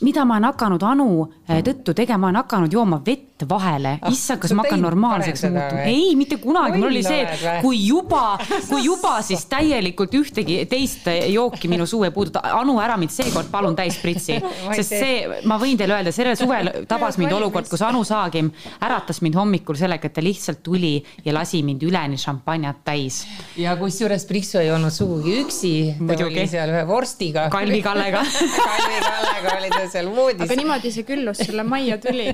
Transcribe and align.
mida 0.00 0.24
ma 0.24 0.40
olen 0.40 0.44
hakanud 0.44 0.82
Anu 0.82 1.28
äh, 1.50 1.60
tõttu 1.60 1.94
tegema, 1.94 2.18
ma 2.18 2.26
olen 2.32 2.42
hakanud 2.44 2.72
jooma 2.72 3.02
vett 3.06 3.44
vahele 3.48 3.98
ah,. 4.00 4.12
issand, 4.12 4.40
kas 4.40 4.52
ma 4.56 4.62
hakkan 4.64 4.80
normaalseks 4.80 5.42
muutuma? 5.42 5.82
ei, 5.84 6.14
mitte 6.16 6.36
kunagi, 6.40 6.78
mul 6.78 6.88
oli 6.88 7.02
see, 7.04 7.20
et 7.20 7.60
kui 7.60 7.76
juba, 7.86 8.38
kui 8.70 8.84
juba, 8.86 9.20
siis 9.20 9.44
täielikult 9.44 10.14
ühtegi 10.16 10.62
teist 10.70 11.04
jooki 11.28 11.68
minu 11.68 11.86
suu 11.86 12.04
ei 12.04 12.10
puuduta. 12.10 12.40
Anu 12.56 12.78
ära 12.80 12.85
mind 12.94 13.10
seekord 13.10 13.50
palun 13.50 13.74
täis 13.76 13.98
pritsi, 13.98 14.38
sest 14.78 14.94
see, 14.94 15.40
ma 15.50 15.58
võin 15.60 15.78
teile 15.78 15.98
öelda, 15.98 16.12
sellel 16.14 16.38
suvel 16.38 16.70
tabas 16.92 17.18
mind 17.20 17.34
olukord, 17.36 17.66
kus 17.70 17.82
Anu 17.86 18.04
Saagim 18.06 18.52
äratas 18.86 19.20
mind 19.24 19.38
hommikul 19.38 19.78
sellega, 19.78 20.06
et 20.06 20.14
ta 20.16 20.24
lihtsalt 20.24 20.62
tuli 20.66 20.94
ja 21.24 21.34
lasi 21.34 21.62
mind 21.66 21.82
üleni 21.86 22.20
šampanjat 22.20 22.84
täis. 22.86 23.24
ja 23.58 23.74
kusjuures 23.80 24.26
Pritsu 24.28 24.60
ei 24.62 24.70
olnud 24.70 24.94
sugugi 24.94 25.40
üksi, 25.42 25.74
ta 26.06 26.18
oli 26.26 26.46
seal 26.50 26.72
ühe 26.74 26.84
vorstiga. 26.88 27.48
Kalvi 27.52 27.82
Kallega 27.84 28.22
Kalvi 28.70 29.02
Kallega 29.02 29.56
oli 29.58 29.72
ta 29.74 29.82
seal 29.90 30.10
voodis. 30.14 30.46
aga 30.46 30.58
niimoodi 30.60 30.92
see 30.94 31.06
küllus 31.08 31.42
sulle 31.42 31.66
majja 31.66 31.98
tuli 32.02 32.28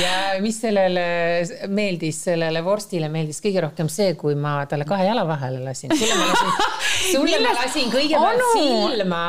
ja 0.00 0.14
mis 0.44 0.60
sellele 0.64 1.04
meeldis, 1.68 2.20
sellele 2.28 2.62
vorstile 2.64 3.08
meeldis 3.12 3.40
kõige 3.44 3.64
rohkem 3.64 3.90
see, 3.92 4.14
kui 4.18 4.36
ma 4.38 4.56
talle 4.70 4.86
kahe 4.88 5.06
jala 5.08 5.26
vahele 5.28 5.62
lasin. 5.64 5.92
sulle 5.94 6.18
ma 6.18 6.28
lasin, 6.30 6.52
sulle 7.12 7.40
ma 7.44 7.54
lasin 7.58 7.90
kõigepealt 7.92 8.44
silma 8.54 9.24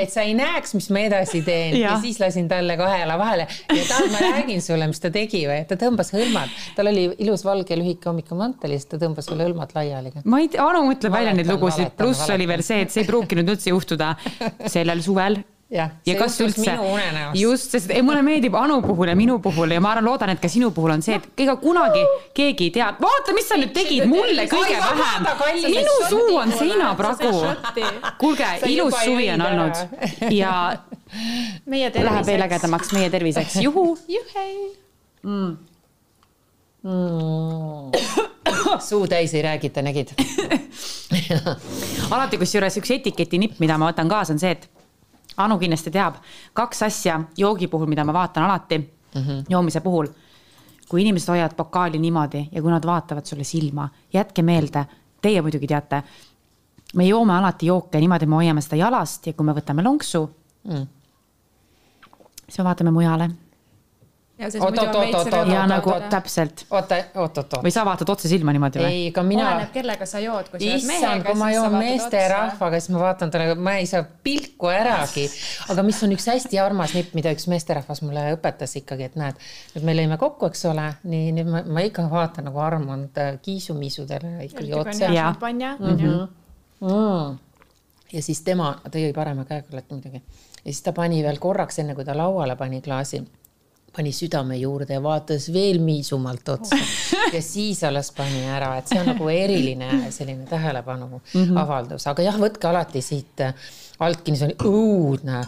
et 0.00 0.12
sa 0.12 0.24
ei 0.26 0.34
näeks, 0.38 0.74
mis 0.76 0.88
ma 0.94 1.02
edasi 1.06 1.42
teen. 1.46 1.76
Ja, 1.78 1.94
ja 1.94 1.96
siis 2.02 2.20
lasin 2.22 2.48
talle 2.50 2.76
kahe 2.78 3.00
jala 3.02 3.18
vahele. 3.20 3.48
Ja 3.72 3.88
tahad, 3.88 4.12
ma 4.12 4.22
räägin 4.24 4.62
sulle, 4.64 4.88
mis 4.90 5.02
ta 5.02 5.10
tegi 5.14 5.44
või, 5.48 5.62
ta 5.68 5.78
tõmbas 5.80 6.12
hõlmad, 6.14 6.54
tal 6.76 6.92
oli 6.92 7.08
ilus 7.24 7.44
valge 7.46 7.78
lühike 7.78 8.10
hommikumantel 8.10 8.76
ja 8.76 8.80
siis 8.80 8.90
ta 8.92 9.00
tõmbas 9.02 9.28
sulle 9.30 9.48
hõlmad 9.48 9.74
laiali. 9.76 10.14
ma 10.24 10.42
ei 10.42 10.52
tea, 10.52 10.64
Anu 10.66 10.86
mõtleb 10.88 11.14
välja 11.14 11.34
neid 11.36 11.50
lugusid, 11.50 11.92
pluss 11.98 12.28
oli 12.32 12.48
veel 12.48 12.64
see, 12.66 12.82
et 12.86 12.94
see 12.94 13.04
ei 13.04 13.10
pruukinud 13.10 13.54
üldse 13.54 13.70
juhtuda 13.70 14.14
sellel 14.66 15.02
suvel 15.04 15.38
ja, 15.70 15.88
ja 16.06 16.14
kas 16.18 16.38
üldse, 16.44 16.76
just, 17.34 17.72
sest 17.74 17.90
ei, 17.90 18.02
mulle 18.06 18.22
meeldib 18.26 18.54
Anu 18.58 18.78
puhul 18.84 19.10
ja 19.10 19.16
minu 19.18 19.38
puhul 19.42 19.74
ja 19.74 19.80
ma 19.82 19.94
arvan, 19.94 20.06
loodan, 20.06 20.32
et 20.34 20.42
ka 20.42 20.50
sinu 20.50 20.70
puhul 20.74 20.94
on 20.94 21.02
see, 21.02 21.18
et 21.18 21.42
ega 21.46 21.56
kunagi 21.62 22.04
keegi 22.36 22.68
ei 22.68 22.74
tea, 22.78 22.90
vaata, 23.00 23.34
mis 23.36 23.48
sa 23.50 23.58
nüüd 23.60 23.74
tegid 23.74 24.06
mulle 24.10 24.46
kõige 24.50 24.78
vähem. 24.78 25.30
minu 25.66 25.96
suu 26.10 26.36
on 26.38 26.54
seinapragu. 26.54 27.32
kuulge, 28.20 28.52
ilus 28.70 29.00
suvi 29.04 29.30
on 29.34 29.46
olnud. 29.50 29.82
Ja 30.30 30.52
läheb 32.04 32.26
veel 32.26 32.42
ägedamaks. 32.46 32.92
Meie 32.96 33.10
terviseks, 33.10 33.56
juhu. 33.62 33.96
Mm. 35.22 35.56
Mm. 36.86 37.90
suu 38.88 39.06
täis 39.10 39.34
ei 39.34 39.42
räägita, 39.42 39.82
nägid? 39.82 40.12
Alati 42.14 42.38
kusjuures 42.38 42.76
üks 42.78 42.92
etiketinipp, 42.94 43.58
mida 43.62 43.78
ma 43.78 43.90
võtan 43.90 44.10
kaasa, 44.10 44.36
on 44.36 44.42
see, 44.42 44.54
et 44.54 44.68
Anu 45.36 45.58
kindlasti 45.58 45.90
teab, 45.90 46.14
kaks 46.54 46.82
asja 46.82 47.20
joogi 47.36 47.68
puhul, 47.68 47.86
mida 47.86 48.04
ma 48.04 48.12
vaatan 48.12 48.44
alati 48.44 48.78
mm 48.78 49.22
-hmm. 49.22 49.44
joomise 49.48 49.80
puhul. 49.80 50.06
kui 50.88 51.00
inimesed 51.02 51.28
hoiavad 51.28 51.54
pokaali 51.56 51.98
niimoodi 51.98 52.48
ja 52.52 52.62
kui 52.62 52.70
nad 52.70 52.86
vaatavad 52.86 53.24
sulle 53.26 53.44
silma, 53.44 53.88
jätke 54.12 54.42
meelde, 54.42 54.86
teie 55.22 55.42
muidugi 55.42 55.66
teate. 55.66 56.02
me 56.94 57.06
joome 57.06 57.32
alati 57.32 57.66
jooke 57.66 57.98
niimoodi, 57.98 58.26
me 58.26 58.34
hoiame 58.34 58.60
seda 58.60 58.76
jalast 58.76 59.26
ja 59.26 59.32
kui 59.32 59.46
me 59.46 59.52
võtame 59.52 59.82
lonksu 59.82 60.30
mm., 60.64 60.86
siis 62.48 62.58
me 62.58 62.64
vaatame 62.64 62.90
mujale 62.90 63.30
ja 64.38 64.50
siis 64.50 64.62
oot, 64.62 64.74
muidu 64.74 64.98
on 64.98 65.04
veits 65.06 65.30
reaalne. 65.32 65.54
ja 65.54 65.62
nagu 65.68 65.92
täpselt. 66.10 66.64
oota, 66.70 66.98
oot, 67.14 67.38
oot, 67.38 67.54
oot. 67.56 67.62
või 67.64 67.72
sa 67.72 67.84
vaatad 67.88 68.10
otse 68.12 68.28
silma 68.28 68.52
niimoodi 68.52 68.80
või? 68.82 68.88
ei, 68.98 69.06
ka 69.16 69.22
mina. 69.24 69.46
oleneb, 69.48 69.70
kellega 69.72 70.08
sa 70.08 70.20
jood, 70.20 70.50
kui 70.52 70.60
sa 70.60 70.72
jood 70.74 70.88
mehega. 70.90 71.16
kui 71.24 71.38
ma 71.40 71.48
joon 71.54 71.76
meesterahvaga, 71.78 72.80
siis 72.80 72.92
ma 72.92 73.02
vaatan 73.04 73.32
talle, 73.32 73.54
ma 73.68 73.76
ei 73.80 73.88
saa 73.88 74.04
pilku 74.26 74.68
äragi. 74.72 75.24
aga 75.72 75.84
mis 75.86 76.02
on 76.04 76.12
üks 76.16 76.28
hästi 76.32 76.60
armas 76.60 76.92
nipp, 76.98 77.14
mida 77.16 77.32
üks 77.36 77.48
meesterahvas 77.52 78.02
mulle 78.04 78.26
õpetas 78.36 78.76
ikkagi, 78.82 79.08
et 79.08 79.16
näed, 79.20 79.40
nüüd 79.76 79.88
me 79.88 79.96
lõime 79.96 80.20
kokku, 80.20 80.50
eks 80.52 80.66
ole, 80.72 80.90
nii 81.08 81.32
nüüd 81.38 81.50
ma, 81.54 81.64
ma 81.78 81.86
ikka 81.88 82.04
vaatan 82.12 82.50
nagu 82.50 82.60
Armand 82.60 83.16
äh, 83.22 83.38
kiisumisudele 83.42 84.36
ikkagi 84.50 84.76
otse. 84.76 85.08
Mhm. 85.08 86.12
Mm. 86.76 87.38
ja 88.12 88.20
siis 88.22 88.42
tema, 88.44 88.74
ta 88.84 89.00
jõi 89.00 89.14
parema 89.16 89.46
käega 89.48 89.80
muidugi 89.88 90.20
ja 90.20 90.66
siis 90.66 90.82
ta 90.84 90.92
pani 90.92 91.22
veel 91.24 91.38
korraks, 91.40 91.78
enne 91.80 91.94
kui 91.96 92.04
ta 92.04 92.12
lauale 92.16 92.52
pani 92.60 92.82
klaasi 92.84 93.22
pani 93.96 94.12
südame 94.12 94.58
juurde 94.60 94.96
ja 94.96 95.02
vaatas 95.02 95.48
veel 95.52 95.78
miisumalt 95.80 96.48
otsa. 96.48 96.78
Ja 97.32 97.40
siis 97.42 97.82
alles 97.84 98.12
pani 98.16 98.44
ära, 98.52 98.74
et 98.78 98.90
see 98.90 99.00
on 99.00 99.08
nagu 99.10 99.28
eriline 99.32 100.10
selline 100.14 100.46
tähelepanu 100.48 101.08
mm 101.08 101.20
-hmm. 101.32 101.60
avaldus, 101.60 102.06
aga 102.06 102.22
jah, 102.22 102.36
võtke 102.40 102.68
alati 102.68 103.02
siit 103.02 103.40
äh, 103.40 103.54
altki, 103.98 104.36
see 104.36 104.50
on 104.50 104.68
õudne. 104.72 105.44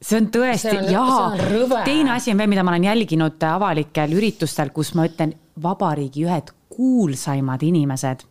See 0.00 0.16
on 0.16 0.30
tõesti, 0.32 0.72
jaa. 0.92 1.36
teine 1.84 2.14
asi 2.16 2.32
on 2.32 2.38
veel, 2.38 2.48
mida 2.48 2.62
ma 2.64 2.70
olen 2.72 2.84
jälginud 2.84 3.42
avalikel 3.44 4.12
üritustel, 4.16 4.70
kus 4.72 4.94
ma 4.94 5.04
ütlen, 5.06 5.34
vabariigi 5.62 6.24
ühed 6.24 6.54
kuulsaimad 6.72 7.62
inimesed 7.62 8.24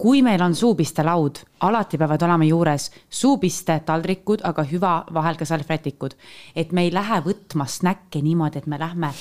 kui 0.00 0.22
meil 0.22 0.40
on 0.42 0.54
suupistelaud, 0.54 1.42
alati 1.60 1.98
peavad 2.00 2.22
olema 2.24 2.46
juures 2.48 2.86
suupiste 3.10 3.80
taldrikud, 3.84 4.40
aga 4.48 4.64
hüva 4.64 4.92
vahel 5.12 5.36
ka 5.36 5.44
salvrätikud. 5.44 6.16
et 6.56 6.72
me 6.72 6.82
ei 6.82 6.92
lähe 6.92 7.20
võtma 7.20 7.66
snäkke 7.68 8.22
niimoodi, 8.22 8.58
et 8.58 8.66
me 8.66 8.78
lähme 8.78 9.12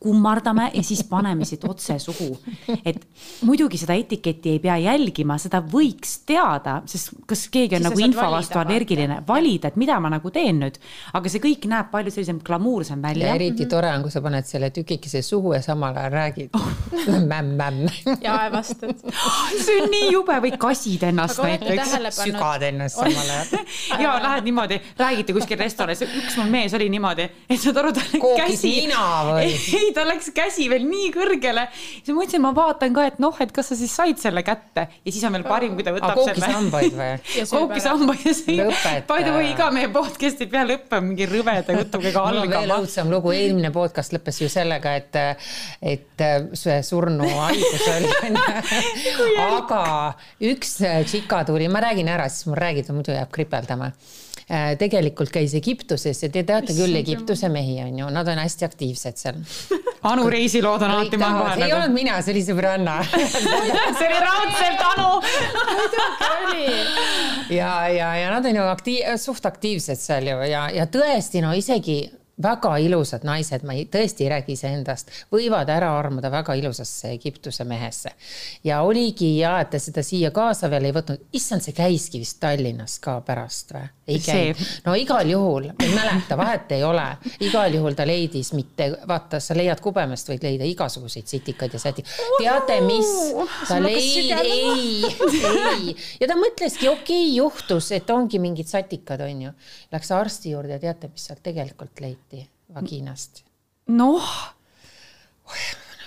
kummardame 0.00 0.70
ja 0.74 0.82
siis 0.82 1.02
paneme 1.04 1.44
siit 1.44 1.64
otse 1.68 1.98
suhu. 1.98 2.38
et 2.84 3.02
muidugi 3.44 3.78
seda 3.80 3.94
etiketti 3.98 4.54
ei 4.54 4.60
pea 4.62 4.76
jälgima, 4.80 5.36
seda 5.38 5.60
võiks 5.60 6.20
teada, 6.26 6.80
sest 6.88 7.12
kas 7.28 7.46
keegi 7.52 7.76
on 7.76 7.84
siis 7.84 7.90
nagu 7.90 8.04
info 8.06 8.28
vastu 8.32 8.58
allergiline, 8.60 9.20
valida, 9.28 9.68
et 9.68 9.76
mida 9.80 9.98
ma 10.00 10.12
nagu 10.12 10.32
teen 10.32 10.62
nüüd. 10.62 10.78
aga 11.12 11.32
see 11.32 11.42
kõik 11.44 11.66
näeb 11.68 11.90
palju 11.92 12.14
sellisem 12.14 12.40
glamuursem 12.44 13.02
välja. 13.02 13.28
ja 13.28 13.36
eriti 13.36 13.66
tore 13.68 13.92
on, 13.92 14.06
kui 14.06 14.14
sa 14.14 14.22
paned 14.24 14.48
selle 14.48 14.70
tükikese 14.74 15.22
suhu 15.26 15.52
ja 15.54 15.60
samal 15.64 15.96
ajal 15.96 16.16
räägid 16.16 16.56
mämm-mämm. 17.32 17.84
ja 18.24 18.38
aevastad 18.46 18.96
see 19.66 19.82
on 19.82 19.90
nii 19.92 20.10
jube 20.14 20.38
või 20.46 20.54
kasid 20.60 21.04
ennast 21.10 21.42
näiteks. 21.44 22.22
sügad 22.22 22.64
ennast 22.70 23.02
samal 23.02 23.34
ajal. 23.36 23.68
ja 24.06 24.16
lähed 24.22 24.48
niimoodi, 24.48 24.80
räägite 24.98 25.36
kuskil 25.36 25.60
restoranis, 25.60 26.02
üks 26.08 26.40
mul 26.40 26.50
mees 26.52 26.74
oli 26.78 26.88
niimoodi, 26.92 27.28
et 27.50 27.60
saad 27.60 27.78
aru, 27.84 27.92
tal 27.96 28.26
käsi. 28.40 28.74
nina 28.86 29.06
või? 29.28 29.46
ei, 29.50 29.89
tal 29.96 30.08
läks 30.10 30.30
käsi 30.34 30.68
veel 30.70 30.84
nii 30.88 31.10
kõrgele. 31.14 31.66
siis 31.72 32.10
ma 32.10 32.18
mõtlesin, 32.20 32.42
ma 32.44 32.52
vaatan 32.56 32.94
ka, 32.96 33.06
et 33.10 33.18
noh, 33.22 33.36
et 33.42 33.52
kas 33.54 33.72
sa 33.72 33.78
siis 33.78 33.92
said 33.94 34.20
selle 34.22 34.42
kätte 34.46 34.86
ja 34.88 35.12
siis 35.12 35.22
on 35.26 35.36
veel 35.36 35.46
parim, 35.48 35.74
kui 35.78 35.86
ta 35.86 35.94
võtab 35.96 36.20
selle. 36.24 36.38
kookisambaid 36.40 36.96
või? 37.00 37.10
kookisambaid 37.54 38.24
ja 38.26 38.34
see. 38.38 38.68
By 39.10 39.26
the 39.26 39.34
way, 39.34 39.50
iga 39.54 39.70
meie 39.74 39.90
podcast 39.92 40.44
ei 40.44 40.50
pea 40.52 40.64
lõppema 40.68 41.06
mingi 41.10 41.28
rõveda 41.30 41.76
jutuga 41.78 42.14
algama. 42.24 42.54
veel 42.56 42.76
õudsem 42.78 43.12
lugu, 43.12 43.34
eelmine 43.36 43.72
podcast 43.74 44.14
lõppes 44.16 44.40
ju 44.42 44.50
sellega, 44.52 44.94
et, 45.00 45.20
et 45.82 46.26
see 46.58 46.80
surnu 46.86 47.28
haigus 47.40 47.86
oli 47.96 48.34
aga 49.58 49.84
üks 50.50 50.80
tšika 50.80 51.44
tuli, 51.48 51.68
ma 51.72 51.82
räägin 51.84 52.10
ära, 52.12 52.28
siis 52.32 52.48
mul 52.50 52.58
räägida, 52.60 52.94
muidu 52.96 53.14
jääb 53.14 53.30
kripeldama 53.34 53.90
äh, 53.90 54.19
tegelikult 54.78 55.30
käis 55.30 55.54
Egiptuses 55.54 56.22
ja 56.24 56.30
te 56.32 56.42
teate 56.46 56.74
küll 56.74 56.96
Egiptuse 56.98 57.48
mehi 57.52 57.78
on 57.84 57.98
ju, 58.02 58.10
nad 58.10 58.28
on 58.28 58.40
hästi 58.42 58.66
aktiivsed 58.66 59.20
seal. 59.20 59.42
Anu 60.10 60.30
reisilood 60.32 60.82
on 60.82 60.94
alati 60.94 61.18
maha. 61.20 61.54
see 61.54 61.66
ei 61.66 61.68
nagu... 61.68 61.76
olnud 61.76 61.94
mina, 61.94 62.20
see 62.24 62.34
oli 62.34 62.42
sõbranna 62.46 62.94
see 63.98 64.06
oli 64.08 64.22
raudselt 64.24 64.84
Anu 64.94 65.10
muidugi 65.20 65.96
oli. 66.30 67.56
ja, 67.56 67.88
ja, 67.88 68.14
ja 68.16 68.30
nad 68.30 68.46
on 68.46 68.56
ju 68.56 68.62
aktiiv, 68.70 69.16
suht 69.20 69.46
aktiivsed 69.46 70.00
seal 70.00 70.30
ju 70.30 70.40
ja, 70.50 70.66
ja 70.74 70.86
tõesti 70.90 71.42
no 71.44 71.52
isegi 71.56 72.02
väga 72.42 72.76
ilusad 72.82 73.24
naised, 73.26 73.64
ma 73.66 73.76
ei, 73.76 73.86
tõesti 73.90 74.26
ei 74.26 74.32
räägi 74.34 74.56
iseendast, 74.56 75.12
võivad 75.32 75.70
ära 75.72 75.92
armuda 75.98 76.30
väga 76.32 76.54
ilusasse 76.58 77.12
Egiptuse 77.14 77.64
mehesse. 77.64 78.12
ja 78.64 78.82
oligi 78.82 79.38
ja, 79.38 79.58
et 79.60 79.70
ta 79.70 79.78
seda 79.78 80.02
siia 80.02 80.30
kaasa 80.30 80.70
veel 80.70 80.90
ei 80.90 80.96
võtnud, 80.96 81.28
issand, 81.32 81.64
see 81.64 81.76
käiski 81.76 82.20
vist 82.22 82.40
Tallinnas 82.40 82.98
ka 82.98 83.20
pärast 83.26 83.74
või? 83.74 83.88
ei 84.10 84.18
käinud, 84.18 84.62
no 84.84 84.94
igal 84.98 85.28
juhul, 85.30 85.68
ei 85.70 85.92
mäleta, 85.94 86.36
vahet 86.38 86.72
ei 86.74 86.84
ole, 86.84 87.06
igal 87.46 87.74
juhul 87.74 87.94
ta 87.94 88.06
leidis 88.06 88.52
mitte, 88.56 88.90
vaata, 89.08 89.38
sa 89.42 89.54
leiad 89.54 89.80
kubemest, 89.84 90.32
võid 90.32 90.42
leida 90.46 90.66
igasuguseid 90.66 91.30
sitikaid 91.30 91.76
ja 91.76 91.82
säti. 91.82 92.04
teate, 92.38 92.80
mis, 92.86 93.12
ta 93.68 93.78
leidis, 93.82 94.32
ei, 94.34 95.04
ei 95.46 95.94
ja 96.20 96.28
ta 96.30 96.36
mõtleski, 96.38 96.88
okei 96.90 97.22
okay,, 97.22 97.34
juhtus, 97.36 97.90
et 97.96 98.10
ongi 98.10 98.40
mingid 98.42 98.68
satikad, 98.70 99.22
on 99.24 99.46
ju. 99.46 99.52
Läks 99.92 100.10
arsti 100.14 100.54
juurde 100.54 100.76
ja 100.76 100.82
teate, 100.82 101.10
mis 101.12 101.26
sealt 101.28 101.42
tegelikult 101.46 102.02
leiti? 102.02 102.29
Lahti 102.70 102.74
vagiinast. 102.74 103.44
noh 103.88 104.22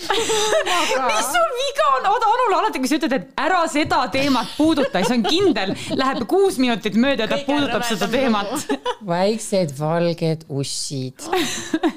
mis 0.00 1.26
sul 1.28 1.50
viga 1.58 1.86
on, 1.96 2.06
oota 2.08 2.26
Anule 2.26 2.56
alati, 2.56 2.78
kui 2.80 2.88
sa 2.88 2.96
ütled, 2.96 3.12
et 3.18 3.40
ära 3.40 3.58
seda 3.68 3.98
teemat 4.12 4.54
puuduta, 4.56 5.02
siis 5.02 5.12
on 5.12 5.24
kindel, 5.26 5.74
läheb 5.92 6.22
kuus 6.30 6.56
minutit 6.62 6.96
mööda 6.96 7.26
ja 7.26 7.28
ta 7.34 7.38
puudutab 7.44 7.84
seda 7.84 8.08
teemat. 8.08 8.64
väiksed 9.06 9.74
valged 9.76 10.46
ussid 10.48 11.20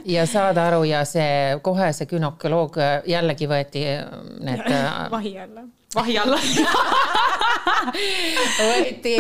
ja 0.10 0.26
saad 0.28 0.60
aru 0.60 0.84
ja 0.90 1.06
see 1.08 1.56
kohe 1.64 1.94
see 1.96 2.10
gümnakoloog 2.12 2.82
jällegi 3.08 3.48
võeti 3.48 3.86
need. 4.44 4.68
vahi 5.14 5.38
alla 5.46 5.64
vahi 5.96 6.18
alla 6.18 6.38
võeti, 8.60 9.16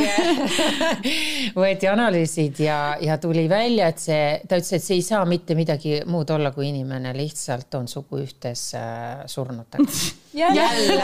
võeti 1.55 1.89
analüüsid 1.91 2.59
ja, 2.63 2.79
ja 3.01 3.17
tuli 3.21 3.45
välja, 3.49 3.87
et 3.91 4.01
see, 4.01 4.25
ta 4.47 4.59
ütles, 4.59 4.73
et 4.77 4.83
see 4.85 4.99
ei 4.99 5.05
saa 5.05 5.23
mitte 5.29 5.55
midagi 5.57 6.01
muud 6.09 6.29
olla, 6.33 6.51
kui 6.55 6.69
inimene 6.71 7.13
lihtsalt 7.17 7.79
on 7.79 7.87
suguühtes 7.91 8.69
äh, 8.79 9.23
surnutega. 9.29 9.87
jälle. 10.33 11.03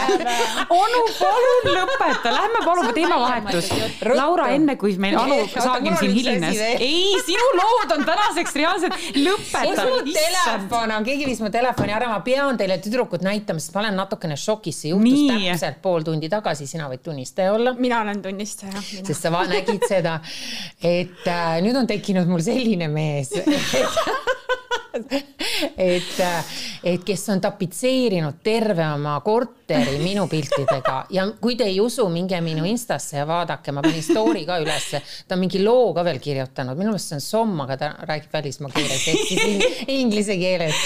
onu, 0.70 1.02
palun 1.20 1.70
lõpeta, 1.76 2.34
lähme 2.34 2.62
palun 2.66 2.94
teemavahetus. 2.94 3.70
Laura, 4.16 4.48
enne 4.56 4.76
kui 4.80 4.96
meil 5.02 5.18
Anu 5.20 5.40
Saagim 5.54 5.98
siin 6.00 6.14
hilines. 6.16 6.58
ei, 6.80 7.14
sinu 7.26 7.50
lood 7.60 7.94
on 7.98 8.06
tänaseks 8.08 8.56
reaalselt, 8.56 8.98
lõpeta. 9.16 9.86
telefon 10.14 10.96
on, 10.98 11.06
keegi 11.08 11.28
viis 11.30 11.42
mu 11.44 11.52
telefoni 11.54 11.96
ära, 11.96 12.10
ma 12.12 12.20
pean 12.26 12.58
teile 12.60 12.80
tüdrukud 12.84 13.26
näitama, 13.26 13.62
sest 13.62 13.76
ma 13.78 13.86
olen 13.86 14.00
natukene 14.00 14.38
šokis, 14.40 14.82
see 14.84 14.94
juhtus 14.94 15.26
täpselt 15.30 15.82
pool 15.84 16.06
tundi 16.08 16.32
tagasi, 16.32 16.68
sina 16.70 16.90
võid 16.92 17.04
tunnistaja 17.06 17.54
olla. 17.54 17.76
mina 17.78 18.02
olen 18.06 18.22
tunnistaja. 18.26 18.82
sest 18.82 19.22
sa 19.22 19.32
nägid 19.50 19.86
seda, 19.90 20.20
et 20.82 21.28
äh, 21.28 21.60
nüüd 21.66 21.78
on 21.80 21.88
tekkinud 21.90 22.30
mul 22.30 22.44
selline 22.44 22.90
mees 22.92 23.34
et, 25.78 26.22
et 26.84 27.04
kes 27.06 27.24
on 27.30 27.42
tapitseerinud 27.42 28.40
terve 28.44 28.86
oma 28.90 29.20
korteri 29.26 30.00
minu 30.02 30.26
piltidega 30.30 30.96
ja 31.14 31.26
kui 31.42 31.56
te 31.60 31.68
ei 31.70 31.80
usu, 31.82 32.08
minge 32.10 32.40
minu 32.42 32.66
Instasse 32.70 33.20
ja 33.20 33.26
vaadake, 33.30 33.74
ma 33.76 33.84
panin 33.86 34.04
story 34.04 34.46
ka 34.48 34.58
ülesse. 34.64 35.02
ta 35.28 35.36
on 35.36 35.44
mingi 35.44 35.62
loo 35.64 35.92
ka 35.94 36.04
veel 36.08 36.20
kirjutanud, 36.24 36.78
minu 36.80 36.94
meelest 36.94 37.14
see 37.14 37.20
on 37.20 37.26
somm, 37.26 37.62
aga 37.66 37.78
ta 37.78 37.92
räägib 38.10 38.34
välismaa 38.34 38.74
keeles 38.74 39.06
ehk 39.12 39.24
siis 39.28 39.86
inglise 40.00 40.38
keeles. 40.42 40.82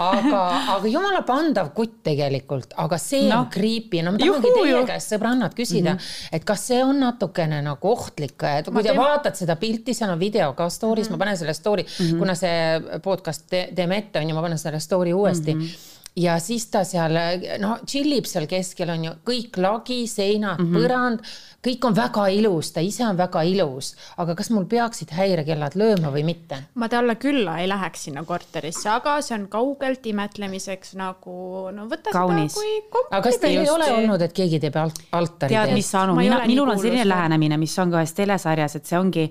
aga, 0.00 0.42
aga 0.76 0.92
jumala 0.92 1.22
pandav 1.28 1.72
kutt 1.76 2.00
tegelikult, 2.08 2.72
aga 2.80 2.98
see 3.00 3.28
no. 3.28 3.42
on 3.42 3.50
creepy, 3.52 4.02
no 4.02 4.14
ma 4.14 4.22
tahangi 4.22 4.54
teie 4.56 4.84
käest, 4.88 5.12
sõbrannad, 5.12 5.56
küsida 5.58 5.94
mm, 5.94 5.98
-hmm. 5.98 6.36
et 6.38 6.48
kas 6.48 6.66
see 6.70 6.80
on 6.84 7.00
natukene 7.02 7.60
nagu 7.64 7.92
ohtlik, 7.92 8.38
et 8.48 8.70
kui 8.70 8.78
ma 8.78 8.82
te 8.82 8.92
teema... 8.92 9.08
vaatad 9.10 9.36
seda 9.36 9.56
pilti, 9.60 9.94
seal 9.94 10.14
on 10.14 10.20
video 10.20 10.52
ka 10.56 10.70
story's 10.72 11.08
mm, 11.08 11.12
-hmm. 11.12 11.18
ma 11.18 11.24
panen 11.26 11.36
selle 11.36 11.54
story 11.54 11.82
mm, 11.82 12.06
-hmm. 12.06 12.18
kuna 12.18 12.34
see 12.34 13.00
podcast 13.02 13.41
te, 13.48 13.68
teeme 13.74 13.98
ette, 13.98 14.20
on 14.20 14.28
ju, 14.28 14.36
ma 14.36 14.44
panen 14.44 14.58
selle 14.58 14.80
story 14.80 15.12
uuesti 15.12 15.54
mm. 15.54 15.60
-hmm 15.60 15.90
ja 16.16 16.36
siis 16.38 16.66
ta 16.68 16.82
seal 16.84 17.14
no 17.62 17.76
tšillib 17.86 18.26
seal 18.28 18.46
keskel 18.50 18.90
on 18.92 19.06
ju 19.06 19.12
kõik 19.24 19.56
lagi, 19.62 20.02
seinad 20.10 20.60
mm, 20.60 20.66
-hmm. 20.66 20.76
põrand, 20.76 21.30
kõik 21.64 21.86
on 21.88 21.96
väga 21.96 22.26
ilus, 22.36 22.72
ta 22.72 22.80
ise 22.84 23.06
on 23.06 23.16
väga 23.16 23.42
ilus, 23.48 23.94
aga 24.20 24.34
kas 24.36 24.50
mul 24.50 24.66
peaksid 24.68 25.14
häirekellad 25.16 25.76
lööma 25.76 26.12
või 26.12 26.24
mitte? 26.28 26.58
ma 26.74 26.88
talle 26.88 27.16
külla 27.16 27.58
ei 27.60 27.68
läheks 27.68 28.04
sinna 28.04 28.24
korterisse, 28.24 28.88
aga 28.90 29.20
see 29.22 29.38
on 29.38 29.46
kaugelt 29.48 30.06
imetlemiseks 30.06 30.94
nagu 31.00 31.70
no 31.72 31.88
võta 31.88 32.12
Kaunis. 32.12 32.52
seda 32.52 32.60
kui 32.60 32.82
komplimenti. 32.90 33.16
aga 33.16 33.22
kas 33.28 33.38
teil 33.38 33.60
ei 33.62 33.70
ole 33.70 33.92
olnud, 33.92 34.22
et 34.22 34.32
keegi 34.32 34.60
teeb 34.60 34.76
alt, 34.76 35.00
altari? 35.12 35.54
tead, 35.54 35.72
mis 35.72 35.94
Anu, 35.94 36.16
mina, 36.16 36.42
minul 36.46 36.68
on 36.68 36.78
selline 36.78 37.08
lähenemine, 37.08 37.56
mis 37.56 37.78
on 37.78 37.90
ka 37.90 38.02
ühes 38.02 38.12
telesarjas, 38.12 38.76
et 38.76 38.86
see 38.86 38.98
ongi 38.98 39.30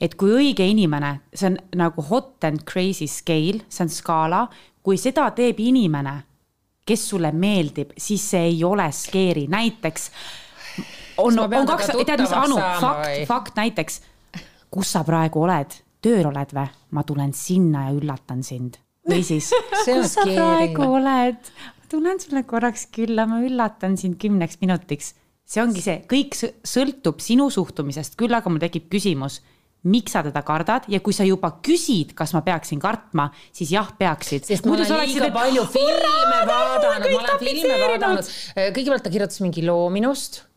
et 0.00 0.14
kui 0.18 0.32
õige 0.34 0.66
inimene, 0.66 1.18
see 1.34 1.50
on 1.50 1.58
nagu 1.78 2.02
hot 2.10 2.46
and 2.46 2.62
crazy 2.68 3.08
scale, 3.10 3.64
see 3.68 3.84
on 3.84 3.92
skaala, 3.92 4.44
kui 4.84 4.98
seda 5.00 5.26
teeb 5.36 5.58
inimene, 5.62 6.14
kes 6.88 7.08
sulle 7.10 7.32
meeldib, 7.36 7.92
siis 8.00 8.22
see 8.32 8.46
ei 8.52 8.62
ole 8.64 8.86
scary, 8.94 9.46
näiteks. 9.50 10.10
on, 11.20 11.38
on 11.42 11.66
kaks, 11.68 11.90
tead 12.06 12.22
mis, 12.22 12.32
Anu, 12.32 12.60
fakt, 12.80 13.24
fakt 13.28 13.58
näiteks, 13.58 14.00
kus 14.72 14.94
sa 14.94 15.02
praegu 15.04 15.42
oled, 15.44 15.74
tööl 16.04 16.30
oled 16.30 16.54
või? 16.54 16.68
ma 16.94 17.02
tulen 17.04 17.34
sinna 17.36 17.88
ja 17.88 17.96
üllatan 17.98 18.40
sind. 18.46 18.78
või 19.08 19.20
siis, 19.26 19.50
kus 19.84 20.14
sa 20.14 20.24
praegu 20.28 20.86
oled? 20.86 21.52
ma 21.58 21.90
tulen 21.90 22.22
sulle 22.22 22.46
korraks 22.48 22.86
külla, 22.94 23.26
ma 23.26 23.42
üllatan 23.44 23.98
sind 23.98 24.16
kümneks 24.22 24.62
minutiks. 24.62 25.12
see 25.44 25.60
ongi 25.64 25.82
see, 25.82 26.00
kõik 26.08 26.38
sõltub 26.38 27.20
sinu 27.20 27.50
suhtumisest, 27.50 28.16
küll 28.16 28.32
aga 28.38 28.48
mul 28.48 28.62
tekib 28.62 28.88
küsimus 28.94 29.42
miks 29.86 30.16
sa 30.16 30.24
teda 30.26 30.42
kardad 30.42 30.88
ja 30.90 31.00
kui 31.04 31.14
sa 31.14 31.26
juba 31.26 31.52
küsid, 31.62 32.14
kas 32.18 32.34
ma 32.34 32.42
peaksin 32.46 32.80
kartma, 32.82 33.28
siis 33.54 33.70
jah, 33.76 33.92
peaksid. 33.98 34.48
sest 34.48 34.66
ma 34.66 34.74
olen 34.74 35.06
liiga 35.06 35.30
palju 35.34 35.64
filme 35.70 36.42
vaadanud, 36.50 37.08
ma 37.12 37.22
olen 37.22 37.40
filme 37.44 37.78
vaadanud, 37.84 38.34
kõigepealt 38.74 39.06
ta 39.06 39.14
kirjutas 39.14 39.42
mingi 39.44 39.66
loo 39.66 39.86
minust 39.94 40.47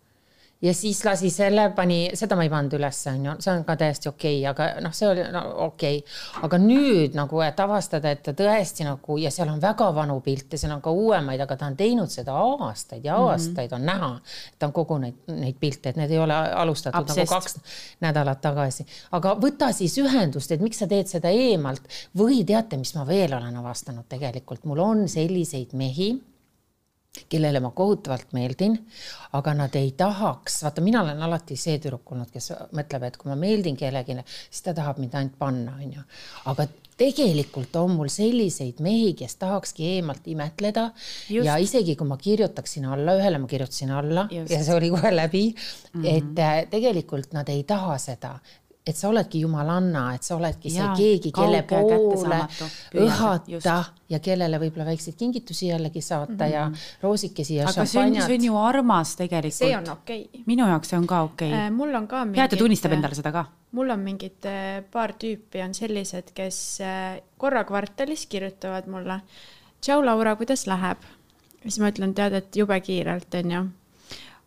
ja 0.62 0.74
siis 0.74 1.06
lasi 1.06 1.30
selle, 1.34 1.70
pani, 1.76 2.12
seda 2.18 2.36
ma 2.38 2.46
ei 2.46 2.52
pannud 2.52 2.76
ülesse, 2.78 3.12
on 3.16 3.26
ju, 3.26 3.34
see 3.42 3.54
on 3.54 3.64
ka 3.66 3.76
täiesti 3.80 4.10
okei 4.12 4.38
okay,, 4.42 4.50
aga 4.52 4.84
noh, 4.86 4.94
see 4.96 5.08
oli 5.10 5.26
no, 5.34 5.42
okei 5.66 6.02
okay.. 6.02 6.20
aga 6.46 6.60
nüüd 6.62 7.18
nagu, 7.18 7.42
et 7.46 7.60
avastada, 7.64 8.14
et 8.14 8.22
ta 8.26 8.36
tõesti 8.38 8.86
nagu 8.86 9.18
ja 9.22 9.32
seal 9.34 9.50
on 9.54 9.62
väga 9.64 9.90
vanu 9.96 10.20
pilte, 10.26 10.60
seal 10.62 10.76
on 10.76 10.84
ka 10.86 10.94
uuemaid, 10.94 11.42
aga 11.46 11.58
ta 11.58 11.70
on 11.72 11.78
teinud 11.80 12.14
seda 12.14 12.38
aastaid 12.38 13.06
ja 13.06 13.18
mhm. 13.18 13.34
aastaid 13.34 13.72
mm 13.72 13.78
-hmm. 13.78 13.80
on 13.80 13.86
näha. 13.86 14.12
ta 14.60 14.70
on 14.70 14.74
kogu 14.74 14.98
neid, 15.02 15.20
neid 15.28 15.60
pilte, 15.60 15.90
et 15.90 16.02
need 16.02 16.12
ei 16.12 16.20
ole 16.20 16.34
alustatud 16.34 17.02
Absest. 17.02 17.18
nagu 17.18 17.30
kaks 17.30 17.58
nädalat 18.02 18.42
tagasi. 18.42 18.86
aga 19.12 19.36
võta 19.36 19.72
siis 19.74 19.98
ühendust, 19.98 20.52
et 20.52 20.62
miks 20.62 20.80
sa 20.80 20.88
teed 20.88 21.08
seda 21.08 21.30
eemalt 21.30 21.82
või 22.18 22.46
teate, 22.46 22.78
mis 22.78 22.96
ma 22.96 23.08
veel 23.08 23.34
olen 23.34 23.56
avastanud 23.58 24.06
tegelikult, 24.10 24.66
mul 24.66 24.80
on 24.80 25.08
selliseid 25.10 25.74
mehi 25.74 26.31
kellele 27.32 27.60
ma 27.60 27.72
kohutavalt 27.76 28.32
meeldin, 28.36 28.78
aga 29.36 29.54
nad 29.56 29.76
ei 29.76 29.92
tahaks, 29.98 30.62
vaata, 30.64 30.84
mina 30.84 31.02
olen 31.04 31.20
alati 31.26 31.58
see 31.60 31.80
tüdruk 31.82 32.14
olnud, 32.14 32.32
kes 32.32 32.54
mõtleb, 32.78 33.08
et 33.08 33.18
kui 33.20 33.32
ma 33.32 33.36
meeldin 33.40 33.76
kellelegi, 33.80 34.16
siis 34.48 34.64
ta 34.64 34.76
tahab 34.78 35.02
mind 35.02 35.18
ainult 35.20 35.36
panna, 35.40 35.76
onju. 35.84 36.06
aga 36.52 36.68
tegelikult 37.02 37.76
on 37.82 37.96
mul 37.98 38.12
selliseid 38.12 38.82
mehi, 38.84 39.14
kes 39.18 39.36
tahakski 39.42 39.88
eemalt 39.96 40.28
imetleda 40.30 40.90
Just. 41.30 41.48
ja 41.48 41.58
isegi 41.62 41.96
kui 42.00 42.08
ma 42.08 42.18
kirjutaksin 42.22 42.86
alla, 42.86 43.16
ühele 43.20 43.42
ma 43.42 43.50
kirjutasin 43.50 43.94
alla 43.98 44.28
Just. 44.32 44.54
ja 44.54 44.62
see 44.64 44.76
oli 44.78 44.92
kohe 44.94 45.12
läbi 45.16 45.44
mm, 45.50 46.02
-hmm. 46.02 46.18
et 46.18 46.40
äh, 46.40 46.58
tegelikult 46.70 47.34
nad 47.34 47.50
ei 47.50 47.64
taha 47.64 47.98
seda, 47.98 48.36
et 48.82 48.98
sa 48.98 49.10
oledki 49.12 49.44
jumalanna, 49.44 50.08
et 50.16 50.26
sa 50.26 50.36
oledki 50.40 50.72
see 50.74 50.82
ja, 50.82 50.90
keegi, 50.98 51.30
kelle 51.36 51.62
poole 51.70 52.40
õhata 52.98 53.76
ja 54.10 54.20
kellele 54.24 54.58
võib-olla 54.64 54.88
väikseid 54.90 55.18
kingitusi 55.20 55.68
jällegi 55.70 56.02
saata 56.02 56.34
mm 56.34 56.40
-hmm. 56.40 56.54
ja 56.54 57.02
roosikesi 57.04 57.60
ja 57.60 57.68
aga 57.70 57.86
see 57.86 58.02
on, 58.02 58.16
see 58.26 58.38
on 58.40 58.46
ju 58.46 58.58
armas 58.58 59.16
tegelikult. 59.16 59.54
see 59.54 59.78
on 59.78 59.90
okei 59.92 60.22
okay.. 60.26 60.44
minu 60.46 60.68
jaoks 60.68 60.90
see 60.90 60.98
on 60.98 61.08
ka 61.08 61.22
okei 61.22 61.52
okay. 61.54 61.66
äh,. 61.68 61.72
mul 61.72 61.96
on 61.96 62.08
ka 62.08 62.26
mingid. 62.26 62.38
hea, 62.38 62.46
et 62.46 62.52
ta 62.52 62.58
tunnistab 62.58 62.92
endale 62.92 63.16
seda 63.16 63.32
ka. 63.32 63.46
mul 63.72 63.90
on 63.90 64.00
mingid 64.00 64.46
äh, 64.50 64.84
paar 64.92 65.14
tüüpi 65.14 65.62
on 65.66 65.74
sellised, 65.74 66.34
kes 66.34 66.82
äh, 66.82 67.22
korra 67.38 67.64
kvartalis 67.64 68.26
kirjutavad 68.26 68.88
mulle. 68.88 69.22
tšau, 69.82 70.06
Laura, 70.06 70.36
kuidas 70.36 70.66
läheb? 70.68 70.98
siis 71.62 71.80
ma 71.80 71.94
ütlen, 71.94 72.14
tead, 72.18 72.34
et 72.34 72.56
jube 72.56 72.82
kiirelt, 72.82 73.30
onju 73.44 73.68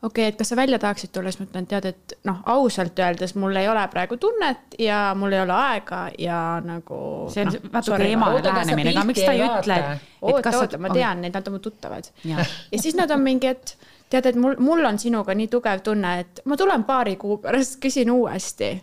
okei 0.05 0.25
okay,, 0.25 0.33
et 0.33 0.39
kas 0.39 0.51
sa 0.53 0.57
välja 0.57 0.79
tahaksid 0.79 1.13
tulla, 1.13 1.33
siis 1.33 1.41
ma 1.41 1.47
ütlen, 1.49 1.67
tead, 1.69 1.87
et 1.89 2.15
noh, 2.29 2.41
ausalt 2.53 2.99
öeldes 3.01 3.35
mul 3.41 3.57
ei 3.57 3.69
ole 3.69 3.83
praegu 3.93 4.19
tunnet 4.21 4.77
ja 4.79 4.99
mul 5.19 5.33
ei 5.33 5.41
ole 5.45 5.55
aega 5.57 6.01
ja 6.19 6.41
nagu. 6.65 6.99
see 7.33 7.47
on 7.47 7.53
no, 7.53 7.71
natuke 7.73 8.09
emane 8.11 8.43
lähenemine, 8.45 8.93
aga 8.93 9.07
miks 9.09 9.25
ta 9.25 9.33
ei 9.33 9.45
ütle, 9.47 9.79
et. 9.81 10.09
oota, 10.23 10.55
oota, 10.61 10.81
ma 10.83 10.93
tean 10.93 11.25
neid, 11.25 11.37
nad 11.37 11.49
on 11.49 11.57
mu 11.57 11.63
tuttavad. 11.65 12.11
ja 12.31 12.45
siis 12.81 12.99
nad 12.99 13.11
on 13.15 13.25
mingi, 13.25 13.55
et 13.55 13.77
tead, 14.13 14.29
et 14.33 14.41
mul, 14.41 14.59
mul 14.63 14.85
on 14.85 15.01
sinuga 15.01 15.37
nii 15.37 15.49
tugev 15.53 15.85
tunne, 15.87 16.19
et 16.25 16.45
ma 16.45 16.59
tulen 16.61 16.85
paari 16.89 17.17
kuu 17.21 17.39
pärast, 17.45 17.81
küsin 17.83 18.13
uuesti 18.13 18.75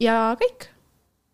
ja 0.00 0.18
kõik. 0.40 0.68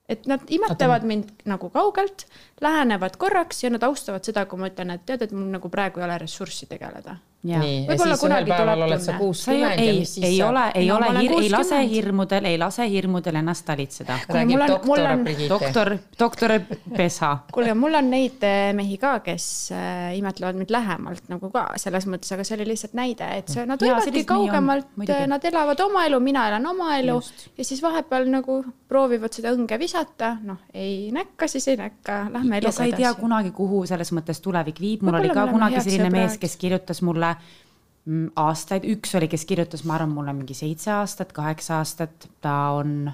et 0.09 0.27
nad 0.31 0.41
imetlevad 0.49 1.03
Oota. 1.03 1.07
mind 1.07 1.49
nagu 1.51 1.71
kaugelt, 1.71 2.27
lähenevad 2.65 3.19
korraks 3.21 3.65
ja 3.65 3.71
nad 3.71 3.83
austavad 3.83 4.25
seda, 4.25 4.47
kui 4.47 4.61
ma 4.61 4.71
ütlen, 4.71 4.95
et 4.95 5.05
tead, 5.07 5.27
et 5.27 5.35
mul 5.35 5.51
nagu 5.53 5.69
praegu 5.69 6.01
ei 6.01 6.07
ole 6.07 6.23
ressurssi 6.23 6.71
tegeleda 6.71 7.19
nii, 7.47 7.87
ja 7.87 7.97
siis 7.99 8.23
ühel 8.27 8.47
päeval 8.49 8.81
oled 8.89 9.03
sa 9.03 9.15
kuuskümmend 9.15 9.79
ja 9.79 9.93
mis 9.95 10.15
siis 10.17 10.25
ei 10.27 10.39
saab? 10.41 10.49
ole, 10.51 10.63
ei 10.75 10.89
no, 10.89 10.97
ole, 10.97 11.11
hir, 11.21 11.35
ei 11.39 11.51
lase 11.53 11.79
hirmudel, 11.87 12.49
ei 12.51 12.59
lase 12.59 12.87
hirmudel 12.91 13.39
ennast 13.39 13.65
talitseda. 13.69 14.17
räägib 14.35 14.65
doktor 14.67 15.05
Brigitte. 15.23 15.49
doktor, 15.53 15.93
doktor 16.19 16.55
Pesa. 16.97 17.31
kuulge, 17.53 17.75
mul 17.79 17.95
on 17.95 18.11
neid 18.11 18.43
eh, 18.43 18.73
mehi 18.75 18.99
ka, 18.99 19.21
kes 19.23 19.47
äh, 19.71 20.17
imetlevad 20.19 20.59
mind 20.59 20.75
lähemalt 20.75 21.31
nagu 21.31 21.51
ka 21.55 21.69
selles 21.79 22.09
mõttes, 22.11 22.33
aga 22.35 22.47
see 22.49 22.59
oli 22.59 22.67
lihtsalt 22.73 22.99
näide, 22.99 23.31
et 23.39 23.55
see, 23.55 23.67
nad 23.71 23.87
võivadki 23.87 24.25
kaugemalt, 24.27 24.91
nad 25.31 25.49
elavad 25.53 25.85
oma 25.87 26.09
elu, 26.11 26.21
mina 26.25 26.49
elan 26.51 26.67
oma 26.67 26.97
elu 26.99 27.21
Just. 27.21 27.47
ja 27.55 27.69
siis 27.71 27.83
vahepeal 27.87 28.27
nagu 28.35 28.59
proovivad 28.91 29.39
seda 29.39 29.55
õnge 29.55 29.79
visata, 29.79 30.35
noh, 30.43 30.59
ei 30.75 31.13
näkka, 31.15 31.47
siis 31.47 31.71
ei 31.71 31.79
näkka, 31.79 32.25
lähme 32.35 32.59
eluga 32.59 32.67
edasi. 32.67 32.67
ja 32.67 32.77
sa 32.83 32.91
ei 32.91 32.99
tea 32.99 33.15
kunagi, 33.15 33.55
kuhu 33.55 33.85
selles 33.87 34.11
mõttes 34.17 34.43
tulevik 34.43 34.83
viib, 34.83 35.07
mul 35.07 35.21
oli 35.23 35.31
ka 35.31 35.47
kunagi 35.53 35.87
selline 35.87 36.11
mees, 36.11 36.35
kes 36.43 36.59
kirjutas 36.59 37.05
mulle 37.07 37.28
mulle 37.35 38.25
mm, 38.25 38.33
aastaid, 38.37 38.85
üks 38.89 39.15
oli, 39.19 39.29
kes 39.29 39.45
kirjutas, 39.45 39.85
ma 39.85 39.99
arvan, 39.99 40.13
mulle 40.17 40.33
mingi 40.33 40.57
seitse 40.57 40.93
aastat, 40.95 41.33
kaheksa 41.37 41.79
aastat, 41.79 42.29
ta 42.41 42.55
on, 42.79 43.11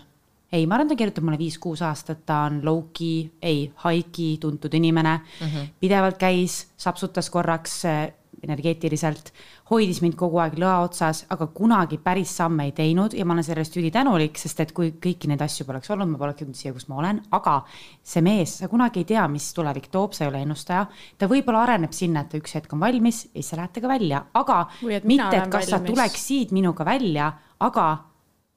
ei, 0.52 0.66
ma 0.66 0.78
arvan, 0.78 0.88
ta 0.92 0.98
kirjutab 0.98 1.26
mulle 1.26 1.38
viis-kuus 1.40 1.82
aastat, 1.82 2.24
ta 2.26 2.44
on 2.48 2.60
low-key, 2.64 3.30
ei, 3.42 3.66
high-key 3.84 4.38
tuntud 4.40 4.74
inimene 4.74 5.18
mm. 5.18 5.46
-hmm. 5.46 5.72
pidevalt 5.80 6.18
käis, 6.18 6.66
sapsutas 6.76 7.30
korraks 7.30 7.82
energeetiliselt, 8.44 9.32
hoidis 9.70 10.00
mind 10.04 10.16
kogu 10.20 10.38
aeg 10.42 10.56
lõa 10.60 10.76
otsas, 10.84 11.24
aga 11.34 11.48
kunagi 11.56 11.98
päris 12.02 12.36
samme 12.38 12.68
ei 12.68 12.72
teinud 12.76 13.16
ja 13.16 13.24
ma 13.24 13.36
olen 13.36 13.46
selle 13.46 13.64
eest 13.64 13.76
ülitänulik, 13.80 14.38
sest 14.40 14.60
et 14.64 14.72
kui 14.76 14.92
kõiki 15.02 15.30
neid 15.30 15.42
asju 15.44 15.66
poleks 15.68 15.90
olnud, 15.94 16.12
ma 16.12 16.20
poleks 16.20 16.44
jõudnud 16.44 16.60
siia, 16.60 16.72
kus 16.76 16.88
ma 16.88 17.00
olen, 17.02 17.20
aga 17.36 17.58
see 18.02 18.24
mees, 18.24 18.58
sa 18.60 18.70
kunagi 18.72 19.04
ei 19.04 19.10
tea, 19.14 19.26
mis 19.32 19.50
tulevik 19.56 19.90
toob, 19.92 20.16
sa 20.16 20.24
ei 20.24 20.32
ole 20.32 20.42
ennustaja. 20.44 20.86
ta 21.18 21.28
võib-olla 21.30 21.64
areneb 21.66 21.92
sinna, 21.96 22.24
et 22.24 22.32
ta 22.32 22.40
üks 22.40 22.56
hetk 22.58 22.72
on 22.76 22.82
valmis 22.84 23.24
ja 23.26 23.40
siis 23.40 23.52
sa 23.52 23.60
lähed 23.60 23.72
temaga 23.74 23.94
välja, 23.94 24.24
aga 24.34 24.58
mitte, 24.82 25.36
et 25.36 25.48
kas 25.52 25.70
valmis. 25.70 25.70
sa 25.70 25.80
tuleksid 25.86 26.52
minuga 26.52 26.84
välja, 26.84 27.32
aga 27.60 27.86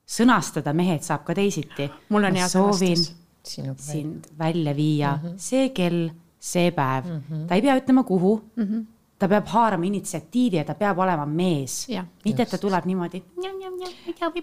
sõnastada 0.08 0.74
mehed 0.74 1.04
saab 1.04 1.26
ka 1.28 1.36
teisiti. 1.36 1.90
mul 2.10 2.30
on 2.30 2.36
hea 2.40 2.48
sõnastus 2.52 3.14
sind 3.48 4.28
välja 4.38 4.76
viia 4.76 5.16
mm 5.16 5.28
-hmm. 5.28 5.38
see 5.38 5.70
kell, 5.70 6.10
see 6.40 6.72
päev 6.72 7.06
mm, 7.06 7.24
-hmm. 7.30 7.48
ta 7.48 7.56
ei 7.56 7.62
pea 7.62 7.78
ütlema, 7.80 8.04
kuhu 8.04 8.42
mm, 8.56 8.64
-hmm 8.64 8.86
ta 9.20 9.28
peab 9.28 9.48
haarama 9.48 9.86
initsiatiivi 9.86 10.58
ja 10.58 10.64
ta 10.64 10.76
peab 10.76 11.00
olema 11.00 11.26
mees. 11.26 11.88
mitte, 12.26 12.44
et 12.44 12.50
ta 12.50 12.58
tuleb 12.58 12.86
niimoodi. 12.86 13.24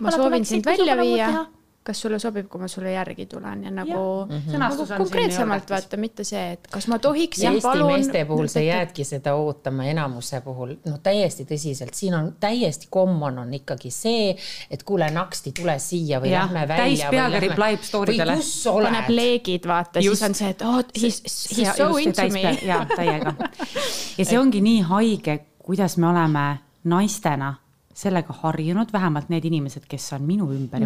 ma 0.00 0.10
soovin 0.10 0.44
sind 0.44 0.64
välja 0.66 0.96
viia 0.96 1.46
kas 1.84 2.00
sulle 2.00 2.18
sobib, 2.18 2.46
kui 2.48 2.60
ma 2.62 2.68
sulle 2.68 2.94
järgi 2.94 3.26
tulen 3.28 3.66
ja 3.66 3.70
nagu, 3.74 4.24
nagu 4.56 4.86
konkreetsemalt 4.96 5.68
vaata, 5.70 5.98
mitte 6.00 6.24
see, 6.24 6.44
et 6.56 6.68
kas 6.72 6.86
ma 6.88 6.98
tohiksin, 7.02 7.50
Eesti 7.50 7.66
palun. 7.66 7.92
meeste 7.92 8.22
puhul 8.28 8.48
sa 8.48 8.62
jäädki 8.64 9.04
seda 9.04 9.34
ootama 9.36 9.84
enamuse 9.92 10.40
puhul, 10.44 10.72
no 10.88 10.96
täiesti 11.04 11.44
tõsiselt, 11.48 11.92
siin 11.96 12.16
on 12.16 12.30
täiesti 12.40 12.88
common 12.92 13.42
on 13.42 13.52
ikkagi 13.60 13.92
see, 13.92 14.30
et 14.70 14.84
kuule 14.88 15.10
naksti, 15.12 15.52
tule 15.58 15.76
siia 15.82 16.22
või 16.24 16.32
ja, 16.32 16.46
lähme 16.46 16.62
välja. 16.68 16.84
täis 16.84 17.04
peaga 17.10 17.42
replieb 17.44 17.84
story 17.84 18.16
dele. 18.18 18.38
paneb 18.72 19.10
leegid, 19.12 19.68
vaata, 19.68 20.04
siis 20.04 20.22
on 20.24 20.38
see, 20.40 20.54
et 20.56 20.64
oh, 20.64 20.80
he's, 20.96 21.20
he's 21.52 21.76
so 21.76 21.90
into 22.00 22.28
me. 22.32 22.46
jaa, 22.64 22.86
täiega. 22.96 23.34
ja 24.18 24.24
see 24.24 24.40
ongi 24.40 24.64
nii 24.64 24.80
haige, 24.88 25.38
kuidas 25.64 25.98
me 26.00 26.08
oleme 26.08 26.46
naistena 26.88 27.54
sellega 27.94 28.34
harjunud, 28.42 28.90
vähemalt 28.92 29.28
need 29.30 29.44
inimesed, 29.46 29.86
kes 29.88 30.12
on 30.16 30.24
minu 30.26 30.48
ümber. 30.50 30.82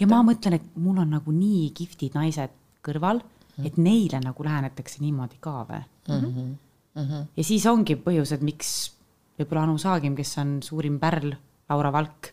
ja 0.00 0.08
ma 0.08 0.22
mõtlen, 0.26 0.56
et 0.56 0.70
mul 0.80 1.02
on 1.02 1.10
nagu 1.18 1.34
nii 1.34 1.68
kihvtid 1.76 2.16
naised 2.16 2.54
kõrval, 2.84 3.20
et 3.64 3.76
neile 3.76 4.20
nagu 4.22 4.44
lähenetakse 4.46 5.02
niimoodi 5.02 5.36
ka 5.40 5.66
või 5.68 5.82
mm. 5.82 6.14
-hmm. 6.14 6.48
Mm 6.94 7.06
-hmm. 7.08 7.26
ja 7.36 7.44
siis 7.44 7.66
ongi 7.66 7.96
põhjused, 7.96 8.42
miks 8.42 8.92
võib-olla 9.38 9.62
Anu 9.62 9.78
Saagim, 9.78 10.16
kes 10.16 10.38
on 10.38 10.58
suurim 10.62 10.98
pärl, 10.98 11.34
Laura 11.68 11.92
Valk, 11.92 12.32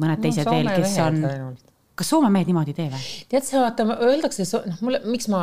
mõned 0.00 0.16
no, 0.16 0.22
teised 0.22 0.50
veel, 0.50 0.70
kes 0.76 0.98
on 0.98 1.22
kas 1.96 2.10
Soome 2.12 2.30
mehed 2.30 2.50
niimoodi 2.50 2.74
ei 2.74 2.76
tee 2.76 2.88
või? 2.92 3.04
tead 3.32 3.46
sa 3.46 3.62
vaata, 3.64 3.86
öeldakse, 4.04 4.44
noh 4.68 4.82
mulle, 4.84 5.00
miks 5.08 5.30
ma 5.32 5.40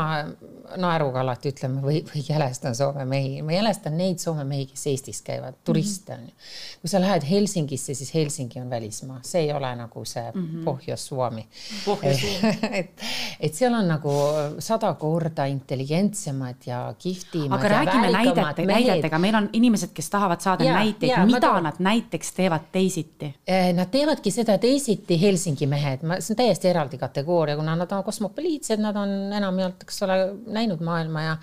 naeruga 0.79 1.21
alati 1.23 1.51
ütleme 1.53 1.81
või, 1.83 2.01
või 2.07 2.23
jälestan 2.27 2.75
Soome 2.77 3.05
mehi, 3.09 3.41
ma 3.45 3.55
jälestan 3.55 3.97
neid 3.97 4.21
Soome 4.21 4.45
mehi, 4.47 4.67
kes 4.69 4.85
Eestis 4.91 5.21
käivad, 5.25 5.57
turiste 5.65 6.15
on 6.15 6.27
ju. 6.27 6.33
kui 6.81 6.91
sa 6.91 7.01
lähed 7.01 7.25
Helsingisse, 7.27 7.95
siis 7.97 8.13
Helsingi 8.13 8.61
on 8.61 8.69
välismaa, 8.69 9.19
see 9.25 9.47
ei 9.47 9.53
ole 9.53 9.73
nagu 9.75 10.05
see 10.05 10.23
mm 10.33 10.45
-hmm. 10.45 10.63
Pohjois-Suomi. 10.65 11.47
et, 12.79 13.01
et 13.39 13.53
seal 13.53 13.73
on 13.73 13.87
nagu 13.87 14.13
sada 14.59 14.93
korda 14.93 15.45
intelligentsemad 15.45 16.65
ja 16.65 16.93
kihvtimad. 16.99 17.59
aga 17.59 17.67
räägime 17.67 18.11
näidete, 18.11 18.65
näidetega, 18.65 19.19
meil 19.19 19.35
on 19.35 19.49
inimesed, 19.53 19.89
kes 19.93 20.09
tahavad 20.09 20.41
saada 20.41 20.63
ja, 20.63 20.73
näiteid, 20.73 21.25
mida 21.25 21.61
nad 21.61 21.75
näiteks 21.79 22.31
teevad 22.33 22.71
teisiti? 22.71 23.33
Eh, 23.47 23.73
nad 23.73 23.89
teevadki 23.91 24.31
seda 24.31 24.57
teisiti, 24.57 25.21
Helsingi 25.21 25.67
mehed, 25.67 26.03
ma, 26.03 26.19
see 26.19 26.33
on 26.33 26.37
täiesti 26.37 26.42
eraldi 26.69 26.97
kategooria, 26.97 27.55
kuna 27.55 27.75
nad 27.75 27.91
on 27.91 28.03
kosmopoliitsed, 28.03 28.81
nad 28.81 28.97
on 28.99 29.09
enamjaolt, 29.33 29.85
eks 29.85 30.03
ole, 30.05 30.17
näinud 30.47 30.81
maailma 30.83 31.21
ja 31.21 31.37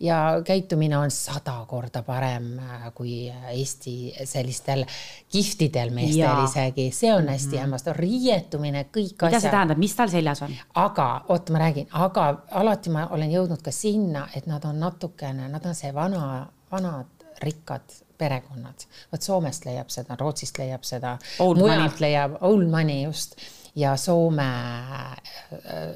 ja 0.00 0.18
käitumine 0.44 0.98
on 0.98 1.10
sada 1.10 1.64
korda 1.68 2.02
parem 2.02 2.58
äh, 2.58 2.88
kui 2.94 3.32
Eesti 3.50 4.14
sellistel 4.24 4.84
kihvtidel 5.32 5.90
meestel 5.94 6.24
ja. 6.24 6.44
isegi, 6.44 6.90
see 6.90 7.14
on 7.14 7.28
hästi 7.28 7.48
mm 7.48 7.54
-hmm. 7.54 7.60
hämmastav, 7.60 7.96
riietumine, 7.96 8.86
kõik 8.96 9.14
asjad. 9.14 9.28
mida 9.28 9.40
see 9.40 9.50
tähendab, 9.50 9.78
mis 9.78 9.96
tal 9.96 10.08
seljas 10.08 10.42
on? 10.42 10.54
aga 10.74 11.24
oota, 11.28 11.52
ma 11.52 11.58
räägin, 11.58 11.88
aga 11.92 12.42
alati 12.50 12.90
ma 12.90 13.06
olen 13.10 13.30
jõudnud 13.30 13.62
ka 13.62 13.70
sinna, 13.70 14.28
et 14.36 14.46
nad 14.46 14.64
on 14.64 14.80
natukene, 14.80 15.48
nad 15.48 15.66
on 15.66 15.74
see 15.74 15.94
vana, 15.94 16.46
vanad 16.70 17.06
rikkad 17.42 17.82
perekonnad. 18.18 18.86
vot 19.12 19.22
Soomest 19.22 19.64
leiab 19.64 19.90
seda, 19.90 20.16
Rootsist 20.16 20.58
leiab 20.58 20.84
seda, 20.86 21.16
mujalt 21.38 22.00
leiab 22.00 22.38
old 22.40 22.70
money 22.70 23.02
just 23.04 23.36
ja 23.74 23.96
Soome 23.96 24.48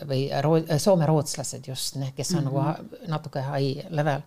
või 0.08 0.30
Soome 0.78 1.06
rootslased 1.06 1.68
just, 1.68 1.96
kes 2.16 2.34
on 2.34 2.44
mm 2.44 2.48
-hmm. 2.48 2.54
nagu 2.54 2.58
mhm. 2.60 3.10
natuke 3.10 3.42
high 3.42 3.86
level. 3.90 4.20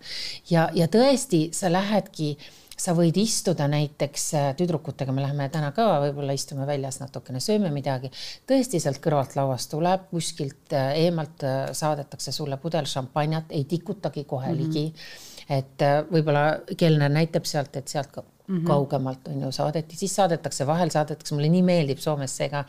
ja, 0.50 0.70
ja 0.74 0.88
tõesti, 0.88 1.50
sa 1.54 1.72
lähedki 1.72 2.38
sa 2.80 2.94
võid 2.96 3.18
istuda 3.20 3.68
näiteks 3.70 4.26
äh, 4.38 4.50
tüdrukutega, 4.58 5.14
me 5.16 5.24
läheme 5.24 5.50
täna 5.52 5.72
ka 5.76 5.86
võib-olla 6.06 6.36
istume 6.36 6.68
väljas 6.68 7.00
natukene, 7.02 7.42
sööme 7.44 7.72
midagi. 7.76 8.12
tõesti 8.48 8.80
sealt 8.80 9.02
kõrvalt 9.04 9.36
lauast 9.40 9.72
tuleb, 9.74 10.08
kuskilt 10.12 10.76
äh, 10.78 10.94
eemalt 11.06 11.44
äh, 11.48 11.60
saadetakse 11.76 12.34
sulle 12.36 12.58
pudel 12.62 12.88
šampanjat, 12.90 13.52
ei 13.56 13.66
tikutagi 13.70 14.24
kohe 14.24 14.48
mm 14.48 14.54
-hmm. 14.54 14.64
ligi. 14.64 14.94
et 15.50 15.82
võib-olla 16.12 16.62
kelner 16.78 17.10
näitab 17.10 17.46
sealt, 17.46 17.76
et 17.76 17.88
sealt 17.88 18.12
ka 18.12 18.22
mm 18.22 18.58
-hmm. 18.58 18.66
kaugemalt 18.68 19.28
on 19.28 19.42
ju 19.42 19.52
saadeti, 19.52 19.96
siis 19.96 20.16
saadetakse, 20.16 20.68
vahel 20.68 20.90
saadetakse, 20.90 21.36
mulle 21.36 21.50
nii 21.50 21.64
meeldib 21.64 21.98
Soomes 21.98 22.38
see 22.38 22.50
ka 22.50 22.66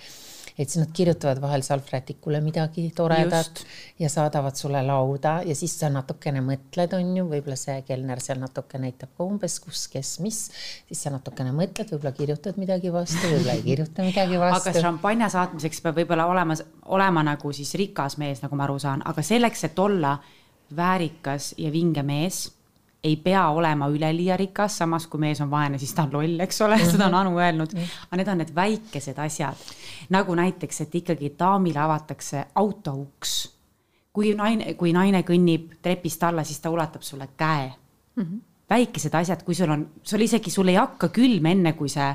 et 0.59 0.69
siis 0.69 0.81
nad 0.83 0.93
kirjutavad 0.95 1.41
vahel 1.43 1.63
salvrätikule 1.67 2.41
midagi 2.45 2.89
toredat 2.97 3.63
Just. 3.63 3.65
ja 3.99 4.11
saadavad 4.13 4.57
sulle 4.59 4.83
lauda 4.87 5.41
ja 5.47 5.55
siis 5.57 5.77
sa 5.81 5.91
natukene 5.93 6.43
mõtled, 6.45 6.95
on 6.99 7.17
ju, 7.17 7.27
võib-olla 7.31 7.59
see 7.61 7.81
kelner 7.89 8.23
seal 8.25 8.41
natuke 8.43 8.81
näitab 8.83 9.15
ka 9.17 9.27
umbes, 9.27 9.59
kus, 9.65 9.87
kes, 9.93 10.13
mis, 10.25 10.43
siis 10.89 11.03
sa 11.07 11.15
natukene 11.15 11.55
mõtled, 11.57 11.95
võib-olla 11.95 12.15
kirjutad 12.17 12.61
midagi 12.61 12.93
vastu, 12.95 13.23
võib-olla 13.27 13.57
ei 13.59 13.65
kirjuta 13.67 14.07
midagi 14.07 14.41
vastu. 14.41 14.71
aga 14.71 14.85
šampanja 14.87 15.31
saatmiseks 15.37 15.85
peab 15.87 16.01
võib-olla 16.03 16.29
olema, 16.31 16.59
olema 16.97 17.25
nagu 17.33 17.53
siis 17.57 17.75
rikas 17.81 18.19
mees, 18.21 18.45
nagu 18.45 18.59
ma 18.59 18.67
aru 18.69 18.79
saan, 18.83 19.05
aga 19.07 19.25
selleks, 19.25 19.67
et 19.71 19.79
olla 19.79 20.17
väärikas 20.77 21.55
ja 21.59 21.71
vinge 21.75 22.03
mees 22.07 22.49
ei 23.05 23.17
pea 23.17 23.49
olema 23.49 23.89
üleliia 23.89 24.37
rikas, 24.37 24.79
samas 24.79 25.07
kui 25.07 25.21
mees 25.21 25.41
on 25.41 25.51
vaene, 25.51 25.79
siis 25.79 25.95
ta 25.97 26.05
on 26.05 26.13
loll, 26.13 26.41
eks 26.45 26.61
ole, 26.67 26.79
seda 26.85 27.07
on 27.09 27.17
Anu 27.23 27.39
öelnud. 27.39 27.73
aga 28.07 28.19
need 28.21 28.29
on 28.29 28.43
need 28.43 28.53
väikesed 28.55 29.19
asjad, 29.19 29.65
nagu 30.13 30.35
näiteks, 30.37 30.81
et 30.85 30.95
ikkagi 31.01 31.33
daamile 31.39 31.81
avatakse 31.81 32.45
auto 32.55 32.95
uks. 33.01 33.39
kui 34.13 34.35
naine, 34.35 34.75
kui 34.75 34.93
naine 34.93 35.23
kõnnib 35.23 35.77
trepist 35.83 36.23
alla, 36.27 36.45
siis 36.45 36.61
ta 36.61 36.71
ulatab 36.71 37.03
sulle 37.03 37.29
käe 37.37 37.73
mm. 38.17 38.23
-hmm. 38.23 38.41
väikesed 38.71 39.15
asjad, 39.15 39.43
kui 39.45 39.55
sul 39.55 39.71
on, 39.71 39.89
sul 40.03 40.21
isegi, 40.21 40.51
sul 40.51 40.69
ei 40.69 40.75
hakka 40.75 41.09
külm 41.09 41.47
enne, 41.47 41.73
kui 41.73 41.89
see 41.89 42.15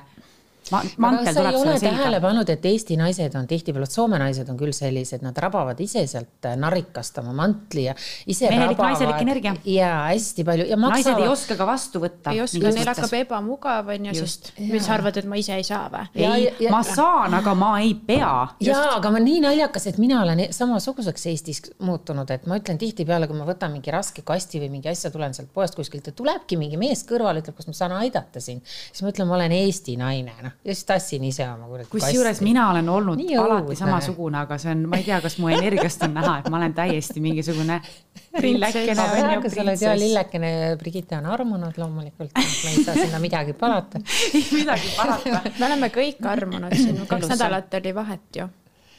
mantel 0.71 1.35
tuleb 1.35 1.55
sulle 1.55 1.77
selga. 1.79 1.97
tähele 1.97 2.19
pannud, 2.21 2.49
et 2.49 2.65
Eesti 2.65 2.97
naised 2.97 3.35
on 3.37 3.47
tihtipeale, 3.47 3.87
Soome 3.89 4.17
naised 4.21 4.49
on 4.49 4.57
küll 4.57 4.73
sellised, 4.75 5.21
nad 5.25 5.37
rabavad 5.41 5.79
ise 5.83 6.05
sealt 6.09 6.47
äh, 6.49 6.55
narrikast 6.59 7.19
oma 7.21 7.35
mantli 7.37 7.85
ja 7.85 7.93
ise 8.27 8.49
mehelik 8.49 8.81
naiselik 8.81 9.21
energia. 9.21 9.53
ja 9.69 9.91
hästi 10.09 10.45
palju 10.47 10.65
ja 10.69 10.77
maksavad. 10.77 11.11
naised 11.13 11.23
ei 11.23 11.31
oska 11.31 11.57
ka 11.59 11.67
vastu 11.69 12.01
võtta. 12.03 12.33
ei 12.33 12.41
oska, 12.41 12.71
neil 12.77 12.91
hakkab 12.91 13.13
ebamugav 13.19 13.91
on 13.93 14.09
ju, 14.09 14.15
sest 14.23 14.51
mis 14.59 14.87
sa 14.87 14.95
arvad, 14.97 15.19
et 15.21 15.29
ma 15.29 15.39
ise 15.41 15.59
ei 15.59 15.67
saa 15.67 15.85
või? 15.93 16.09
ei, 16.25 16.69
ma 16.73 16.81
saan, 16.87 17.37
aga 17.37 17.55
ma 17.57 17.71
ei 17.83 17.93
pea. 18.07 18.33
ja, 18.65 18.81
aga 18.97 19.13
ma 19.13 19.21
nii 19.21 19.45
naljakas, 19.45 19.89
et 19.93 20.01
mina 20.01 20.23
olen 20.25 20.47
samasuguseks 20.55 21.29
Eestis 21.31 21.61
muutunud, 21.85 22.29
et 22.33 22.49
ma 22.49 22.59
ütlen 22.61 22.81
tihtipeale, 22.81 23.29
kui 23.29 23.37
ma 23.37 23.47
võtan 23.47 23.73
mingi 23.75 23.93
raske 23.93 24.25
kasti 24.25 24.61
või 24.63 24.73
mingi 24.77 24.91
asja, 24.91 25.13
tulen 25.13 25.33
sealt 25.37 25.53
poest 25.53 25.77
kuskilt 25.77 26.09
ja 26.09 26.15
tulebki 26.15 26.57
mingi 26.59 26.79
mees 26.81 27.05
kõrvale, 27.07 27.43
ütleb, 27.43 27.57
kas 27.57 27.69
ma 27.69 27.77
saan 27.77 27.97
aidata 28.01 28.41
sind, 28.43 28.65
siis 28.65 29.05
ma 29.05 29.13
ütlen, 29.13 29.29
ma 29.29 29.39
olen 29.39 29.57
Eesti 29.61 29.97
naine, 29.99 30.35
noh 30.41 30.54
ja 30.65 30.73
siis 30.73 30.85
tassin 30.85 31.23
ise 31.23 31.45
oma 31.49 31.67
kuradi 31.67 31.89
kusjuures 31.89 32.41
mina 32.41 32.69
olen 32.71 32.89
olnud 32.89 33.19
Nii 33.19 33.37
alati 33.37 33.75
samasugune, 33.75 34.37
aga 34.37 34.57
see 34.61 34.71
on, 34.71 34.83
ma 34.89 34.97
ei 34.99 35.05
tea, 35.05 35.19
kas 35.21 35.37
mu 35.41 35.49
energiast 35.53 36.03
on 36.07 36.15
näha, 36.17 36.39
et 36.39 36.49
ma 36.49 36.57
olen 36.57 36.73
täiesti 36.73 37.21
mingisugune 37.21 37.79
lillekene 38.45 39.05
ju. 39.35 39.49
sa 39.49 39.61
oled 39.61 39.81
ja 39.81 39.93
lillekene, 39.99 40.51
Brigitte 40.79 41.17
on 41.17 41.25
armunud 41.25 41.77
loomulikult, 41.77 42.33
ma 42.35 42.71
ei 42.71 42.83
saa 42.83 42.95
sinna 42.95 43.19
midagi 43.19 43.53
parata 43.53 44.01
ei 44.33 44.45
midagi 44.51 44.91
parata 44.97 45.41
me 45.59 45.69
oleme 45.69 45.91
kõik 45.93 46.25
armunud 46.29 46.75
siin, 46.75 47.05
kaks 47.07 47.29
nädalat 47.35 47.79
oli 47.81 47.95
vahet 47.95 48.41
ju. 48.41 48.49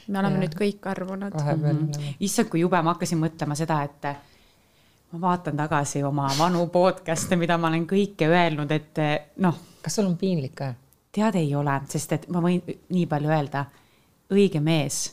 me 0.07 0.19
oleme 0.19 0.39
ja. 0.39 0.45
nüüd 0.45 0.55
kõik 0.55 0.89
armunud. 0.89 1.35
Mm 1.35 1.63
-hmm. 1.67 2.15
issand, 2.19 2.49
kui 2.49 2.63
jube, 2.63 2.81
ma 2.81 2.95
hakkasin 2.95 3.19
mõtlema 3.19 3.55
seda, 3.55 3.83
et 3.83 4.11
ma 5.11 5.21
vaatan 5.21 5.57
tagasi 5.57 6.03
oma 6.03 6.31
vanu 6.39 6.67
podcast'e, 6.67 7.35
mida 7.35 7.57
ma 7.57 7.67
olen 7.67 7.87
kõike 7.87 8.27
öelnud, 8.27 8.71
et 8.71 8.99
noh. 9.37 9.55
kas 9.81 9.95
sul 9.95 10.05
on 10.05 10.17
piinlik 10.17 10.55
ka? 10.55 10.73
Tead, 11.17 11.37
ei 11.41 11.53
ole, 11.57 11.81
sest 11.89 12.13
et 12.17 12.27
ma 12.33 12.41
võin 12.43 12.61
nii 12.63 13.05
palju 13.09 13.33
öelda. 13.33 13.65
õige 14.31 14.59
mees 14.59 15.05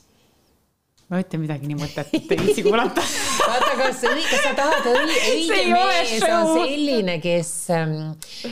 ma 1.08 1.20
ütlen 1.22 1.44
midagi 1.44 1.68
nii 1.68 1.78
mõttetut, 1.78 2.30
ei 2.32 2.40
viitsi 2.40 2.64
kuulata 2.64 3.04
vaata, 3.48 3.72
kas, 3.78 4.02
kas 4.30 4.42
sa 4.44 4.52
tahad 4.58 4.88
õi, 4.90 5.18
õige 5.30 5.60
mees 5.72 6.26
on 6.28 6.50
selline, 6.58 7.16
kes, 7.22 7.52
ähm, 7.74 7.94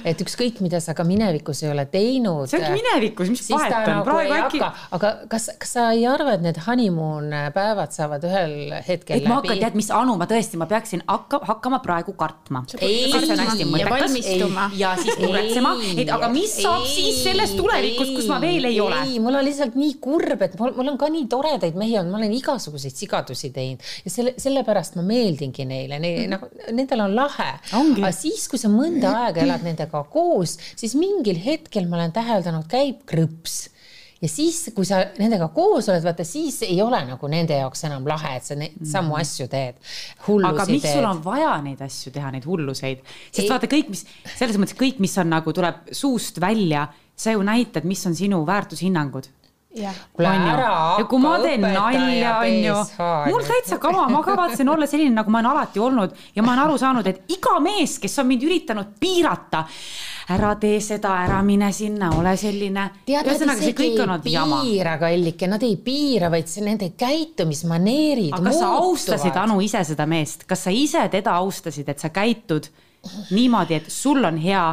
et 0.05 0.21
ükskõik, 0.25 0.61
mida 0.65 0.81
sa 0.83 0.95
ka 0.99 1.07
minevikus 1.07 1.63
ei 1.65 1.73
ole 1.73 1.87
teinud. 1.91 2.51
see 2.51 2.61
ongi 2.61 2.83
minevikus, 2.83 3.33
mis 3.33 3.45
vahet 3.53 3.77
on 3.79 3.89
nagu, 3.99 4.07
praegu 4.09 4.37
äkki. 4.39 4.63
aga 4.99 5.13
kas, 5.33 5.49
kas 5.63 5.75
sa 5.79 5.89
ei 5.97 6.07
arva, 6.09 6.37
et 6.37 6.45
need 6.45 6.61
honeymoon 6.67 7.33
päevad 7.55 7.95
saavad 7.95 8.25
ühel 8.29 8.75
hetkel 8.87 9.17
et 9.17 9.23
läbi? 9.23 9.31
ma 9.31 9.41
hakkan, 9.41 9.63
tead, 9.65 9.79
mis 9.79 9.91
Anu, 9.93 10.17
ma 10.21 10.29
tõesti, 10.31 10.59
ma 10.61 10.69
peaksin 10.71 11.05
hakka, 11.09 11.43
hakkama 11.49 11.83
praegu 11.85 12.17
kartma. 12.19 12.65
hästi 12.73 13.69
mõttekas. 13.69 14.79
ja 14.79 14.95
siis 15.01 15.19
muretsema, 15.21 15.75
et 15.97 16.13
aga 16.13 16.31
mis 16.33 16.57
saab 16.63 16.87
ei, 16.87 16.95
siis 16.97 17.23
selles 17.27 17.55
tulevikus, 17.59 18.13
kus 18.17 18.31
ma 18.31 18.41
veel 18.43 18.71
ei 18.71 18.81
ole? 18.83 19.03
ei, 19.07 19.19
mul 19.23 19.41
on 19.41 19.47
lihtsalt 19.47 19.77
nii 19.79 19.97
kurb, 20.03 20.43
et 20.45 20.59
mul, 20.61 20.75
mul 20.77 20.95
on 20.95 20.99
ka 21.01 21.11
nii 21.13 21.27
toredaid 21.33 21.79
mehi 21.79 21.99
olnud, 22.01 22.13
ma 22.15 22.21
olen 22.23 22.35
igasuguseid 22.37 22.97
sigadusi 22.97 23.53
teinud 23.55 23.83
ja 24.05 24.11
selle, 24.13 24.35
sellepärast 24.41 24.82
ma 24.99 25.05
meeldingi 25.07 25.67
neile 25.69 25.99
ne, 26.03 26.15
-hmm. 26.17 26.33
nagu 26.35 26.49
nendel 26.75 27.05
on 27.07 27.15
lahe. 27.17 27.51
aga 27.73 28.13
siis, 28.13 28.49
kui 28.49 28.59
sa 28.59 28.69
mõnda 28.73 29.15
aega 29.27 29.45
elad 29.47 29.63
nendega 29.67 30.05
koos, 30.11 30.59
siis 30.77 30.95
mingil 30.99 31.39
hetkel 31.45 31.89
ma 31.89 32.01
olen 32.01 32.13
täheldanud, 32.13 32.67
käib 32.71 33.05
krõps 33.07 33.73
ja 34.23 34.31
siis, 34.31 34.71
kui 34.75 34.87
sa 34.87 35.01
nendega 35.19 35.49
koos 35.55 35.89
oled, 35.91 36.05
vaata 36.07 36.25
siis 36.27 36.61
ei 36.67 36.79
ole 36.83 37.01
nagu 37.09 37.31
nende 37.31 37.59
jaoks 37.59 37.85
enam 37.89 38.07
lahe, 38.09 38.37
et 38.39 38.47
sa 38.47 38.57
neid 38.59 38.77
mm. 38.79 38.91
samu 38.93 39.19
asju 39.19 39.49
teed. 39.51 39.79
aga 40.47 40.67
miks 40.71 40.87
teed. 40.87 40.95
sul 40.95 41.09
on 41.09 41.23
vaja 41.25 41.57
neid 41.65 41.83
asju 41.83 42.15
teha, 42.15 42.31
neid 42.35 42.47
hulluseid, 42.47 43.03
sest 43.29 43.45
ei. 43.45 43.51
vaata 43.51 43.71
kõik, 43.71 43.91
mis 43.93 44.07
selles 44.37 44.61
mõttes 44.63 44.79
kõik, 44.79 45.03
mis 45.03 45.17
on 45.19 45.33
nagu 45.33 45.55
tuleb 45.55 45.91
suust 45.91 46.39
välja, 46.43 46.87
sa 47.19 47.35
ju 47.35 47.43
näitad, 47.47 47.87
mis 47.89 48.03
on 48.07 48.15
sinu 48.19 48.45
väärtushinnangud 48.47 49.29
kuule 49.73 50.29
ära 50.29 50.71
hakka 50.93 51.09
kui 51.09 51.23
ma 51.23 51.33
teen 51.41 51.63
nalja, 51.65 52.33
onju, 52.45 52.77
mul 53.31 53.45
täitsa 53.47 53.79
kama, 53.83 54.07
ma 54.13 54.23
kavatsen 54.25 54.69
olla 54.69 54.87
selline, 54.89 55.15
nagu 55.17 55.33
ma 55.33 55.41
olen 55.41 55.51
alati 55.53 55.81
olnud. 55.83 56.17
Ja 56.37 56.45
ma 56.45 56.53
olen 56.53 56.65
aru 56.67 56.79
saanud, 56.81 57.09
et 57.09 57.33
iga 57.33 57.57
mees, 57.65 57.97
kes 58.03 58.19
on 58.21 58.29
mind 58.29 58.45
üritanud 58.47 58.93
piirata, 59.01 59.65
ära 60.37 60.53
tee 60.61 60.79
seda, 60.85 61.15
ära 61.25 61.41
mine 61.47 61.73
sinna, 61.75 62.13
ole 62.19 62.37
selline. 62.41 62.87
ühesõnaga, 63.09 63.59
see 63.65 63.77
kõik 63.79 63.99
on 64.05 64.15
olnud 64.17 64.31
jama. 64.31 64.61
piira, 64.67 64.97
kallike, 65.01 65.51
nad 65.51 65.67
ei 65.67 65.77
piira, 65.83 66.31
vaid 66.33 66.53
see 66.53 66.65
nende 66.67 66.93
käitumismaneerid. 66.99 68.33
aga 68.37 68.45
kas 68.51 68.61
sa 68.61 68.73
austasid, 68.79 69.43
Anu, 69.43 69.61
ise 69.65 69.83
seda 69.89 70.07
meest, 70.07 70.47
kas 70.49 70.69
sa 70.69 70.71
ise 70.71 71.09
teda 71.11 71.37
austasid, 71.41 71.89
et 71.89 71.99
sa 72.03 72.13
käitud 72.15 72.69
niimoodi, 73.33 73.81
et 73.81 73.91
sul 73.91 74.23
on 74.25 74.37
hea 74.39 74.67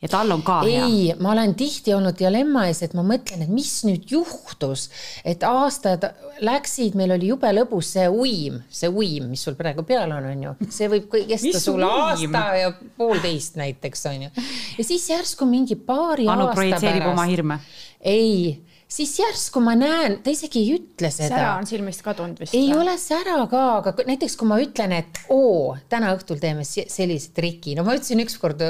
ja 0.00 0.08
tal 0.08 0.32
on 0.32 0.42
ka 0.42 0.60
ei, 0.64 0.74
hea. 0.74 0.86
ei, 0.86 1.14
ma 1.20 1.32
olen 1.34 1.54
tihti 1.58 1.94
olnud 1.94 2.16
dilemma 2.18 2.64
ees, 2.70 2.82
et 2.86 2.94
ma 2.96 3.04
mõtlen, 3.06 3.44
et 3.44 3.52
mis 3.52 3.72
nüüd 3.88 4.08
juhtus, 4.10 4.88
et 5.28 5.44
aastad 5.46 6.06
läksid, 6.44 6.96
meil 6.98 7.14
oli 7.16 7.30
jube 7.32 7.50
lõbus 7.52 7.92
see 7.96 8.06
uim, 8.08 8.60
see 8.72 8.88
uim, 8.88 9.28
mis 9.32 9.44
sul 9.44 9.58
praegu 9.58 9.84
peal 9.88 10.12
on, 10.16 10.30
on 10.32 10.46
ju, 10.48 10.54
see 10.72 10.88
võib 10.92 11.10
kesta 11.34 11.60
sul 11.60 11.84
aasta 11.86 12.46
ja 12.60 12.72
poolteist 12.96 13.60
näiteks 13.60 14.08
on 14.12 14.26
ju. 14.28 14.48
ja 14.78 14.88
siis 14.88 15.06
järsku 15.12 15.48
mingi 15.48 15.76
paari 15.76 16.28
Anu 16.28 16.48
aasta 16.48 16.80
pärast. 16.80 17.78
Ei 18.00 18.69
siis 18.90 19.12
järsku 19.20 19.60
ma 19.62 19.76
näen, 19.78 20.18
ta 20.24 20.32
isegi 20.32 20.60
ei 20.64 20.74
ütle 20.74 21.10
seda. 21.14 21.28
sära 21.30 21.50
on 21.60 21.68
silmist 21.68 22.02
kadunud 22.04 22.40
vist. 22.42 22.54
ei 22.58 22.68
või? 22.72 22.80
ole 22.82 22.96
sära 22.98 23.36
ka, 23.50 23.62
aga 23.78 23.92
näiteks 24.08 24.34
kui 24.40 24.50
ma 24.50 24.58
ütlen, 24.62 24.94
et 24.98 25.20
oo, 25.30 25.76
täna 25.92 26.10
õhtul 26.16 26.40
teeme 26.42 26.64
sellise 26.66 27.30
triki, 27.36 27.76
no 27.78 27.84
ma 27.86 27.94
ütlesin 27.98 28.22
ükskord 28.24 28.62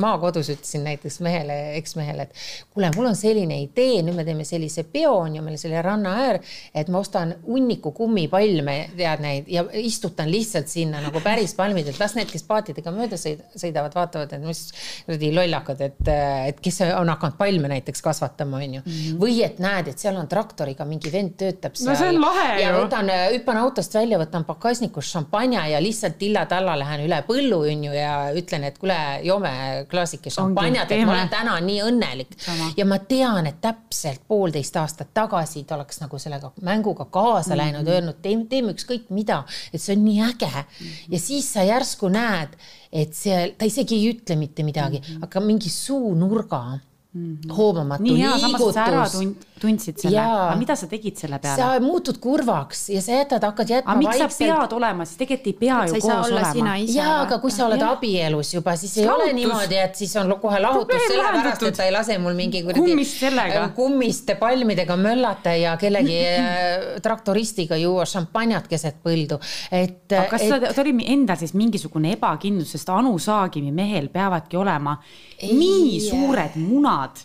maakodus 0.00 0.48
ütlesin 0.54 0.86
näiteks 0.88 1.20
mehele, 1.24 1.58
eksmehele, 1.78 2.28
et 2.28 2.72
kuule, 2.72 2.90
mul 2.96 3.10
on 3.10 3.18
selline 3.18 3.60
idee, 3.66 4.00
nüüd 4.06 4.16
me 4.16 4.24
teeme 4.26 4.46
sellise 4.48 4.86
peo 4.88 5.12
on 5.20 5.36
ju 5.36 5.44
meil 5.44 5.60
selle 5.60 5.82
ranna 5.84 6.14
äär, 6.24 6.40
et 6.72 6.88
ma 6.92 7.02
ostan 7.04 7.36
hunniku 7.44 7.92
kummipalme, 7.96 8.78
tead 8.96 9.24
neid 9.24 9.52
ja 9.52 9.66
istutan 9.82 10.32
lihtsalt 10.32 10.72
sinna 10.72 11.02
nagu 11.04 11.20
päris 11.24 11.52
palmidelt, 11.58 12.00
las 12.00 12.16
need, 12.16 12.30
kes 12.32 12.46
paatidega 12.48 12.92
mööda 12.94 13.20
sõidavad, 13.20 13.92
vaatavad, 13.96 14.32
et 14.32 14.48
mis 14.48 14.64
kuradi 15.04 15.32
lollakad, 15.36 15.84
et, 15.90 16.12
et 16.48 16.64
kes 16.64 16.82
on 16.88 17.12
hakanud 17.12 17.36
palme 17.38 17.72
näiteks 17.76 18.02
kasvatama, 18.04 18.62
on 18.64 18.78
ju, 18.78 18.84
mhm. 18.86 19.20
või 19.20 19.38
et 19.44 19.57
et 19.58 19.64
näed, 19.64 19.90
et 19.90 20.00
seal 20.00 20.16
on 20.18 20.28
traktoriga 20.30 20.86
mingi 20.88 21.10
vend 21.12 21.34
töötab 21.38 21.76
seal. 21.76 21.90
no 21.90 21.96
see 21.98 22.08
on 22.12 22.20
lahe 22.22 22.46
ju. 22.54 22.62
ja 22.62 22.72
võtan, 22.76 23.10
hüppan 23.34 23.60
autost 23.62 23.94
välja, 23.98 24.18
võtan 24.20 24.46
pagasnikust 24.48 25.14
šampanja 25.16 25.66
ja 25.72 25.82
lihtsalt 25.82 26.18
tilla-talla 26.20 26.76
lähen 26.78 27.04
üle 27.06 27.20
põllu, 27.26 27.60
onju, 27.72 27.92
ja 27.96 28.12
ütlen, 28.38 28.68
et 28.68 28.78
kuule, 28.78 28.98
joome 29.26 29.52
klaasike 29.90 30.32
šampanjat, 30.34 30.94
et 30.94 31.04
ma 31.06 31.16
olen 31.16 31.32
täna 31.32 31.58
nii 31.64 31.82
õnnelik. 31.88 32.36
ja 32.78 32.86
ma 32.88 33.00
tean, 33.10 33.50
et 33.50 33.60
täpselt 33.64 34.24
poolteist 34.28 34.76
aastat 34.78 35.12
tagasi 35.14 35.64
ta 35.68 35.78
oleks 35.78 36.02
nagu 36.02 36.18
sellega 36.22 36.52
mänguga 36.62 37.08
kaasa 37.10 37.50
mm 37.50 37.52
-hmm. 37.52 37.62
läinud, 37.62 37.88
öelnud, 37.94 38.20
teeme, 38.22 38.46
teeme 38.48 38.72
ükskõik 38.72 39.10
mida, 39.10 39.44
et 39.72 39.82
see 39.82 39.96
on 39.96 40.04
nii 40.04 40.20
äge 40.22 40.52
mm. 40.52 40.86
-hmm. 40.86 41.14
ja 41.14 41.18
siis 41.18 41.52
sa 41.52 41.62
järsku 41.62 42.08
näed, 42.08 42.54
et 42.92 43.14
see, 43.14 43.54
ta 43.58 43.64
isegi 43.64 43.94
ei 43.94 44.12
ütle 44.12 44.36
mitte 44.36 44.62
midagi 44.62 44.98
mm, 44.98 45.04
-hmm. 45.04 45.24
aga 45.24 45.40
mingi 45.40 45.70
suunurga 45.70 46.78
-hmm. 47.14 47.56
hoomamatu 47.56 48.04
liigutus 48.04 49.38
tundsid 49.58 49.98
selle, 49.98 50.22
aga 50.22 50.56
mida 50.58 50.74
sa 50.78 50.86
tegid 50.90 51.18
selle 51.18 51.38
peale? 51.42 51.58
sa 51.58 51.82
muutud 51.82 52.18
kurvaks 52.22 52.88
ja 52.92 53.02
sa 53.02 53.18
jätad, 53.18 53.44
hakkad 53.48 53.72
jätma 53.72 53.94
aga 53.94 54.02
miks 54.02 54.20
vaikselt... 54.20 54.36
sa 54.36 54.58
pead 54.62 54.74
olema, 54.76 55.06
siis 55.08 55.20
tegelikult 55.22 55.48
ei 55.48 55.56
pea 55.58 55.78
ju 55.88 56.00
koos 56.04 56.32
olema. 56.32 56.74
jaa, 56.84 57.14
aga 57.24 57.38
kui 57.42 57.54
sa 57.54 57.66
oled 57.66 57.82
ja. 57.82 57.90
abielus 57.96 58.52
juba, 58.54 58.74
siis 58.76 58.96
ei 58.98 59.06
Lahutus. 59.06 59.24
ole 59.24 59.36
niimoodi, 59.38 59.78
et 59.82 59.98
siis 59.98 60.14
on 60.20 60.34
kohe 60.42 60.60
lahutus 60.62 61.06
sellepärast, 61.08 61.64
et 61.70 61.78
ta 61.80 61.86
ei 61.88 61.94
lase 61.94 62.18
mul 62.22 62.36
mingi 62.38 62.62
kummist 62.66 63.22
sellega. 63.24 63.64
Äh, 63.64 63.72
kummiste 63.76 64.36
palmidega 64.40 64.96
möllata 65.00 65.54
ja 65.58 65.76
kellegi 65.80 66.18
äh, 66.28 67.00
traktoristiga 67.02 67.78
juua 67.80 68.06
šampanjat 68.08 68.68
keset 68.70 69.00
põldu, 69.04 69.40
et. 69.72 70.04
aga 70.12 70.28
kas 70.34 70.46
et... 70.46 70.68
ta 70.74 70.84
oli 70.84 70.94
endal 71.08 71.40
siis 71.40 71.56
mingisugune 71.58 72.12
ebakindlus, 72.18 72.76
sest 72.76 72.92
Anu 72.92 73.16
Saagimi 73.22 73.72
mehel 73.74 74.12
peavadki 74.12 74.60
olema 74.60 74.98
ei, 75.38 75.54
nii 75.54 75.98
suured 76.02 76.56
munad 76.60 77.07
not 77.08 77.24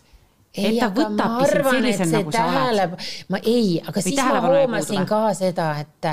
ei, 0.53 0.77
aga 0.85 1.07
ma 1.09 1.27
arvan, 1.41 1.85
et 1.89 1.97
see 1.97 2.09
nagu 2.11 2.31
tähele, 2.33 2.85
ma 3.33 3.39
ei, 3.41 3.79
aga 3.81 3.97
Või 3.97 4.05
siis 4.05 4.19
ma 4.21 4.41
hoomasin 4.43 5.07
ka 5.09 5.21
seda, 5.33 5.69
et, 5.81 6.09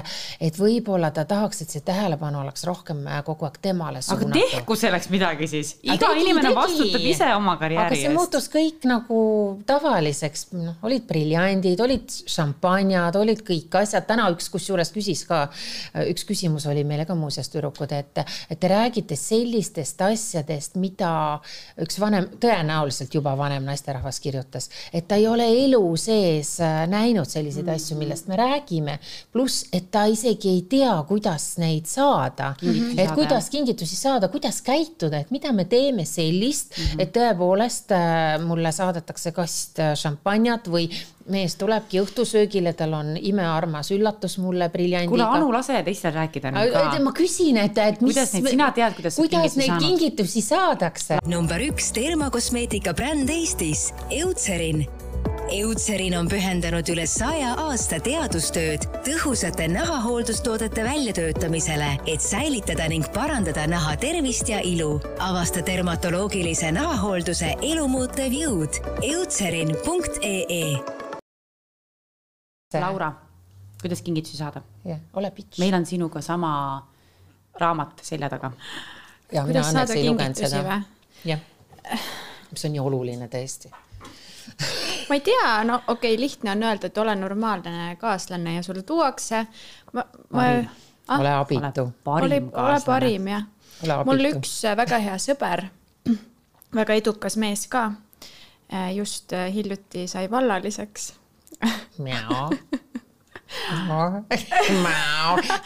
et 0.48 0.57
võib-olla 0.57 1.11
ta 1.12 1.26
tahaks, 1.29 1.61
et 1.61 1.74
see 1.74 1.85
tähelepanu 1.85 2.40
oleks 2.40 2.64
rohkem 2.68 3.03
äh, 3.05 3.18
kogu 3.26 3.44
aeg 3.44 3.59
temale 3.61 4.00
suunatud. 4.00 4.33
aga 4.33 4.55
tehku 4.55 4.76
selleks 4.81 5.11
midagi 5.12 5.48
siis, 5.50 5.74
iga 5.85 5.98
tegi, 6.07 6.24
inimene 6.24 6.46
tegi. 6.46 6.57
vastutab 6.57 7.05
ise 7.11 7.29
oma 7.37 7.57
karjääri 7.61 7.85
eest. 7.85 7.98
aga 7.98 8.07
see 8.07 8.14
muutus 8.16 8.48
kõik 8.55 8.87
nagu 8.88 9.20
tavaliseks, 9.68 10.46
noh, 10.57 10.81
olid 10.88 11.05
briljandid, 11.11 11.85
olid 11.85 12.16
šampanjad, 12.33 13.20
olid 13.20 13.44
kõik 13.44 13.76
asjad, 13.83 14.09
täna 14.09 14.31
üks 14.33 14.48
kusjuures 14.55 14.92
küsis 14.96 15.26
ka, 15.29 15.42
üks 16.07 16.24
küsimus 16.29 16.64
oli 16.70 16.87
meile 16.88 17.05
ka 17.05 17.18
muuseas 17.18 17.53
tüdrukud, 17.53 17.92
et, 17.92 18.24
et 18.48 18.57
te 18.57 18.72
räägite 18.72 19.20
sellistest 19.20 20.00
asjadest, 20.09 20.81
mida 20.81 21.12
üks 21.85 22.00
vanem, 22.00 22.33
tõenäoliselt 22.40 23.20
juba 23.20 23.37
vanem 23.37 23.68
naisterahvas 23.68 24.16
kirjutas 24.16 24.29
kirjutas, 24.30 24.70
et 24.92 25.08
ta 25.08 25.18
ei 25.18 25.26
ole 25.28 25.46
elu 25.64 25.82
sees 25.98 26.54
äh, 26.62 26.84
näinud 26.90 27.28
selliseid 27.28 27.66
mm 27.66 27.72
-hmm. 27.72 27.82
asju, 27.82 27.98
millest 27.98 28.28
me 28.28 28.36
räägime. 28.36 28.98
pluss, 29.32 29.64
et 29.72 29.90
ta 29.90 30.04
isegi 30.04 30.48
ei 30.48 30.62
tea, 30.62 31.04
kuidas 31.08 31.58
neid 31.58 31.86
saada 31.86 32.54
mm, 32.62 32.68
-hmm. 32.68 33.00
et 33.00 33.10
kuidas 33.14 33.50
kingitusi 33.50 33.96
saada, 33.96 34.28
kuidas 34.28 34.62
käituda, 34.62 35.18
et 35.18 35.30
mida 35.30 35.52
me 35.52 35.64
teeme 35.64 36.04
sellist 36.04 36.78
mm, 36.78 36.84
-hmm. 36.84 37.02
et 37.02 37.16
tõepoolest 37.16 37.92
äh, 37.92 38.46
mulle 38.46 38.72
saadetakse 38.72 39.32
kast 39.32 39.78
äh, 39.78 39.94
šampanjat 39.94 40.68
või 40.68 40.90
mees 41.30 41.56
tulebki 41.60 42.00
õhtusöögile, 42.02 42.72
tal 42.78 42.94
on 42.98 43.14
imearmas 43.16 43.92
üllatus 43.94 44.38
mulle 44.42 44.70
briljandiga. 44.72 45.10
kuule, 45.10 45.28
Anu, 45.40 45.52
lase 45.52 45.82
teistel 45.86 46.14
rääkida 46.16 46.54
nüüd 46.54 46.72
ka. 46.74 47.02
ma 47.04 47.14
küsin, 47.16 47.60
et, 47.62 47.78
et 47.78 48.00
mis. 48.00 48.14
kuidas 48.14 48.34
neid, 48.36 48.50
sina 48.54 48.70
tead, 48.76 48.96
kuidas. 48.98 49.20
kuidas 49.20 49.58
neid 49.60 49.74
saanud? 49.74 49.86
kingitusi 49.88 50.44
saadakse? 50.44 51.20
number 51.26 51.62
üks 51.70 51.92
dermakosmeetika 51.96 52.94
bränd 52.96 53.30
Eestis, 53.30 53.90
Eutserin 54.10 54.86
Eutserin 55.50 56.14
on 56.14 56.28
pühendanud 56.30 56.86
üle 56.92 57.06
saja 57.10 57.56
aasta 57.58 57.98
teadustööd 58.06 58.86
tõhusate 59.06 59.66
nahahooldustoodete 59.72 60.84
väljatöötamisele, 60.86 61.88
et 62.06 62.22
säilitada 62.22 62.86
ning 62.92 63.08
parandada 63.14 63.66
naha 63.70 63.96
tervist 63.98 64.48
ja 64.48 64.60
ilu. 64.62 65.00
avasta 65.18 65.66
dermatoloogilise 65.66 66.70
nahahoolduse 66.72 67.54
elumuutev 67.72 68.40
jõud. 68.44 68.80
Eutserin.ee 69.02 70.99
Laura, 72.78 73.12
kuidas 73.83 74.02
kingitusi 74.02 74.37
saada? 74.37 74.62
jah, 74.85 74.98
ole 75.14 75.30
pitš. 75.30 75.59
meil 75.59 75.74
on 75.74 75.87
sinuga 75.87 76.20
sama 76.20 76.52
raamat 77.59 78.02
selja 78.02 78.28
taga. 78.30 78.52
kuidas 79.30 79.72
saada 79.72 79.94
kingitusi 79.94 80.56
või? 80.56 80.80
jah, 81.24 81.40
mis 82.50 82.64
on 82.64 82.76
nii 82.76 82.83
oluline 82.83 83.28
tõesti 83.33 83.72
ma 85.09 85.14
ei 85.18 85.20
tea, 85.20 85.64
no 85.64 85.80
okei 85.87 86.14
okay,, 86.14 86.20
lihtne 86.20 86.52
on 86.52 86.62
öelda, 86.62 86.90
et 86.90 86.98
ole 86.98 87.14
normaalne 87.16 87.96
kaaslane 87.98 88.54
ja 88.54 88.62
sulle 88.62 88.83
tuuakse. 88.83 89.46
ma, 89.92 90.04
ma. 90.30 90.46
Ah, 91.09 91.20
ole 91.20 91.33
abitu. 91.35 91.92
ole, 92.06 92.42
ole 92.52 92.80
parim 92.87 93.26
jah. 93.28 93.46
mul 94.06 94.28
üks 94.30 94.52
väga 94.76 94.98
hea 95.02 95.16
sõber, 95.18 95.64
väga 96.80 96.98
edukas 97.00 97.37
mees 97.37 97.66
ka, 97.68 97.88
äh, 98.72 98.92
just 98.94 99.35
hiljuti 99.54 100.06
sai 100.09 100.30
vallaliseks. 100.30 101.14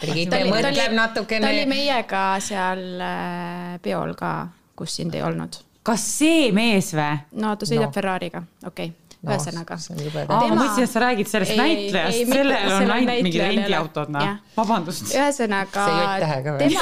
Brigitte 0.01 0.41
mõtleb 0.51 0.97
natukene. 0.97 1.45
ta 1.45 1.53
oli 1.53 1.65
meiega 1.69 2.25
seal 2.43 2.83
peol 3.85 4.17
ka, 4.17 4.33
kus 4.75 4.99
sind 5.01 5.15
ei 5.15 5.23
olnud 5.25 5.61
kas 5.85 6.05
see 6.17 6.51
mees 6.55 6.93
või? 6.97 7.17
no 7.41 7.55
ta 7.59 7.67
sõidab 7.69 7.91
no. 7.91 7.95
Ferrari'ga, 7.95 8.41
okei 8.65 8.89
okay 8.89 9.05
no, 9.25 9.33
ühesõnaga. 9.33 9.77
Tema... 9.81 10.25
ma 10.29 10.49
mõtlesin, 10.53 10.85
et 10.85 10.91
sa 10.91 11.03
räägid 11.03 11.29
sellest 11.29 11.53
ei, 11.55 11.61
näitlejast, 11.61 12.31
sellel 12.31 12.75
on 12.75 12.93
ainult 12.97 13.25
mingid 13.25 13.41
rendiautod, 13.43 14.13
noh, 14.13 14.35
vabandust. 14.57 15.09
ühesõnaga. 15.13 15.87
see 15.87 16.03
jott-tähega 16.03 16.55
või 16.55 16.59
tema... 16.65 16.81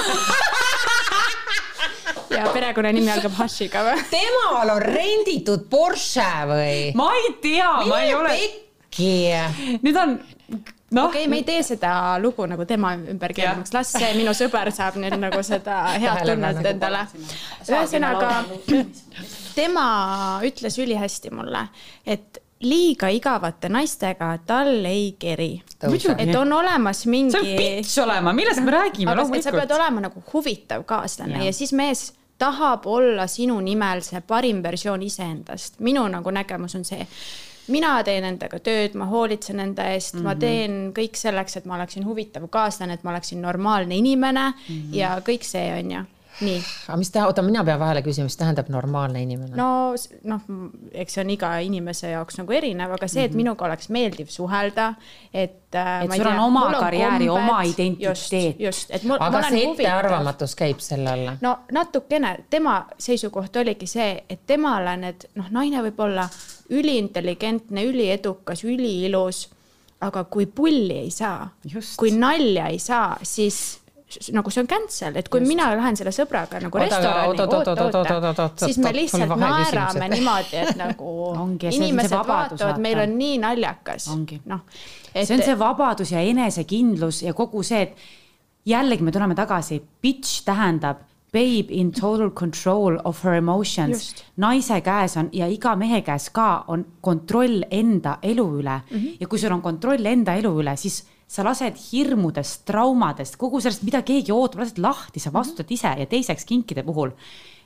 ja 2.38 2.50
perekonnanimi 2.50 3.12
algab 3.14 3.36
Hashiga 3.38 3.84
või? 3.86 4.04
temal 4.12 4.74
on 4.76 4.82
renditud 4.88 5.68
Porsche 5.72 6.30
või? 6.50 6.78
ma 7.00 7.12
ei 7.20 7.34
tea, 7.44 7.72
ma 7.90 8.04
ei 8.04 8.16
ole. 8.18 8.38
Nüüd 9.84 9.98
on 10.00 10.18
no.. 10.94 11.06
okei 11.06 11.24
okay,, 11.24 11.28
me 11.30 11.42
ei 11.42 11.48
tee 11.48 11.64
seda 11.66 12.20
lugu 12.22 12.46
nagu 12.50 12.66
tema 12.70 12.94
ümber 12.98 13.34
keeramaks, 13.36 13.74
las 13.76 13.94
see 13.96 14.14
minu 14.18 14.36
sõber 14.38 14.72
saab 14.76 15.00
nüüd 15.02 15.18
nagu 15.22 15.42
seda 15.46 15.82
head 16.04 16.24
tunnet 16.28 16.72
endale. 16.74 17.04
ühesõnaga, 17.68 18.32
tema 19.56 19.86
ütles 20.46 20.80
ülihästi 20.82 21.34
mulle, 21.34 21.68
et 22.06 22.42
liiga 22.64 23.10
igavate 23.12 23.70
naistega 23.72 24.30
tal 24.48 24.86
ei 24.88 25.14
keri. 25.20 25.52
et 26.18 26.36
on 26.36 26.54
olemas 26.60 27.06
mingi. 27.06 27.36
see 27.36 27.54
on 27.54 27.62
pitš 27.62 27.98
olema, 28.06 28.34
millest 28.34 28.64
me 28.64 28.76
räägime 28.78 29.16
loomulikult. 29.16 29.50
sa 29.50 29.56
pead 29.56 29.72
olema 29.80 30.08
nagu 30.08 30.24
huvitav 30.34 30.86
kaaslane 30.88 31.40
ja, 31.40 31.50
ja 31.50 31.54
siis 31.54 31.74
mees 31.74 32.12
tahab 32.38 32.86
olla 32.90 33.28
sinu 33.28 33.60
nimel 33.62 34.02
see 34.04 34.22
parim 34.22 34.64
versioon 34.64 35.04
iseendast. 35.04 35.80
minu 35.80 36.06
nagu 36.08 36.32
nägemus 36.32 36.76
on 36.76 36.86
see 36.88 37.06
mina 37.68 37.94
teen 38.04 38.24
endaga 38.28 38.60
tööd, 38.60 38.98
ma 39.00 39.06
hoolitsen 39.06 39.60
enda 39.60 39.86
eest 39.94 40.14
mm, 40.14 40.20
-hmm. 40.20 40.24
ma 40.24 40.34
mhm. 40.34 40.40
teen 40.40 40.94
kõik 40.94 41.20
selleks, 41.20 41.58
et 41.58 41.66
ma 41.66 41.76
oleksin 41.76 42.06
huvitav 42.06 42.48
kaaslane, 42.50 42.94
et 42.94 43.04
ma 43.04 43.12
oleksin 43.12 43.42
normaalne 43.42 43.96
inimene 43.96 44.50
mm 44.50 44.76
-hmm. 44.76 44.96
ja 44.96 45.16
kõik 45.26 45.44
see 45.44 45.72
on 45.80 45.92
ju 45.92 46.04
nii. 46.42 46.62
aga 46.88 46.98
mis 46.98 47.12
ta, 47.14 47.26
oota, 47.30 47.44
mina 47.46 47.64
pean 47.66 47.80
vahele 47.82 48.02
küsima, 48.06 48.28
mis 48.30 48.38
tähendab 48.38 48.70
normaalne 48.74 49.22
inimene? 49.24 49.56
no 49.58 49.94
noh, 50.30 50.48
eks 51.04 51.18
see 51.18 51.24
on 51.24 51.34
iga 51.34 51.52
inimese 51.66 52.14
jaoks 52.14 52.40
nagu 52.42 52.56
erinev, 52.58 52.96
aga 52.98 53.08
see, 53.08 53.24
et 53.24 53.32
mm 53.32 53.34
-hmm. 53.34 53.44
minuga 53.44 53.66
oleks 53.66 53.90
meeldiv 53.90 54.32
suhelda, 54.34 54.94
et. 55.34 55.60
Äh, 55.76 56.04
et 56.04 56.16
sul 56.16 56.28
on 56.28 56.40
oma 56.40 56.66
karjääri, 56.80 57.30
oma 57.30 57.62
identiteet. 57.64 58.60
just, 58.60 58.92
et 58.92 59.04
mul. 59.04 59.18
aga 59.20 59.44
see 59.50 59.64
ettearvamatus 59.72 60.56
käib 60.56 60.80
selle 60.80 61.10
alla? 61.10 61.38
no 61.42 61.60
natukene, 61.72 62.38
tema 62.50 62.86
seisukoht 62.98 63.56
oligi 63.56 63.88
see, 63.88 64.24
et 64.30 64.46
temale 64.46 64.98
need 64.98 65.30
noh, 65.36 65.50
naine 65.52 65.82
võib 65.82 66.00
olla 66.00 66.30
üliintelligentne, 66.74 67.86
üliedukas, 67.90 68.64
üliilus. 68.64 69.48
aga 70.04 70.26
kui 70.28 70.46
pulli 70.52 70.98
ei 71.06 71.12
saa, 71.16 71.48
kui 71.96 72.12
nalja 72.12 72.68
ei 72.68 72.80
saa, 72.80 73.16
siis 73.24 73.84
nagu 74.36 74.52
see 74.52 74.62
on 74.64 74.68
cancel, 74.70 75.16
et 75.18 75.30
kui 75.32 75.40
Just. 75.42 75.50
mina 75.50 75.70
lähen 75.78 75.96
selle 75.98 76.12
sõbraga 76.14 76.60
nagu 76.62 76.82
restorani, 76.82 77.38
siis 78.60 78.80
me 78.84 78.92
lihtsalt 78.96 79.36
naerame 79.40 80.10
niimoodi, 80.12 80.60
et 80.60 80.76
nagu 80.80 81.14
Ongi, 81.44 81.72
inimesed 81.78 82.18
vaatavad, 82.28 82.82
meil 82.84 83.00
on 83.06 83.16
nii 83.18 83.40
naljakas. 83.44 84.10
noh. 84.50 84.66
see 85.16 85.38
on 85.38 85.46
see 85.48 85.58
vabadus 85.60 86.14
ja 86.14 86.22
enesekindlus 86.34 87.24
ja 87.28 87.34
kogu 87.38 87.64
see, 87.66 87.88
et 87.88 88.70
jällegi 88.70 89.04
me 89.04 89.16
tuleme 89.16 89.36
tagasi, 89.40 89.82
bitch 90.02 90.44
tähendab 90.46 91.04
babe 91.34 91.74
in 91.74 91.92
total 91.92 92.30
control 92.30 93.00
of 93.04 93.24
her 93.26 93.34
emotions. 93.34 94.14
naise 94.38 94.82
käes 94.82 95.18
on 95.18 95.30
ja 95.34 95.48
iga 95.50 95.76
mehe 95.76 96.02
käes 96.02 96.30
ka 96.30 96.66
on 96.68 96.86
kontroll 97.02 97.64
enda 97.72 98.18
elu 98.22 98.46
üle 98.60 98.78
mm. 98.80 98.98
-hmm. 98.98 99.18
ja 99.20 99.28
kui 99.28 99.40
sul 99.40 99.52
on 99.52 99.62
kontroll 99.62 100.06
enda 100.06 100.36
elu 100.36 100.52
üle, 100.62 100.76
siis 100.78 101.04
sa 101.28 101.44
lased 101.44 101.78
hirmudest, 101.92 102.66
traumadest, 102.66 103.36
kogu 103.38 103.62
sellest, 103.62 103.84
mida 103.84 104.02
keegi 104.02 104.32
ootab, 104.32 104.60
lased 104.60 104.78
lahti, 104.78 105.20
sa 105.20 105.34
vastutad 105.34 105.72
ise 105.72 105.96
ja 105.98 106.06
teiseks 106.06 106.46
kinkide 106.46 106.84
puhul. 106.84 107.12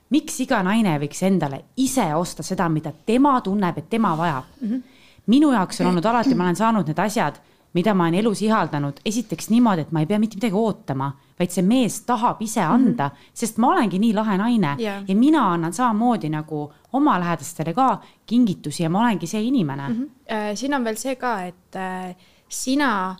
miks 0.09 0.39
iga 0.39 0.63
naine 0.63 0.99
võiks 0.99 1.23
endale 1.23 1.65
ise 1.77 2.15
osta 2.15 2.43
seda, 2.43 2.69
mida 2.69 2.93
tema 3.05 3.41
tunneb, 3.41 3.77
et 3.77 3.89
tema 3.89 4.17
vajab 4.17 4.43
mm? 4.61 4.69
-hmm. 4.69 4.81
minu 5.25 5.51
jaoks 5.51 5.81
on 5.81 5.87
olnud 5.87 6.05
alati, 6.05 6.35
ma 6.35 6.43
olen 6.43 6.55
saanud 6.55 6.87
need 6.87 6.99
asjad 6.99 7.35
mida 7.73 7.93
ma 7.93 8.07
olen 8.07 8.19
elus 8.21 8.41
ihaldanud, 8.41 9.01
esiteks 9.05 9.49
niimoodi, 9.49 9.85
et 9.85 9.91
ma 9.91 10.01
ei 10.01 10.09
pea 10.09 10.19
mitte 10.19 10.39
midagi 10.39 10.57
ootama, 10.57 11.11
vaid 11.39 11.53
see 11.53 11.65
mees 11.65 11.99
tahab 12.07 12.41
ise 12.41 12.61
mhm. 12.61 12.73
anda 12.73 13.09
mm, 13.09 13.15
-hmm. 13.15 13.29
sest 13.33 13.57
ma 13.57 13.71
olengi 13.73 13.99
nii 13.99 14.13
lahe 14.13 14.37
naine 14.37 14.75
yeah. 14.79 15.03
ja 15.07 15.15
mina 15.15 15.51
annan 15.53 15.73
samamoodi 15.73 16.29
nagu 16.29 16.71
oma 16.93 17.19
lähedastele 17.19 17.73
ka 17.73 18.01
kingitusi 18.25 18.83
ja 18.83 18.89
ma 18.89 18.99
olengi 18.99 19.27
see 19.27 19.43
inimene 19.43 19.87
mm. 19.87 19.93
-hmm. 19.95 20.55
siin 20.55 20.73
on 20.73 20.83
veel 20.83 20.97
see 20.97 21.15
ka, 21.15 21.41
et 21.45 21.75
äh, 21.75 22.15
sina, 22.49 23.15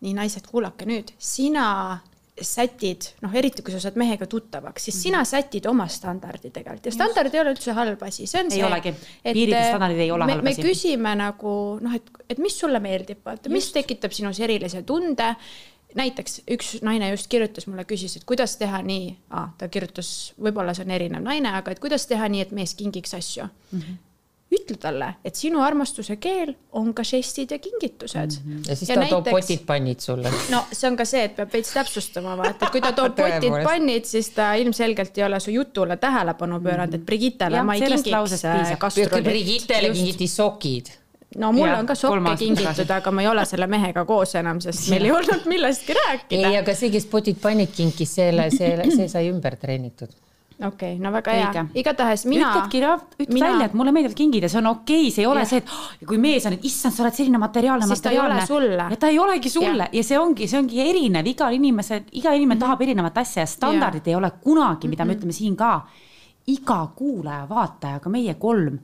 nii 0.00 0.14
naised, 0.14 0.46
kuulake 0.50 0.84
nüüd, 0.88 1.12
sina 1.18 1.98
sätid, 2.36 3.06
noh, 3.24 3.32
eriti 3.32 3.62
kui 3.64 3.72
sa 3.72 3.78
saad 3.80 3.96
mehega 3.96 4.26
tuttavaks, 4.28 4.88
siis 4.88 4.98
sina 5.06 5.22
sätid 5.24 5.64
oma 5.70 5.86
standardi 5.88 6.50
tegelikult 6.52 6.90
ja 6.90 6.92
standard 6.92 7.32
ei 7.32 7.40
ole 7.40 7.54
üldse 7.54 7.72
halb 7.76 8.02
asi, 8.04 8.26
see 8.28 8.42
on 8.42 8.50
ei 8.50 8.58
see. 8.58 8.66
olegi, 8.66 8.92
piirid 9.24 9.54
ja 9.54 9.62
standardid 9.70 10.02
ei 10.04 10.10
ole 10.12 10.28
halb 10.28 10.50
asi. 10.50 10.60
me 10.60 10.68
küsime 10.68 11.14
nagu 11.16 11.54
noh, 11.80 11.96
et, 11.96 12.10
et 12.28 12.42
mis 12.42 12.58
sulle 12.60 12.80
meeldib, 12.84 13.22
vaata, 13.24 13.52
mis 13.52 13.70
tekitab 13.72 14.12
sinus 14.12 14.40
erilise 14.44 14.84
tunde. 14.88 15.32
Näiteks 15.96 16.40
üks 16.56 16.76
naine 16.86 17.10
just 17.10 17.30
kirjutas 17.32 17.66
mulle, 17.66 17.84
küsis, 17.88 18.16
et 18.18 18.26
kuidas 18.28 18.56
teha 18.60 18.82
nii 18.84 19.12
ah,, 19.30 19.52
ta 19.58 19.68
kirjutas, 19.72 20.32
võib-olla 20.40 20.74
see 20.76 20.86
on 20.86 20.96
erinev 20.96 21.24
naine, 21.24 21.52
aga 21.58 21.72
et 21.72 21.82
kuidas 21.82 22.06
teha 22.10 22.28
nii, 22.32 22.46
et 22.46 22.52
mees 22.56 22.74
kingiks 22.78 23.16
asju 23.18 23.46
mm. 23.46 23.80
-hmm 23.80 24.02
ütle 24.46 24.76
talle, 24.78 25.08
et 25.26 25.34
sinu 25.34 25.58
armastuse 25.64 26.16
keel 26.22 26.52
on 26.78 26.92
ka 26.94 27.02
žestid 27.06 27.50
ja 27.50 27.58
kingitused 27.58 28.36
mm. 28.36 28.52
-hmm. 28.52 28.68
ja 28.68 28.76
siis 28.76 28.90
ja 28.90 28.94
ta 28.94 29.00
näiteks, 29.00 29.14
toob 29.14 29.30
potid-pannid 29.34 30.00
sulle. 30.00 30.32
no 30.50 30.60
see 30.72 30.90
on 30.90 30.96
ka 30.96 31.04
see, 31.04 31.24
et 31.24 31.34
peab 31.36 31.52
veits 31.52 31.72
täpsustama, 31.74 32.36
vaata, 32.38 32.66
et 32.66 32.72
kui 32.72 32.80
ta 32.80 32.92
toob 32.92 33.16
potid-pannid, 33.22 34.06
siis 34.06 34.30
ta 34.36 34.52
ilmselgelt 34.54 35.18
ei 35.18 35.24
ole 35.24 35.40
su 35.40 35.50
jutule 35.50 35.96
tähelepanu 35.96 36.60
pööranud, 36.60 36.94
et 36.94 37.06
Brigittele 37.06 37.62
ma 37.62 37.74
ei 37.74 37.82
kingiks 37.82 38.44
äh, 38.44 38.78
kastruli. 38.78 39.22
Brigittele 39.22 39.90
kingiti 39.90 40.28
sokid 40.30 40.94
no 41.38 41.52
mul 41.52 41.68
ja, 41.68 41.78
on 41.78 41.88
ka 41.88 41.94
sokke 41.98 42.36
kingitud, 42.40 42.90
aga 42.98 43.14
ma 43.14 43.24
ei 43.24 43.30
ole 43.30 43.44
selle 43.48 43.66
mehega 43.70 44.04
koos 44.08 44.34
enam, 44.40 44.60
sest 44.64 44.90
meil 44.92 45.04
ei 45.08 45.16
olnud 45.16 45.48
millestki 45.50 45.96
rääkida. 45.96 46.52
ei, 46.52 46.60
aga 46.60 46.74
see, 46.74 46.92
kes 46.94 47.08
potid-pannid 47.12 47.74
kinkis, 47.76 48.14
selle, 48.20 48.50
see, 48.54 48.76
see 48.96 49.10
sai 49.12 49.28
ümber 49.32 49.58
treenitud 49.60 50.14
okei 50.64 50.94
okay,, 50.94 51.02
no 51.02 51.12
väga 51.12 51.32
hea, 51.36 51.64
igatahes 51.76 52.24
mina. 52.28 52.48
ütledki, 52.48 52.80
ütle 53.20 53.34
mina... 53.34 53.48
välja, 53.50 53.66
et 53.68 53.74
mulle 53.76 53.92
meeldivad 53.92 54.16
kingid 54.16 54.46
ja 54.46 54.48
see 54.48 54.60
on 54.62 54.70
okei 54.70 55.02
okay,, 55.02 55.12
see 55.12 55.24
ei 55.24 55.28
ole 55.28 55.42
ja. 55.44 55.48
see, 55.50 55.60
et 55.60 55.72
oh, 55.72 55.90
kui 56.08 56.20
mees 56.22 56.46
on, 56.48 56.56
et 56.56 56.64
issand, 56.64 56.96
sa 56.96 57.04
oled 57.04 57.18
selline 57.18 57.40
materiaalne, 57.42 57.88
materiaalne. 57.90 58.88
ja 58.94 59.00
ta 59.00 59.12
ei 59.12 59.20
olegi 59.20 59.52
sulle 59.52 59.90
ja, 59.90 59.92
ja 59.92 60.04
see 60.06 60.20
ongi, 60.20 60.48
see 60.48 60.60
ongi 60.62 60.80
erinev, 60.86 61.28
igal 61.28 61.56
inimesel, 61.56 62.06
iga 62.12 62.32
inimene 62.32 62.46
mm 62.46 62.56
-hmm. 62.56 62.64
tahab 62.64 62.84
erinevat 62.88 63.18
asja 63.24 63.44
ja 63.44 63.52
standardid 63.52 64.06
ja. 64.06 64.14
ei 64.14 64.16
ole 64.16 64.30
kunagi, 64.40 64.88
mida 64.88 65.04
mm 65.04 65.10
-hmm. 65.10 65.12
me 65.12 65.14
mhm. 65.14 65.18
ütleme 65.20 65.32
siin 65.32 65.56
ka. 65.56 65.80
iga 66.46 66.88
kuulaja, 66.96 67.48
vaataja, 67.48 68.00
ka 68.00 68.08
meie 68.08 68.34
kolm 68.34 68.78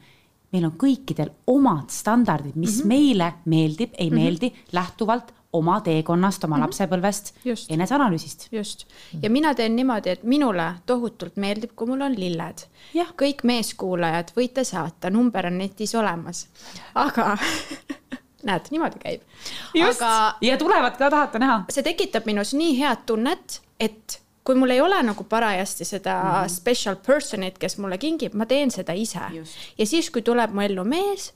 meil 0.52 0.66
on 0.68 0.74
kõikidel 0.78 1.32
omad 1.46 1.90
standardid, 1.90 2.56
mis 2.56 2.76
mm 2.76 2.82
-hmm. 2.82 2.88
meile 2.88 3.32
meeldib, 3.44 3.94
ei 3.98 4.10
mm 4.10 4.16
-hmm. 4.16 4.20
meeldi, 4.20 4.52
lähtuvalt 4.72 5.32
oma 5.52 5.80
teekonnast, 5.80 6.44
oma 6.44 6.56
mm 6.56 6.62
-hmm. 6.62 6.64
lapsepõlvest, 6.64 7.34
eneseanalüüsist. 7.68 8.48
just, 8.52 8.86
ja 9.22 9.30
mina 9.30 9.54
teen 9.54 9.76
niimoodi, 9.76 10.10
et 10.10 10.22
minule 10.22 10.74
tohutult 10.86 11.36
meeldib, 11.36 11.70
kui 11.76 11.86
mul 11.86 12.00
on 12.00 12.20
lilled. 12.20 12.66
kõik 12.94 13.42
meeskuulajad 13.42 14.32
võite 14.36 14.64
saata, 14.64 15.10
number 15.10 15.46
on 15.46 15.58
netis 15.58 15.94
olemas, 15.94 16.48
aga 16.94 17.36
näed, 18.48 18.70
niimoodi 18.70 18.98
käib. 18.98 19.20
just 19.74 20.02
aga, 20.02 20.34
ja 20.40 20.56
tulevad 20.56 20.96
ka, 20.96 21.10
tahate 21.10 21.38
näha. 21.38 21.64
see 21.68 21.82
tekitab 21.82 22.26
minus 22.26 22.54
nii 22.54 22.78
head 22.78 23.06
tunnet, 23.06 23.60
et 23.80 24.22
kui 24.44 24.58
mul 24.58 24.74
ei 24.74 24.80
ole 24.80 24.98
nagu 25.06 25.24
parajasti 25.24 25.84
seda 25.84 26.16
mm 26.22 26.30
-hmm. 26.30 26.48
special 26.48 26.96
person'it, 27.06 27.58
kes 27.58 27.78
mulle 27.78 27.98
kingib, 27.98 28.34
ma 28.34 28.46
teen 28.46 28.70
seda 28.70 28.92
ise. 28.92 29.20
ja 29.78 29.86
siis, 29.86 30.10
kui 30.10 30.22
tuleb 30.22 30.54
mu 30.54 30.60
ellu 30.60 30.84
mees 30.84 31.32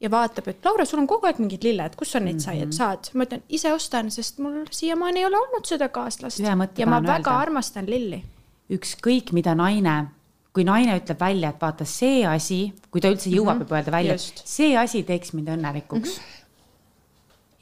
ja 0.00 0.10
vaatab, 0.10 0.48
et 0.48 0.64
Laura, 0.64 0.84
sul 0.84 0.98
on 0.98 1.06
kogu 1.06 1.26
aeg 1.26 1.38
mingid 1.38 1.64
lilled, 1.64 1.96
kus 1.96 2.12
sa 2.12 2.20
neid 2.20 2.36
et 2.36 2.68
mhm. 2.68 2.72
saad? 2.72 3.10
ma 3.14 3.24
ütlen, 3.24 3.42
ise 3.48 3.72
ostan, 3.72 4.10
sest 4.10 4.38
mul 4.38 4.64
siiamaani 4.70 5.20
ei 5.20 5.26
ole 5.26 5.36
olnud 5.36 5.64
seda 5.64 5.88
kaaslast. 5.88 6.40
ja 6.40 6.56
ma 6.56 6.66
väga 7.02 7.30
öelda. 7.30 7.38
armastan 7.38 7.86
lilli. 7.86 8.24
ükskõik, 8.70 9.32
mida 9.32 9.54
naine, 9.54 10.06
kui 10.52 10.64
naine 10.64 10.98
ütleb 10.98 11.20
välja, 11.20 11.48
et 11.50 11.60
vaata 11.60 11.84
see 11.84 12.26
asi, 12.26 12.72
kui 12.90 13.00
ta 13.00 13.08
üldse 13.08 13.30
jõuab 13.30 13.58
mm, 13.58 13.62
-hmm. 13.62 13.76
öelda 13.76 13.92
välja, 13.92 14.18
see 14.44 14.76
asi 14.78 15.02
teeks 15.02 15.32
mind 15.32 15.48
õnnelikuks 15.48 16.16
mm. 16.16 16.22
-hmm 16.22 16.45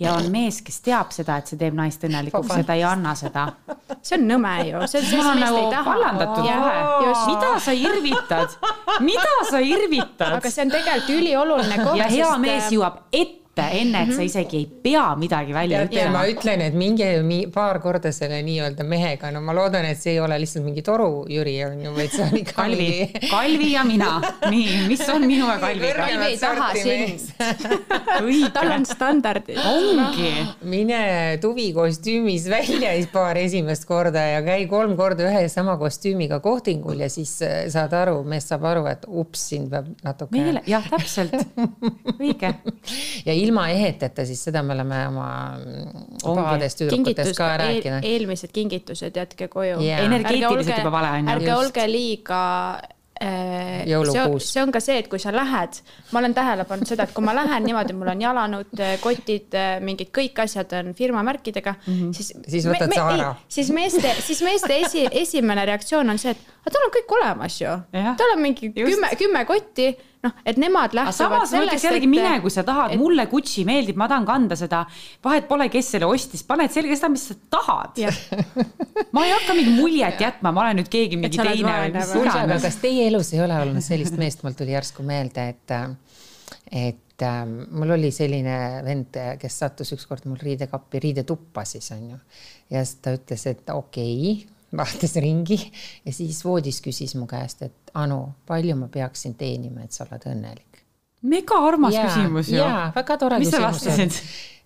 ja 0.00 0.14
on 0.14 0.30
mees, 0.32 0.60
kes 0.64 0.80
teab 0.84 1.12
seda, 1.14 1.38
et 1.38 1.50
see 1.50 1.58
teeb 1.60 1.76
naist 1.78 2.02
õnnelikuks 2.06 2.56
ja 2.58 2.66
ta 2.66 2.76
ei 2.78 2.82
anna 2.86 3.14
seda. 3.18 3.46
see 4.00 4.18
on 4.18 4.26
nõme 4.28 4.54
ju, 4.68 4.82
see 4.90 5.20
on, 5.20 5.38
nagu 5.40 5.62
vallandatud 5.86 6.42
kohe. 6.42 7.14
mida 7.30 7.52
sa 7.66 7.76
irvitad, 7.78 8.58
mida 9.04 9.38
sa 9.50 9.62
irvitad? 9.62 10.36
aga 10.40 10.50
see 10.50 10.66
on 10.66 10.74
tegelikult 10.74 11.14
ülioluline 11.18 11.80
koht. 11.84 11.96
ja 12.00 12.10
hea 12.10 12.36
mees 12.42 12.70
jõuab 12.74 13.02
ette 13.12 13.43
ette, 13.54 13.78
enne 13.78 14.02
et 14.02 14.10
sa 14.10 14.18
mhm. 14.18 14.26
isegi 14.26 14.56
ei 14.58 14.66
pea 14.82 15.04
midagi 15.18 15.54
välja 15.54 15.84
ütlema. 15.86 16.12
ma 16.18 16.24
ütlen, 16.28 16.62
et 16.64 16.74
minge 16.74 17.06
paar 17.54 17.78
korda 17.82 18.10
selle 18.12 18.40
nii-öelda 18.46 18.84
mehega, 18.86 19.30
no 19.34 19.40
ma 19.44 19.54
loodan, 19.54 19.86
et 19.86 20.00
see 20.00 20.14
ei 20.16 20.20
ole 20.22 20.38
lihtsalt 20.42 20.64
mingi 20.66 20.82
toru 20.82 21.24
Jüri 21.30 21.54
on 21.66 21.80
ju, 21.84 21.92
vaid 21.94 22.14
see 22.14 22.24
on 22.26 22.38
ikka 22.40 22.56
Kalvi 22.58 23.28
Kalvi 23.30 23.70
ja 23.72 23.84
mina. 23.86 24.10
nii, 24.50 24.80
mis 24.90 25.04
on 25.12 25.26
minu 25.28 25.46
ja 25.48 25.58
Kalviga? 25.62 25.94
Kalvi 26.00 26.30
ei 26.32 26.38
taha 26.38 26.70
sind. 26.78 28.50
tal 28.54 28.72
on 28.74 28.86
standardid. 28.88 29.60
ongi. 29.70 30.32
mine 30.62 31.38
tuvikostüümis 31.42 32.48
välja 32.50 32.94
siis 32.96 33.10
paar 33.12 33.38
esimest 33.38 33.86
korda 33.88 34.26
ja 34.34 34.42
käi 34.46 34.66
kolm 34.70 34.96
korda 34.98 35.28
ühe 35.28 35.44
ja 35.46 35.52
sama 35.52 35.76
kostüümiga 35.78 36.40
kohtingul 36.44 37.04
ja 37.04 37.10
siis 37.12 37.36
äh, 37.42 37.64
saad 37.72 37.94
aru, 37.94 38.20
mees 38.28 38.48
saab 38.50 38.66
aru, 38.68 38.86
et 38.90 39.06
ups, 39.08 39.48
sind 39.54 39.70
peab 39.70 39.90
natuke. 40.04 40.34
meile, 40.34 40.62
jah, 40.70 40.84
täpselt, 40.90 41.34
õige. 42.18 42.54
ja 43.24 43.34
ilma 43.44 43.68
eheteta, 43.72 44.24
siis 44.28 44.42
seda 44.48 44.62
me 44.66 44.74
oleme 44.76 45.02
oma 45.10 45.28
pahadest 46.24 46.82
tüdrukutest 46.82 47.36
ka 47.38 47.52
rääkinud 47.60 48.00
eel,. 48.00 48.10
eelmised 48.14 48.52
kingitused 48.54 49.16
jätke 49.20 49.48
koju 49.52 49.78
yeah.. 49.84 50.04
energeetiliselt 50.06 50.82
juba 50.82 50.92
vale 50.98 51.14
on 51.18 51.24
ju. 51.24 51.36
ärge 51.36 51.54
olge 51.54 51.86
liiga 51.90 52.42
äh, 53.22 53.82
jõulukuus. 53.88 54.48
see 54.52 54.62
on 54.62 54.72
ka 54.74 54.80
see, 54.84 54.96
et 55.02 55.08
kui 55.10 55.20
sa 55.22 55.32
lähed, 55.34 55.80
ma 56.12 56.22
olen 56.22 56.34
tähele 56.36 56.66
pannud 56.68 56.88
seda, 56.88 57.06
et 57.06 57.14
kui 57.16 57.24
ma 57.24 57.34
lähen 57.36 57.66
niimoodi, 57.68 57.96
mul 57.98 58.12
on 58.14 58.24
jalanõud, 58.24 58.72
äh, 58.78 58.96
kotid, 59.02 59.50
äh, 59.58 59.76
mingid 59.84 60.10
kõik 60.14 60.40
asjad 60.44 60.72
on 60.80 60.94
firma 60.98 61.22
märkidega 61.26 61.76
mm, 61.76 62.00
-hmm. 62.00 62.16
siis. 62.16 62.32
siis 62.48 62.70
võtad 62.70 62.90
me, 62.92 62.98
sa 63.00 63.10
ära. 63.12 63.34
siis 63.48 63.70
meeste, 63.74 64.14
siis 64.24 64.42
meeste 64.46 64.80
esi, 64.86 65.06
esimene 65.10 65.66
reaktsioon 65.72 66.10
on 66.10 66.18
see, 66.18 66.34
et 66.34 66.50
aga 66.64 66.74
tal 66.76 66.88
on 66.88 66.96
kõik 66.98 67.14
olemas 67.20 67.60
ju. 67.60 67.76
tal 67.92 68.34
on 68.36 68.42
mingi 68.42 68.72
Just. 68.72 68.90
kümme, 68.90 69.14
kümme 69.20 69.44
kotti 69.44 69.92
noh, 70.24 70.34
et 70.46 70.58
nemad 70.60 70.94
lähtuvad 70.96 71.44
sellest, 71.44 71.54
ma 71.54 71.62
ütleks 71.66 71.84
jällegi, 71.86 72.08
mine, 72.10 72.32
kui 72.44 72.52
sa 72.52 72.64
tahad 72.66 72.94
et..., 72.94 73.00
mulle 73.00 73.26
Gucci 73.30 73.64
meeldib, 73.68 73.98
ma 74.00 74.08
tahan 74.10 74.26
kanda 74.28 74.58
seda, 74.58 74.84
vahet 75.24 75.48
pole, 75.50 75.68
kes 75.72 75.92
selle 75.96 76.08
ostis, 76.10 76.44
paned 76.48 76.72
selga 76.74 76.96
seda, 76.98 77.10
mis 77.12 77.26
sa 77.30 77.36
tahad. 77.56 78.00
ma 79.14 79.26
ei 79.26 79.34
hakka 79.34 79.56
mingit 79.56 79.78
muljet 79.78 80.24
jätma, 80.24 80.54
ma 80.54 80.66
olen 80.66 80.80
nüüd 80.82 80.90
keegi 80.92 81.20
mingi 81.20 81.40
teine. 81.40 81.76
aga 82.34 82.60
kas 82.62 82.80
teie 82.82 83.08
elus 83.10 83.34
ei 83.36 83.44
ole 83.44 83.60
olnud 83.66 83.84
sellist 83.84 84.18
meest, 84.20 84.44
mul 84.46 84.56
tuli 84.58 84.76
järsku 84.76 85.06
meelde, 85.06 85.48
et, 85.54 85.76
et 86.84 87.28
äh, 87.28 87.44
mul 87.44 87.96
oli 87.98 88.10
selline 88.14 88.58
vend, 88.86 89.20
kes 89.40 89.60
sattus 89.64 89.94
ükskord 89.96 90.26
mul 90.30 90.40
riidekappi, 90.40 91.02
riidetuppa 91.08 91.66
siis 91.68 91.92
on 91.96 92.10
ju. 92.14 92.20
ja 92.74 92.84
siis 92.84 93.00
ta 93.04 93.14
ütles, 93.18 93.46
et 93.50 93.70
okei 93.74 94.18
okay,, 94.32 94.53
vaatas 94.76 95.16
ringi 95.22 95.58
ja 96.04 96.12
siis 96.12 96.42
voodis 96.44 96.80
küsis 96.84 97.14
mu 97.18 97.28
käest, 97.30 97.62
et 97.66 97.94
Anu, 97.94 98.20
palju 98.46 98.76
ma 98.78 98.88
peaksin 98.92 99.36
teenima, 99.38 99.84
et 99.84 99.92
sa 99.94 100.06
oled 100.08 100.26
õnnelik? 100.32 100.82
mega 101.24 101.60
armas 101.66 101.94
ja, 101.94 102.08
küsimus 102.08 102.50
ju. 102.52 102.58
jaa, 102.58 102.90
väga 102.94 103.16
tore 103.20 103.38
mis 103.40 103.54
küsimus. 103.54 104.18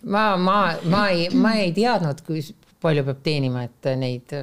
ma, 0.03 0.33
ma, 0.37 0.59
ma 0.90 1.05
ei, 1.14 1.29
ma 1.35 1.55
ei 1.61 1.71
teadnud, 1.77 2.25
kui 2.27 2.42
palju 2.83 3.05
peab 3.07 3.23
teenima, 3.27 3.62
et 3.68 3.92
neid 3.99 4.35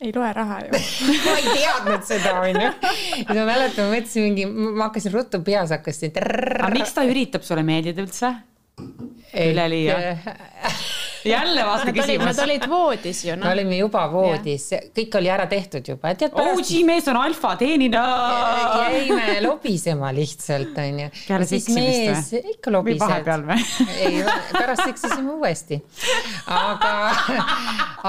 ei 0.00 0.12
loe 0.12 0.32
raha 0.36 0.58
ju 0.66 0.82
ma 1.24 1.38
ei 1.40 1.46
teadnud 1.54 2.04
seda, 2.08 2.34
onju. 2.42 2.68
ja 3.22 3.38
ma 3.38 3.46
mäletan, 3.48 3.86
ma 3.86 3.94
mõtlesin 3.94 4.28
mingi, 4.28 4.44
ma 4.50 4.90
hakkasin 4.90 5.14
ruttu 5.14 5.40
peas 5.46 5.72
hakkasin. 5.72 6.12
aga 6.20 6.72
miks 6.74 6.92
ta 6.96 7.06
üritab 7.08 7.46
sulle 7.46 7.64
meeldida 7.66 8.04
üldse? 8.04 8.34
üleliia 9.32 9.96
jälle 11.30 11.64
vaata 11.66 11.92
küsimus. 11.92 12.26
Nad 12.26 12.42
olid 12.44 12.66
voodis 12.70 13.24
ju 13.24 13.36
no.. 13.36 13.44
me 13.46 13.52
olime 13.52 13.78
juba 13.80 14.06
voodis, 14.12 14.68
kõik 14.96 15.18
oli 15.18 15.30
ära 15.32 15.46
tehtud 15.50 15.88
juba. 15.88 16.12
OG 16.32 16.72
mees 16.86 17.08
on 17.10 17.18
alfa, 17.20 17.54
teenida. 17.60 18.02
jäime 18.86 19.40
lobisema 19.44 20.12
lihtsalt 20.14 20.78
onju. 20.82 21.08
peale 21.26 21.48
seksimist 21.48 22.32
või? 22.32 22.54
ikka 22.54 22.72
lobised. 22.74 23.00
või 23.00 23.08
vahepeal 23.08 23.44
või? 23.48 23.66
ei, 24.06 24.22
pärast 24.52 24.84
seksisime 24.84 25.36
uuesti. 25.36 25.80
aga, 26.46 26.94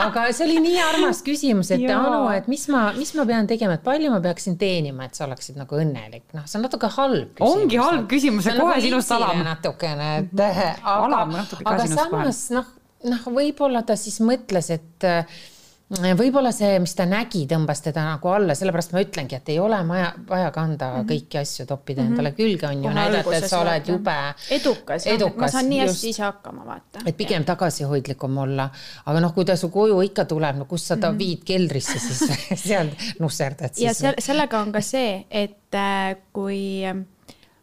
aga 0.03 0.27
see 0.32 0.47
oli 0.47 0.62
nii 0.67 0.82
armas 0.86 1.23
küsimus, 1.25 1.71
et 1.75 1.86
Anu, 1.97 2.27
et 2.36 2.49
mis 2.51 2.67
ma, 2.71 2.88
mis 2.97 3.13
ma 3.17 3.25
pean 3.30 3.47
tegema, 3.49 3.77
et 3.77 3.86
palju 3.86 4.12
ma 4.13 4.21
peaksin 4.23 4.58
teenima, 4.60 5.08
et 5.08 5.17
sa 5.17 5.25
oleksid 5.27 5.60
nagu 5.60 5.80
õnnelik, 5.80 6.27
noh, 6.38 6.45
see 6.49 6.60
on 6.60 6.67
natuke 6.67 6.89
halb 6.97 7.38
küsimus. 7.38 7.62
ongi 7.63 7.82
halb 7.82 8.10
küsimus 8.12 8.49
ja 8.49 8.58
kohe 8.58 8.75
nagu 8.75 8.88
sinust 8.88 9.15
alam. 9.15 9.43
natukene, 9.47 10.10
et 10.23 10.43
aga, 10.84 11.23
aga 11.63 11.88
samas 11.91 12.49
noh 12.56 12.73
noh, 13.03 13.29
võib-olla 13.33 13.83
ta 13.86 13.95
siis 13.99 14.19
mõtles, 14.25 14.71
et 14.73 15.05
äh, 15.05 15.39
võib-olla 15.88 16.51
see, 16.51 16.79
mis 16.83 16.91
ta 16.97 17.05
nägi, 17.07 17.45
tõmbas 17.47 17.79
teda 17.86 18.03
nagu 18.03 18.31
alla, 18.31 18.55
sellepärast 18.57 18.91
ma 18.91 19.03
ütlengi, 19.05 19.38
et 19.38 19.51
ei 19.53 19.60
ole 19.63 19.77
vaja, 19.88 20.10
vaja 20.27 20.51
kanda 20.51 20.89
mm 20.89 20.97
-hmm. 20.97 21.07
kõiki 21.12 21.39
asju, 21.39 21.65
toppida 21.65 22.01
mm 22.01 22.07
-hmm. 22.07 22.12
endale 22.12 22.31
külge, 22.31 22.67
on 22.67 22.83
ju, 22.83 22.93
näidata, 22.93 23.36
et 23.36 23.47
sa 23.47 23.60
oled 23.62 23.88
jube 23.88 24.17
edukas, 24.51 25.07
edukas. 25.07 25.41
ma 25.41 25.47
saan 25.47 25.69
nii 25.69 25.79
hästi 25.79 26.10
ise 26.10 26.23
hakkama, 26.23 26.65
vaata. 26.65 26.99
et 27.05 27.17
pigem 27.17 27.45
tagasihoidlikum 27.45 28.38
olla, 28.38 28.69
aga 29.05 29.19
noh, 29.19 29.33
kui 29.33 29.45
ta 29.45 29.55
su 29.55 29.69
koju 29.69 30.01
ikka 30.01 30.25
tuleb, 30.25 30.55
no 30.55 30.65
kus 30.65 30.88
sa 30.88 30.97
ta 30.97 31.12
mm 31.12 31.15
-hmm. 31.15 31.19
viid 31.19 31.43
keldrisse 31.43 31.99
siis 31.99 32.31
seal 32.67 32.89
nusserdad 33.19 33.73
siis. 33.73 33.86
ja 33.86 33.93
se 33.93 34.13
sellega 34.19 34.60
on 34.60 34.71
ka 34.71 34.81
see, 34.81 35.25
et 35.31 35.73
äh, 35.73 36.17
kui 36.33 36.83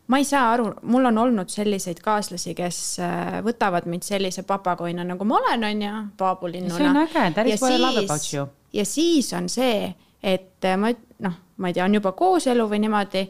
ma 0.06 0.18
ei 0.20 0.24
saa 0.28 0.50
aru, 0.52 0.66
mul 0.82 1.08
on 1.08 1.18
olnud 1.18 1.48
selliseid 1.52 2.00
kaaslasi, 2.04 2.54
kes 2.58 2.80
äh, 3.00 3.38
võtavad 3.44 3.88
mind 3.88 4.04
sellise 4.04 4.44
papagoina, 4.46 5.04
nagu 5.06 5.24
ma 5.28 5.38
olen, 5.40 5.64
on 5.64 5.82
ju, 5.86 6.02
paabulinnuna. 6.20 6.76
see 6.76 6.90
on 6.90 7.00
äge, 7.04 7.24
that 7.34 7.48
is 7.48 7.62
what 7.62 7.72
I 7.72 7.80
love 7.80 8.04
about 8.04 8.28
you. 8.32 8.46
ja 8.72 8.84
siis 8.84 9.32
on 9.32 9.48
see, 9.48 9.94
et 10.22 10.64
äh, 10.64 10.76
ma 10.80 10.92
noh, 11.24 11.40
ma 11.56 11.70
ei 11.70 11.76
tea, 11.76 11.86
on 11.86 11.96
juba 11.96 12.12
kooselu 12.12 12.68
või 12.68 12.82
niimoodi 12.84 13.24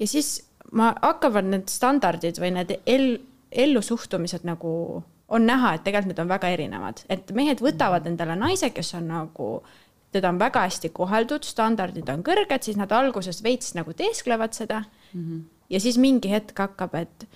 ja 0.00 0.08
siis 0.10 0.40
ma 0.72 0.92
hakkavad 1.02 1.46
need 1.50 1.70
standardid 1.70 2.40
või 2.42 2.52
need 2.56 2.74
el-, 2.86 3.20
ellusuhtumised 3.52 4.46
nagu 4.48 4.72
on 5.28 5.46
näha, 5.46 5.74
et 5.74 5.82
tegelikult 5.86 6.12
need 6.12 6.22
on 6.22 6.30
väga 6.30 6.50
erinevad, 6.54 7.02
et 7.10 7.30
mehed 7.34 7.62
võtavad 7.62 8.06
endale 8.06 8.36
naise, 8.38 8.70
kes 8.74 8.94
on 8.98 9.08
nagu 9.10 9.48
teda 10.16 10.32
on 10.32 10.40
väga 10.40 10.64
hästi 10.66 10.90
koheldud, 10.96 11.44
standardid 11.44 12.08
on 12.12 12.24
kõrged, 12.26 12.64
siis 12.64 12.80
nad 12.80 12.92
alguses 12.92 13.42
veits 13.44 13.76
nagu 13.76 13.92
teesklevad 13.96 14.56
seda 14.56 14.82
mm. 14.82 15.20
-hmm 15.20 15.44
ja 15.70 15.80
siis 15.80 15.98
mingi 15.98 16.30
hetk 16.30 16.58
hakkab, 16.58 16.94
et, 16.94 17.26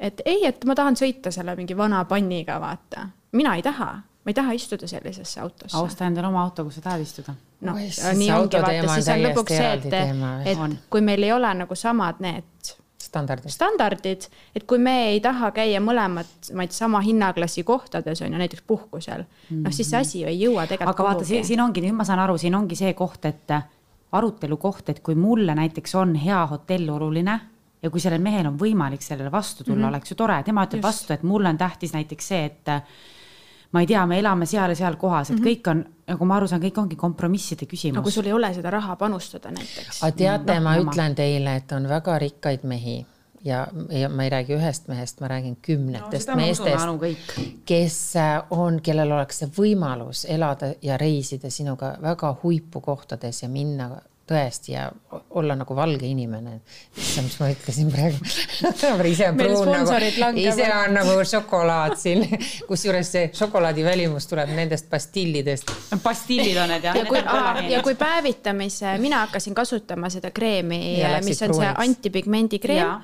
et 0.00 0.22
ei, 0.26 0.44
et 0.48 0.64
ma 0.68 0.76
tahan 0.78 0.98
sõita 0.98 1.32
selle 1.34 1.54
mingi 1.58 1.76
vana 1.76 2.04
panniga, 2.08 2.58
vaata. 2.60 3.08
mina 3.32 3.54
ei 3.56 3.62
taha, 3.64 3.90
ma 3.98 4.32
ei 4.32 4.36
taha 4.36 4.56
istuda 4.56 4.88
sellisesse 4.90 5.40
autosse. 5.40 5.76
osta 5.76 6.08
endale 6.08 6.28
oma 6.28 6.42
auto, 6.44 6.64
kus 6.64 6.80
sa 6.80 6.88
tahad 6.88 7.04
istuda. 7.04 7.34
noh, 7.60 7.78
nii 7.78 8.32
ongi, 8.34 8.60
vaata, 8.62 8.92
siis 8.94 9.08
on 9.14 9.24
lõpuks 9.28 9.56
see, 9.56 9.72
et, 9.78 10.52
et 10.52 10.58
on. 10.58 10.76
kui 10.90 11.04
meil 11.04 11.22
ei 11.22 11.32
ole 11.32 11.54
nagu 11.62 11.78
samad 11.78 12.20
need 12.24 12.74
standardid, 13.02 13.50
standardid, 13.50 14.26
et 14.56 14.64
kui 14.68 14.80
me 14.82 14.94
ei 15.12 15.20
taha 15.22 15.52
käia 15.54 15.80
mõlemad, 15.82 16.30
ma 16.54 16.64
ei 16.64 16.70
tea, 16.70 16.80
sama 16.80 17.00
hinnaklassi 17.04 17.62
kohtades 17.66 18.22
on 18.24 18.32
ju, 18.32 18.40
näiteks 18.40 18.64
puhkusel 18.66 19.22
mm, 19.22 19.28
-hmm. 19.50 19.62
noh 19.66 19.72
siis 19.74 19.90
see 19.90 20.00
asi 20.00 20.20
ju 20.22 20.28
ei 20.28 20.40
jõua 20.40 20.66
tegelikult 20.66 20.94
aga 20.94 21.04
vaata, 21.04 21.24
siin 21.24 21.60
ongi, 21.60 21.84
nüüd 21.84 21.94
ma 21.94 22.04
saan 22.04 22.18
aru, 22.24 22.38
siin 22.38 22.54
ongi 22.54 22.76
see 22.76 22.94
koht, 22.98 23.24
et 23.24 23.54
arutelu 24.12 24.56
koht, 24.56 24.88
et 24.88 25.00
kui 25.00 25.14
mulle 25.14 25.54
näiteks 25.54 25.94
on 25.94 26.14
hea 26.14 26.46
hotell 26.46 26.90
oluline 26.90 27.40
ja 27.82 27.90
kui 27.90 28.00
sellel 28.00 28.22
mehel 28.22 28.46
on 28.46 28.58
võimalik 28.58 29.02
sellele 29.04 29.30
vastu 29.30 29.64
tulla 29.64 29.76
mm, 29.76 29.84
-hmm. 29.84 29.88
oleks 29.88 30.10
ju 30.10 30.16
tore, 30.16 30.42
tema 30.42 30.64
ütleb 30.64 30.82
Just. 30.82 30.88
vastu, 30.88 31.12
et 31.12 31.22
mulle 31.22 31.48
on 31.48 31.58
tähtis 31.58 31.92
näiteks 31.92 32.28
see, 32.28 32.44
et 32.44 32.68
ma 33.72 33.80
ei 33.80 33.86
tea, 33.86 34.06
me 34.06 34.18
elame 34.18 34.46
seal 34.46 34.72
ja 34.72 34.76
seal 34.76 34.96
kohas, 34.96 35.30
et 35.30 35.36
mm 35.36 35.44
-hmm. 35.44 35.48
kõik 35.48 35.70
on, 35.70 35.84
nagu 36.06 36.24
ma 36.24 36.36
aru 36.36 36.48
saan, 36.48 36.62
kõik 36.62 36.80
ongi 36.80 36.96
kompromisside 36.96 37.66
küsimus. 37.66 37.96
no 37.96 38.02
kui 38.02 38.12
sul 38.12 38.26
ei 38.26 38.32
ole 38.32 38.54
seda 38.54 38.70
raha 38.70 38.96
panustada 38.96 39.50
näiteks. 39.50 40.02
aga 40.02 40.16
teate 40.16 40.54
no,, 40.54 40.60
ma 40.60 40.76
oma. 40.76 40.90
ütlen 40.92 41.14
teile, 41.14 41.56
et 41.56 41.72
on 41.72 41.88
väga 41.88 42.18
rikkaid 42.18 42.64
mehi 42.64 43.06
ja, 43.44 43.68
ja 43.90 44.08
ma 44.08 44.24
ei 44.24 44.30
räägi 44.30 44.54
ühest 44.56 44.88
mehest, 44.88 45.20
ma 45.20 45.28
räägin 45.28 45.56
kümnetest 45.62 46.28
no, 46.28 46.36
meestest, 46.36 47.34
kes 47.64 48.16
äh, 48.16 48.42
on, 48.50 48.80
kellel 48.82 49.12
oleks 49.12 49.38
see 49.38 49.50
võimalus 49.58 50.24
elada 50.28 50.72
ja 50.82 50.96
reisida 50.96 51.50
sinuga 51.50 51.96
väga 52.02 52.36
huipu 52.42 52.80
kohtades 52.80 53.42
ja 53.42 53.48
minna 53.48 53.90
tõesti 54.28 54.74
ja 54.74 54.86
olla 55.40 55.56
nagu 55.58 55.76
valge 55.76 56.06
inimene. 56.06 56.58
issand, 56.96 57.28
mis 57.28 57.38
ma 57.40 57.50
ütlesin 57.52 57.92
praegu 57.92 59.08
ise 59.12 59.28
on 59.30 59.38
pruun 59.40 59.70
nagu, 59.72 59.94
ise 60.42 60.68
on 60.72 60.96
nagu 60.98 61.14
šokolaad 61.32 61.96
siin, 62.00 62.24
kusjuures 62.68 63.12
see 63.14 63.30
šokolaadi 63.38 63.84
välimus 63.86 64.28
tuleb 64.30 64.52
nendest 64.56 64.90
pastillidest. 64.90 65.72
pastillid 66.02 66.60
on 66.62 66.74
need 66.74 66.84
jah. 66.88 66.98
ja 66.98 67.06
kui, 67.08 67.22
ja 67.72 67.82
kui 67.86 67.96
päevitamise, 67.98 68.98
mina 69.02 69.24
hakkasin 69.26 69.56
kasutama 69.56 70.10
seda 70.12 70.30
kreemi, 70.30 70.80
mis 71.24 71.42
on 71.42 71.54
pruuniks. 71.54 71.64
see 71.64 71.74
antipigmendi 71.86 72.62
kreem 72.62 72.98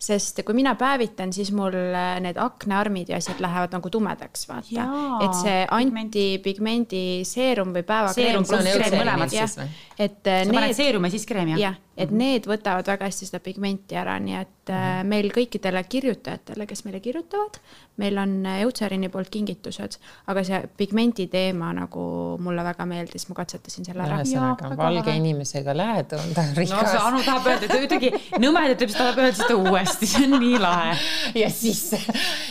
sest 0.00 0.40
kui 0.46 0.56
mina 0.56 0.72
päevitan, 0.80 1.32
siis 1.36 1.50
mul 1.52 1.74
äh, 1.76 2.14
need 2.24 2.38
aknaarmid 2.40 3.10
ja 3.12 3.18
asjad 3.20 3.42
lähevad 3.44 3.74
nagu 3.76 3.90
tumedaks, 3.92 4.46
vaata. 4.48 4.86
et 5.26 5.36
see 5.42 5.58
antipigmendi 5.76 7.04
seerum 7.28 7.74
või 7.76 7.84
päevakreem. 7.84 8.40
et 8.40 8.48
sa 8.48 8.62
need. 10.46 10.54
paned 10.56 10.76
seerumi 10.78 11.10
ja 11.10 11.16
siis 11.18 11.28
kreemi 11.28 11.58
jah? 11.60 11.76
Et 12.00 12.10
-hmm. 12.10 12.22
need 12.22 12.46
võtavad 12.48 12.86
väga 12.86 13.08
hästi 13.08 13.28
seda 13.28 13.40
pigmenti 13.44 13.96
ära, 13.98 14.16
nii 14.18 14.36
et 14.40 14.68
mm 14.68 14.74
-hmm. 14.74 15.06
meil 15.12 15.30
kõikidele 15.34 15.82
kirjutajatele, 15.88 16.66
kes 16.66 16.84
meile 16.84 17.00
kirjutavad, 17.00 17.58
meil 17.96 18.18
on 18.18 18.46
Eutserini 18.46 19.08
poolt 19.08 19.28
kingitused, 19.30 19.98
aga 20.26 20.44
see 20.44 20.60
pigmendi 20.76 21.26
teema 21.26 21.72
nagu 21.76 22.04
mulle 22.40 22.64
väga 22.64 22.86
meeldis, 22.86 23.28
ma 23.28 23.34
katsetasin 23.34 23.84
selle 23.84 24.02
ära. 24.02 24.20
ühesõnaga 24.20 24.76
valge 24.76 25.16
inimesega 25.16 25.76
lähed, 25.76 26.12
on 26.12 26.34
ta 26.34 26.46
rikas. 26.56 26.70
no 26.82 26.88
see 26.88 27.02
Anu 27.10 27.22
tahab 27.24 27.46
öelda, 27.46 27.68
ta 27.68 27.78
kuidagi 27.78 28.12
nõmedalt 28.38 28.86
ütleb, 28.86 28.96
tahab 28.96 29.18
öelda 29.18 29.36
seda 29.42 29.56
uuesti, 29.56 30.06
see 30.06 30.24
on 30.24 30.38
nii 30.40 30.58
lahe. 30.58 30.96
ja 31.34 31.50
siis, 31.50 31.92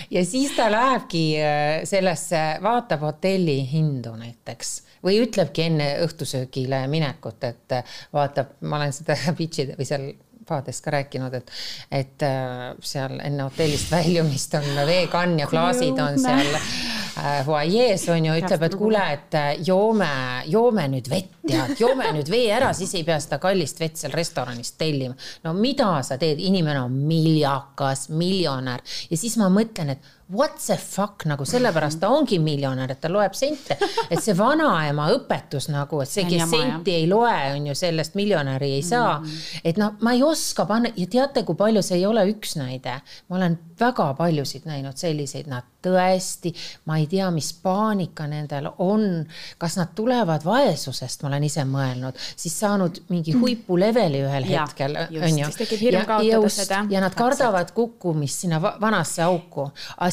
ja 0.10 0.26
siis 0.26 0.56
ta 0.56 0.70
lähebki 0.72 1.26
äh, 1.42 1.84
sellesse, 1.84 2.46
vaatab 2.62 3.02
hotelli 3.10 3.62
hindu 3.72 4.16
näiteks 4.16 4.89
või 5.06 5.20
ütlebki 5.24 5.68
enne 5.70 5.92
õhtusöögile 6.06 6.86
minekut, 6.92 7.44
et 7.44 7.78
äh, 7.80 8.00
vaatab, 8.14 8.58
ma 8.62 8.82
olen 8.82 8.96
seda 8.96 9.18
pitch'ide 9.40 9.78
või 9.80 9.88
seal 9.90 10.10
paades 10.50 10.82
ka 10.82 10.94
rääkinud, 10.94 11.34
et, 11.38 11.52
et 11.94 12.26
äh, 12.26 12.70
seal 12.86 13.20
enne 13.24 13.46
hotellist 13.48 13.92
väljumist 13.94 14.56
on 14.60 14.70
veekann 14.90 15.38
ja 15.40 15.48
klaasid 15.50 16.00
on 16.02 16.18
seal 16.22 16.56
äh, 16.58 17.42
fuajees 17.46 18.08
on 18.14 18.30
ju, 18.30 18.38
ütleb, 18.42 18.66
et 18.66 18.78
kuule, 18.80 19.04
et 19.16 19.38
äh, 19.38 19.50
joome, 19.68 20.10
joome 20.50 20.88
nüüd 20.96 21.10
vett 21.12 21.36
tead, 21.46 21.76
joome 21.82 22.10
nüüd 22.18 22.30
vee 22.32 22.50
ära, 22.56 22.72
siis 22.78 22.94
ei 22.98 23.06
pea 23.08 23.20
seda 23.22 23.40
kallist 23.42 23.82
vett 23.82 24.00
seal 24.02 24.16
restoranist 24.16 24.78
tellima. 24.82 25.18
no 25.46 25.54
mida 25.58 25.92
sa 26.06 26.18
teed, 26.22 26.42
inimene 26.42 26.82
on 26.88 26.98
miljakas, 27.10 28.08
miljonär. 28.10 28.84
Ja 29.10 29.18
siis 29.18 29.38
ma 29.40 29.52
mõtlen, 29.54 29.96
et 29.96 30.16
what 30.36 30.58
the 30.66 30.78
fuck 30.78 31.26
nagu 31.26 31.46
sellepärast 31.46 32.00
ta 32.00 32.10
ongi 32.14 32.40
miljonär, 32.40 32.92
et 32.92 33.02
ta 33.02 33.10
loeb 33.10 33.34
sente. 33.34 33.78
et 34.10 34.22
see 34.22 34.36
vanaema 34.38 35.10
õpetus 35.16 35.70
nagu, 35.74 36.02
et 36.04 36.10
see, 36.10 36.26
kes 36.30 36.44
jama, 36.44 36.52
senti 36.52 36.94
jah. 36.94 37.02
ei 37.02 37.08
loe, 37.10 37.40
on 37.56 37.70
ju 37.72 37.76
sellest 37.76 38.18
miljonäri 38.20 38.74
ei 38.78 38.84
saa 38.84 39.20
mm. 39.20 39.26
-hmm. 39.26 39.62
et 39.64 39.82
noh, 39.82 39.96
ma 40.02 40.14
ei 40.14 40.24
oska 40.24 40.66
panna 40.66 40.94
ja 40.96 41.08
teate, 41.08 41.44
kui 41.44 41.56
palju 41.56 41.82
see 41.82 41.98
ei 41.98 42.06
ole 42.06 42.28
üks 42.30 42.56
näide. 42.62 43.02
ma 43.30 43.36
olen 43.36 43.60
väga 43.80 44.14
paljusid 44.14 44.66
näinud 44.66 44.98
selliseid, 44.98 45.48
nad 45.48 45.64
tõesti, 45.84 46.52
ma 46.86 46.98
ei 47.00 47.08
tea, 47.08 47.30
mis 47.32 47.54
paanika 47.64 48.28
nendel 48.28 48.68
on, 48.84 49.26
kas 49.58 49.78
nad 49.80 49.94
tulevad 49.96 50.44
vaesusest, 50.46 51.24
ma 51.24 51.32
olen 51.32 51.44
ise 51.48 51.64
mõelnud, 51.68 52.20
siis 52.36 52.58
saanud 52.60 53.00
mingi 53.10 53.34
huipu 53.40 53.78
leveli 53.80 54.20
ühel 54.26 54.50
ja, 54.50 54.66
hetkel, 54.68 54.98
on 55.00 55.40
ju. 55.40 55.48
ja, 55.88 56.04
ja, 56.28 56.82
ja 56.90 57.04
nad 57.04 57.16
kardavad 57.16 57.72
kukkumist 57.72 58.44
sinna 58.44 58.60
vanasse 58.62 59.24
auku 59.24 59.70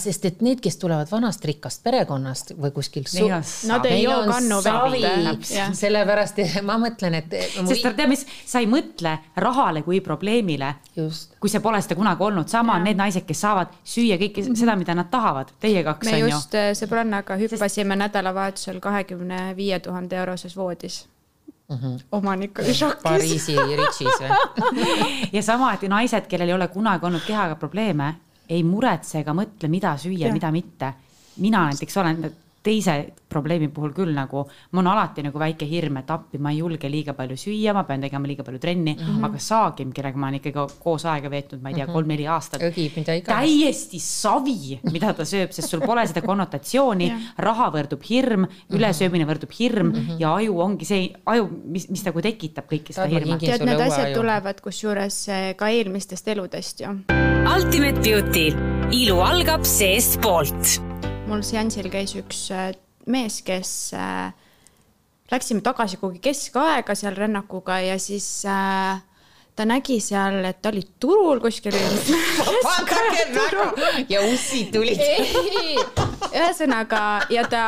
sest 0.06 0.28
et 0.28 0.42
need, 0.44 0.60
kes 0.64 0.78
tulevad 0.80 1.10
vanast 1.10 1.44
rikkast 1.48 1.82
perekonnast 1.86 2.52
või 2.60 2.72
kuskilt. 2.76 3.10
Nad 3.68 3.86
ei 3.88 4.04
joo 4.04 4.18
kannu 4.28 4.60
vett. 4.64 5.50
sellepärast 5.78 6.40
ma 6.66 6.78
mõtlen, 6.82 7.18
et. 7.20 7.34
sest 7.56 7.86
tead, 7.86 8.04
mis, 8.10 8.26
sa 8.46 8.62
ei 8.62 8.68
mõtle 8.70 9.16
rahale 9.36 9.82
kui 9.86 10.00
probleemile. 10.04 10.74
kui 11.40 11.50
see 11.52 11.62
pole 11.64 11.80
seda 11.84 11.98
kunagi 11.98 12.24
olnud, 12.26 12.48
sama 12.50 12.78
on 12.78 12.86
need 12.86 12.98
naised, 12.98 13.26
kes 13.26 13.42
saavad 13.44 13.74
süüa 13.86 14.18
kõike 14.20 14.46
seda, 14.52 14.76
mida 14.78 14.94
nad 14.96 15.10
tahavad, 15.12 15.52
teie 15.60 15.82
kaks 15.86 16.08
on 16.08 16.18
ju. 16.18 16.24
me 16.24 16.32
just 16.32 16.56
äh, 16.58 16.70
sõbrannaga 16.78 17.36
hüppasime 17.40 17.94
sest... 17.94 18.02
nädalavahetusel 18.04 18.80
kahekümne 18.80 19.50
viie 19.58 19.78
tuhande 19.84 20.16
euroses 20.16 20.56
voodis 20.56 21.04
Mm 21.66 21.78
-hmm. 21.78 22.02
omanik 22.12 22.58
oli 22.58 22.74
šokis. 22.74 23.02
Pariisi 23.02 23.56
Ritšis 23.56 24.20
või 24.20 24.30
ja 25.36 25.42
sama, 25.42 25.72
et 25.72 25.82
naised, 25.82 26.26
kellel 26.30 26.48
ei 26.48 26.54
ole 26.54 26.68
kunagi 26.68 27.06
olnud 27.06 27.24
kehaga 27.26 27.56
probleeme, 27.56 28.14
ei 28.48 28.62
muretse 28.62 29.20
ega 29.20 29.34
mõtle, 29.34 29.68
mida 29.68 29.96
süüa, 29.98 30.32
mida 30.32 30.50
mitte. 30.54 30.92
mina 31.36 31.66
näiteks 31.66 31.96
olen 31.96 32.22
teise 32.66 32.96
probleemi 33.30 33.68
puhul 33.72 33.92
küll 33.96 34.14
nagu, 34.16 34.44
mul 34.72 34.82
on 34.82 34.90
alati 34.92 35.24
nagu 35.26 35.40
väike 35.40 35.66
hirm, 35.68 36.00
et 36.00 36.10
appi, 36.12 36.38
ma 36.42 36.52
ei 36.54 36.60
julge 36.60 36.88
liiga 36.90 37.14
palju 37.16 37.36
süüa, 37.40 37.74
ma 37.76 37.84
pean 37.88 38.04
tegema 38.04 38.28
liiga 38.28 38.44
palju 38.46 38.60
trenni 38.62 38.94
mm, 38.94 39.02
-hmm. 39.06 39.26
aga 39.28 39.40
Saagim, 39.42 39.92
kellega 39.94 40.18
ma 40.18 40.30
olen 40.30 40.40
ikkagi 40.40 40.78
koos 40.82 41.04
aega 41.10 41.30
veetnud, 41.30 41.62
ma 41.62 41.70
ei 41.70 41.78
tea 41.78 41.86
-hmm., 41.86 41.92
kolm-neli 41.92 42.26
aastat. 42.26 42.62
täiesti 43.26 44.00
savi, 44.02 44.78
mida 44.92 45.12
ta 45.12 45.24
sööb, 45.24 45.52
sest 45.52 45.68
sul 45.68 45.84
pole 45.84 46.06
seda 46.06 46.22
konnotatsiooni 46.22 47.12
raha 47.48 47.70
võrdub 47.74 48.02
hirm 48.08 48.46
ülesöömine 48.70 49.26
võrdub 49.26 49.52
hirm 49.58 49.86
mm 49.86 49.92
-hmm. 49.92 50.20
ja 50.20 50.34
aju 50.34 50.60
ongi 50.60 50.84
see 50.84 51.12
aju, 51.26 51.48
mis, 51.64 51.88
mis 51.90 52.04
nagu 52.04 52.22
tekitab 52.22 52.70
kõike 52.70 52.92
seda 52.92 53.06
hirmu. 53.06 53.38
tead, 53.38 53.64
need 53.64 53.80
asjad 53.80 54.14
tulevad 54.14 54.60
kusjuures 54.60 55.28
eh, 55.28 55.54
ka 55.56 55.68
eelmistest 55.68 56.28
eludest 56.28 56.80
ju. 56.80 56.96
Ultimate 57.56 58.00
Beauty, 58.02 58.50
ilu 58.90 59.20
algab 59.20 59.64
seestpoolt 59.64 60.95
mul 61.26 61.42
seansil 61.46 61.88
käis 61.90 62.14
üks 62.18 62.46
äh, 62.54 62.70
mees, 63.10 63.40
kes 63.46 63.70
äh, 63.96 64.30
läksime 65.30 65.62
tagasi 65.64 65.98
kuhugi 66.00 66.22
keskaega 66.22 66.94
seal 66.98 67.16
rännakuga 67.18 67.80
ja 67.82 67.98
siis 68.02 68.28
äh, 68.46 69.00
ta 69.56 69.66
nägi 69.66 69.98
seal, 70.04 70.42
et 70.44 70.60
ta 70.62 70.70
oli 70.70 70.84
turul 71.00 71.40
kuskil. 71.42 71.74
vaadake 71.74 73.26
väga 73.34 74.04
ja 74.08 74.22
ussid 74.28 74.70
tulid. 74.74 75.02
ühesõnaga 76.36 77.02
ja 77.32 77.46
ta 77.50 77.66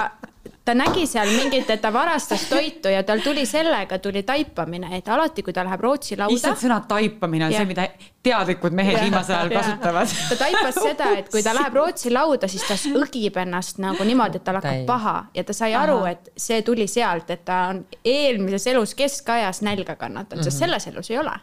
ta 0.68 0.75
nägi 0.77 1.07
seal 1.09 1.31
mingit, 1.33 1.71
et 1.73 1.81
ta 1.81 1.88
varastas 1.92 2.44
toitu 2.51 2.90
ja 2.92 3.01
tal 3.09 3.23
tuli 3.25 3.47
sellega, 3.49 3.99
tuli 4.05 4.21
taipamine, 4.29 4.90
et 4.99 5.07
alati, 5.09 5.42
kui 5.42 5.55
ta 5.57 5.64
läheb 5.64 5.81
Rootsi 5.81 6.18
lauda. 6.18 6.35
issand, 6.35 6.61
sõna 6.61 6.83
taipamine 6.88 7.47
on 7.47 7.55
ja. 7.55 7.62
see, 7.62 7.71
mida 7.71 7.87
teadlikud 8.22 8.74
mehed 8.74 8.98
viimasel 9.04 9.37
ajal 9.37 9.52
kasutavad. 9.52 10.14
ta 10.28 10.37
taipas 10.40 10.78
seda, 10.83 11.11
et 11.20 11.31
kui 11.33 11.42
ta 11.44 11.54
läheb 11.57 11.76
Rootsi 11.78 12.12
lauda, 12.12 12.48
siis 12.50 12.64
ta 12.66 12.76
õgib 12.98 13.38
ennast 13.42 13.81
nagu 13.83 14.04
niimoodi, 14.07 14.40
et 14.40 14.46
tal 14.46 14.59
hakkab 14.59 14.85
paha 14.88 15.14
ja 15.35 15.44
ta 15.46 15.57
sai 15.57 15.74
aru, 15.78 16.00
et 16.11 16.33
see 16.37 16.62
tuli 16.66 16.88
sealt, 16.90 17.31
et 17.35 17.44
ta 17.48 17.61
on 17.72 17.83
eelmises 18.04 18.66
elus 18.72 18.94
keskajas 18.98 19.62
nälga 19.66 19.96
kannatanud, 20.00 20.44
sest 20.44 20.57
mhm. 20.57 20.64
selles 20.64 20.88
elus 20.90 21.12
ei 21.12 21.20
ole. 21.22 21.35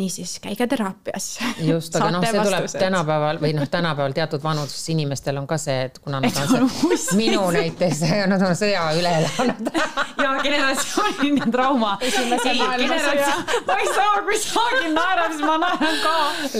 niisiis, 0.00 0.38
käige 0.44 0.66
teraapias. 0.70 1.28
just, 1.60 1.96
aga 1.96 2.10
noh, 2.16 2.24
see 2.24 2.46
tuleb 2.48 2.70
tänapäeval 2.72 3.42
või 3.42 3.52
noh, 3.58 3.68
tänapäeval 3.70 4.16
teatud 4.16 4.42
vanuses 4.42 4.88
inimestel 4.94 5.38
on 5.42 5.48
ka 5.50 5.58
see, 5.60 5.88
et 5.90 6.00
kuna 6.04 6.22
nad 6.24 6.40
on 6.40 6.70
see, 6.70 7.18
minu 7.20 7.44
näiteks, 7.54 8.04
nad 8.32 8.42
on 8.42 8.56
sõja 8.58 8.88
üle 8.98 9.12
elanud 9.20 9.70
ja 10.24 10.34
generatsiooniline 10.42 11.50
trauma. 11.52 11.98
ma 12.00 13.78
ei 13.78 13.88
saa, 13.94 14.22
kui 14.24 14.38
Saagim 14.44 14.94
naerab, 14.96 15.32
siis 15.32 15.44
ma 15.44 15.56
naeran 15.62 16.00
ka. 16.02 16.14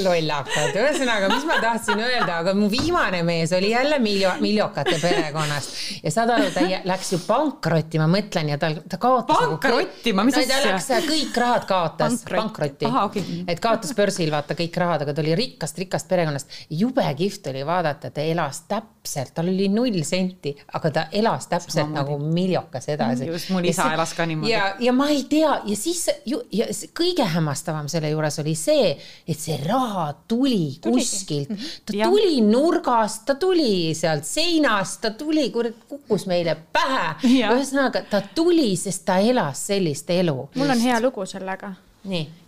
Lollakad, 0.05 0.77
ühesõnaga, 0.79 1.29
mis 1.33 1.47
ma 1.49 1.59
tahtsin 1.63 2.01
öelda, 2.01 2.41
aga 2.43 2.55
mu 2.57 2.69
viimane 2.73 3.23
mees 3.27 3.53
oli 3.57 3.71
jälle 3.73 3.99
miljo-, 4.03 4.35
miljokate 4.43 4.99
perekonnast 5.03 6.03
ja 6.05 6.13
saad 6.15 6.33
aru, 6.35 6.51
ta 6.55 6.65
läks 6.89 7.13
ju 7.15 7.21
pankrotti, 7.27 8.01
ma 8.03 8.09
mõtlen 8.11 8.53
ja 8.53 8.59
tal, 8.61 8.79
ta 8.91 8.99
kaotas. 9.01 9.41
Nagu 9.41 9.59
pankrotti 9.59 10.15
nagu,, 10.15 10.27
mis 10.29 10.39
asja? 10.41 10.61
ta 10.61 10.73
läks, 10.73 10.91
kõik 11.09 11.41
rahad 11.45 11.69
kaotas, 11.69 12.21
pankrotti. 12.29 12.91
Okay. 13.05 13.43
et 13.51 13.61
kaotas 13.63 13.95
börsil 13.97 14.33
vaata 14.35 14.57
kõik 14.59 14.77
rahad, 14.81 15.05
aga 15.05 15.15
ta 15.15 15.25
oli 15.25 15.37
rikkast, 15.39 15.79
rikast 15.83 16.09
perekonnast. 16.11 16.59
jube 16.71 17.07
kihvt 17.19 17.51
oli 17.53 17.65
vaadata, 17.67 18.11
ta 18.15 18.25
elas 18.25 18.65
täpselt, 18.71 19.35
tal 19.37 19.49
oli 19.53 19.69
null 19.73 20.03
senti, 20.07 20.55
aga 20.79 20.91
ta 20.91 21.07
elas 21.13 21.49
täpselt 21.51 21.93
nagu 21.95 22.19
miljokas 22.23 22.89
edasi. 22.93 23.29
just, 23.31 23.51
mul 23.55 23.65
isa 23.69 23.91
elas 23.95 24.15
ka 24.17 24.27
niimoodi. 24.27 24.53
ja, 24.53 24.75
ja 24.81 24.93
ma 24.93 25.09
ei 25.13 25.25
tea 25.31 25.59
ja 25.65 25.77
siis 25.79 26.07
ju, 26.27 26.43
ja 26.53 26.69
kõige 26.97 27.27
hämmastavam 27.35 27.89
selle 27.93 28.11
juures 28.13 28.39
oli 28.43 28.55
see, 28.59 28.95
et 29.29 29.41
see 29.45 29.59
raha 29.61 30.07
tuli, 30.29 30.79
kuskilt, 30.85 31.53
mhm. 31.53 31.75
ta 31.87 31.97
ja. 31.99 32.09
tuli 32.09 32.41
nurgast, 32.45 33.25
ta 33.29 33.37
tuli 33.41 33.93
sealt 33.97 34.27
seinast, 34.29 35.01
ta 35.05 35.13
tuli, 35.19 35.51
kurat, 35.55 35.77
kukkus 35.89 36.27
meile 36.31 36.57
pähe. 36.73 37.13
ühesõnaga, 37.25 38.05
ta 38.11 38.23
tuli, 38.35 38.73
sest 38.81 39.05
ta 39.09 39.21
elas 39.21 39.67
sellist 39.71 40.11
elu. 40.11 40.39
mul 40.55 40.75
on 40.77 40.83
hea 40.89 40.99
lugu 41.05 41.27
sellega. 41.29 41.75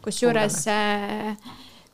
kusjuures 0.05 0.67
äh, 0.69 1.37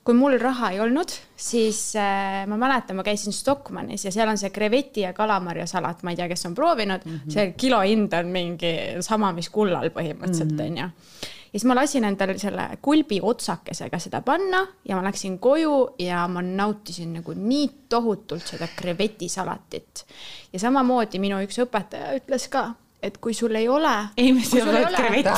kui 0.03 0.17
mul 0.19 0.35
raha 0.41 0.73
ei 0.75 0.81
olnud, 0.83 1.13
siis 1.39 1.93
äh, 1.99 2.43
ma 2.51 2.59
mäletan, 2.59 2.99
ma 2.99 3.05
käisin 3.07 3.35
Stockmannis 3.35 4.07
ja 4.09 4.13
seal 4.15 4.31
on 4.31 4.41
see 4.41 4.51
kreveti 4.55 5.05
ja 5.07 5.13
kalamarjasalat, 5.15 6.03
ma 6.03 6.15
ei 6.15 6.19
tea, 6.19 6.27
kes 6.33 6.49
on 6.51 6.57
proovinud 6.59 7.05
mm, 7.07 7.21
-hmm. 7.21 7.35
see 7.37 7.53
kilohind 7.59 8.19
on 8.19 8.33
mingi 8.35 8.75
sama, 9.01 9.33
mis 9.33 9.51
kullal 9.51 9.93
põhimõtteliselt 9.95 10.57
mhm. 10.59 10.67
onju 10.67 10.87
mm 10.87 10.91
-hmm. 10.91 11.31
Ja 11.53 11.59
siis 11.59 11.69
ma 11.69 11.75
lasin 11.77 12.05
endale 12.09 12.39
selle 12.41 12.69
kulbi 12.83 13.19
otsakesega 13.23 13.99
seda 14.01 14.23
panna 14.25 14.63
ja 14.89 14.97
ma 14.97 15.05
läksin 15.05 15.39
koju 15.39 15.95
ja 16.01 16.25
ma 16.29 16.43
nautisin 16.43 17.13
nagu 17.19 17.35
nii 17.37 17.69
tohutult 17.89 18.47
seda 18.47 18.69
krevetisalatit. 18.77 20.07
ja 20.53 20.59
samamoodi 20.59 21.21
minu 21.21 21.43
üks 21.45 21.61
õpetaja 21.67 22.17
ütles 22.17 22.49
ka 22.49 22.71
et 23.03 23.19
kui 23.19 23.35
sul 23.35 23.55
ei 23.59 23.69
ole. 23.69 23.93
ei, 24.17 24.33
mis 24.33 24.55
ei 24.55 24.63
ole 24.63 24.85
krevett. 24.97 25.29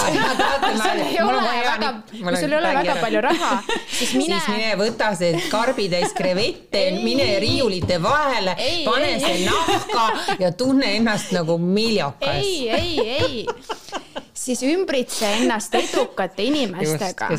kui 0.61 0.77
sul 0.79 1.01
ei 1.03 1.19
ole 1.23 1.41
väga, 1.67 1.91
kui 2.13 2.37
sul 2.37 2.53
ei 2.53 2.59
ole 2.59 2.75
väga 2.79 2.97
palju 3.01 3.23
raha, 3.25 3.53
siis 3.89 4.13
mine. 4.15 4.39
siis 4.39 4.49
mine 4.53 4.75
võta 4.79 5.15
see 5.19 5.41
karbitäis 5.51 6.13
krevette, 6.15 6.85
mine 7.03 7.27
riiulite 7.43 7.99
vahele, 8.03 8.55
pane 8.85 9.17
see 9.19 9.49
nahka 9.49 10.07
ja 10.45 10.53
tunne 10.53 10.95
ennast 11.01 11.35
nagu 11.35 11.59
miljokas. 11.59 12.45
ei, 12.45 12.71
ei, 12.71 13.01
ei 13.01 14.24
siis 14.45 14.63
ümbritse 14.69 15.29
ennast 15.41 15.75
edukate 15.79 16.45
inimestega. 16.49 17.31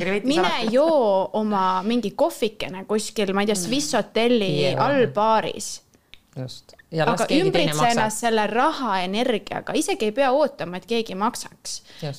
krevetti 0.00 0.30
mine 0.30 0.52
joo 0.72 1.30
oma 1.40 1.82
mingi 1.86 2.14
kohvikene 2.16 2.84
kuskil, 2.88 3.34
ma 3.36 3.44
ei 3.44 3.52
tea, 3.52 3.58
Swiss 3.58 3.96
hotelli 3.98 4.72
allbaaris. 4.74 5.74
just 6.36 6.74
aga 7.02 7.26
ümbritse 7.34 7.88
ennast 7.90 8.22
selle 8.22 8.46
raha 8.50 9.00
energiaga, 9.04 9.74
isegi 9.76 10.08
ei 10.10 10.14
pea 10.14 10.30
ootama, 10.34 10.78
et 10.78 10.86
keegi 10.88 11.16
maksaks. 11.18 11.74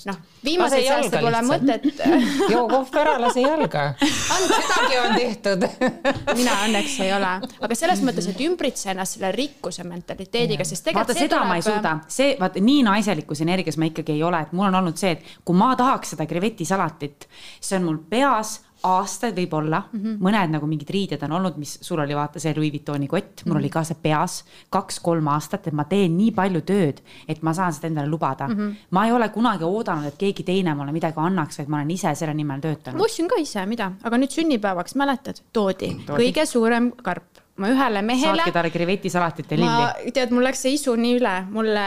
noh, 0.10 0.20
viimasel 0.44 0.88
aastal 0.96 1.26
pole 1.26 1.42
mõtet 1.48 1.88
joo 2.54 2.66
kohv 2.72 3.00
ära, 3.02 3.16
lase 3.22 3.46
jalga. 3.46 3.86
sedagi 4.02 5.00
on 5.02 5.16
tehtud. 5.16 5.66
Mina 6.40 6.58
õnneks 6.68 7.00
ei 7.06 7.14
ole, 7.16 7.32
aga 7.68 7.80
selles 7.80 8.04
mõttes, 8.06 8.30
et 8.32 8.44
ümbritse 8.46 8.92
ennast 8.94 9.18
selle 9.18 9.32
rikkuse 9.36 9.88
mentaliteediga, 9.88 10.68
sest 10.68 10.90
tegelikult 10.90 11.16
vaata, 11.16 11.20
seda 11.26 11.36
tuleb... 11.38 11.50
ma 11.50 11.60
ei 11.60 11.66
suuda, 11.66 11.96
see, 12.12 12.36
vaata 12.42 12.64
nii 12.64 12.86
naiselikus 12.90 13.44
energias 13.46 13.80
ma 13.82 13.90
ikkagi 13.92 14.18
ei 14.18 14.24
ole, 14.28 14.44
et 14.46 14.56
mul 14.56 14.70
on 14.70 14.80
olnud 14.82 15.00
see, 15.00 15.16
et 15.16 15.36
kui 15.46 15.58
ma 15.58 15.74
tahaks 15.80 16.16
seda 16.16 16.28
krevetisalatit, 16.30 17.30
see 17.60 17.80
on 17.80 17.90
mul 17.90 18.02
peas 18.10 18.60
aastaid 18.86 19.36
võib-olla 19.38 19.82
mm, 19.86 20.00
-hmm. 20.00 20.18
mõned 20.26 20.54
nagu 20.56 20.70
mingid 20.70 20.90
riided 20.94 21.24
on 21.28 21.36
olnud, 21.40 21.58
mis 21.62 21.78
sul 21.82 22.00
oli 22.04 22.16
vaata 22.16 22.40
see 22.42 22.54
Louis 22.56 22.72
Vuittoni 22.74 23.08
kott, 23.08 23.44
mul 23.46 23.52
mm 23.52 23.52
-hmm. 23.52 23.60
oli 23.60 23.70
ka 23.70 23.84
see 23.84 23.98
peas 24.02 24.44
kaks-kolm 24.70 25.28
aastat, 25.34 25.68
et 25.68 25.74
ma 25.74 25.84
teen 25.90 26.18
nii 26.18 26.32
palju 26.36 26.62
tööd, 26.62 27.02
et 27.28 27.42
ma 27.42 27.54
saan 27.54 27.74
seda 27.74 27.88
endale 27.88 28.10
lubada 28.10 28.48
mm. 28.48 28.58
-hmm. 28.58 28.76
ma 28.92 29.06
ei 29.06 29.12
ole 29.12 29.30
kunagi 29.30 29.64
oodanud, 29.64 30.06
et 30.06 30.18
keegi 30.18 30.44
teine 30.44 30.76
mulle 30.76 30.92
midagi 30.92 31.20
annaks, 31.20 31.58
vaid 31.60 31.70
ma 31.70 31.82
olen 31.82 31.92
ise 31.92 32.16
selle 32.16 32.34
nimel 32.34 32.62
töötanud. 32.62 33.00
ma 33.00 33.06
ostsin 33.06 33.28
ka 33.28 33.42
ise, 33.42 33.66
mida, 33.66 33.92
aga 34.04 34.18
nüüd 34.18 34.32
sünnipäevaks 34.32 34.96
mäletad, 34.96 35.42
toodi, 35.54 35.96
toodi. 36.06 36.24
kõige 36.24 36.46
suurem 36.46 36.92
karp 36.92 37.44
ma 37.58 37.70
ühele 37.72 38.02
mehele. 38.02 38.36
saatke 38.36 38.52
talle 38.52 38.70
krevetisalatit 38.70 39.52
ja 39.52 39.58
lilli. 39.58 40.12
tead, 40.12 40.32
mul 40.32 40.44
läks 40.44 40.66
see 40.66 40.74
isu 40.76 40.96
nii 40.96 41.20
üle, 41.20 41.36
mulle, 41.52 41.86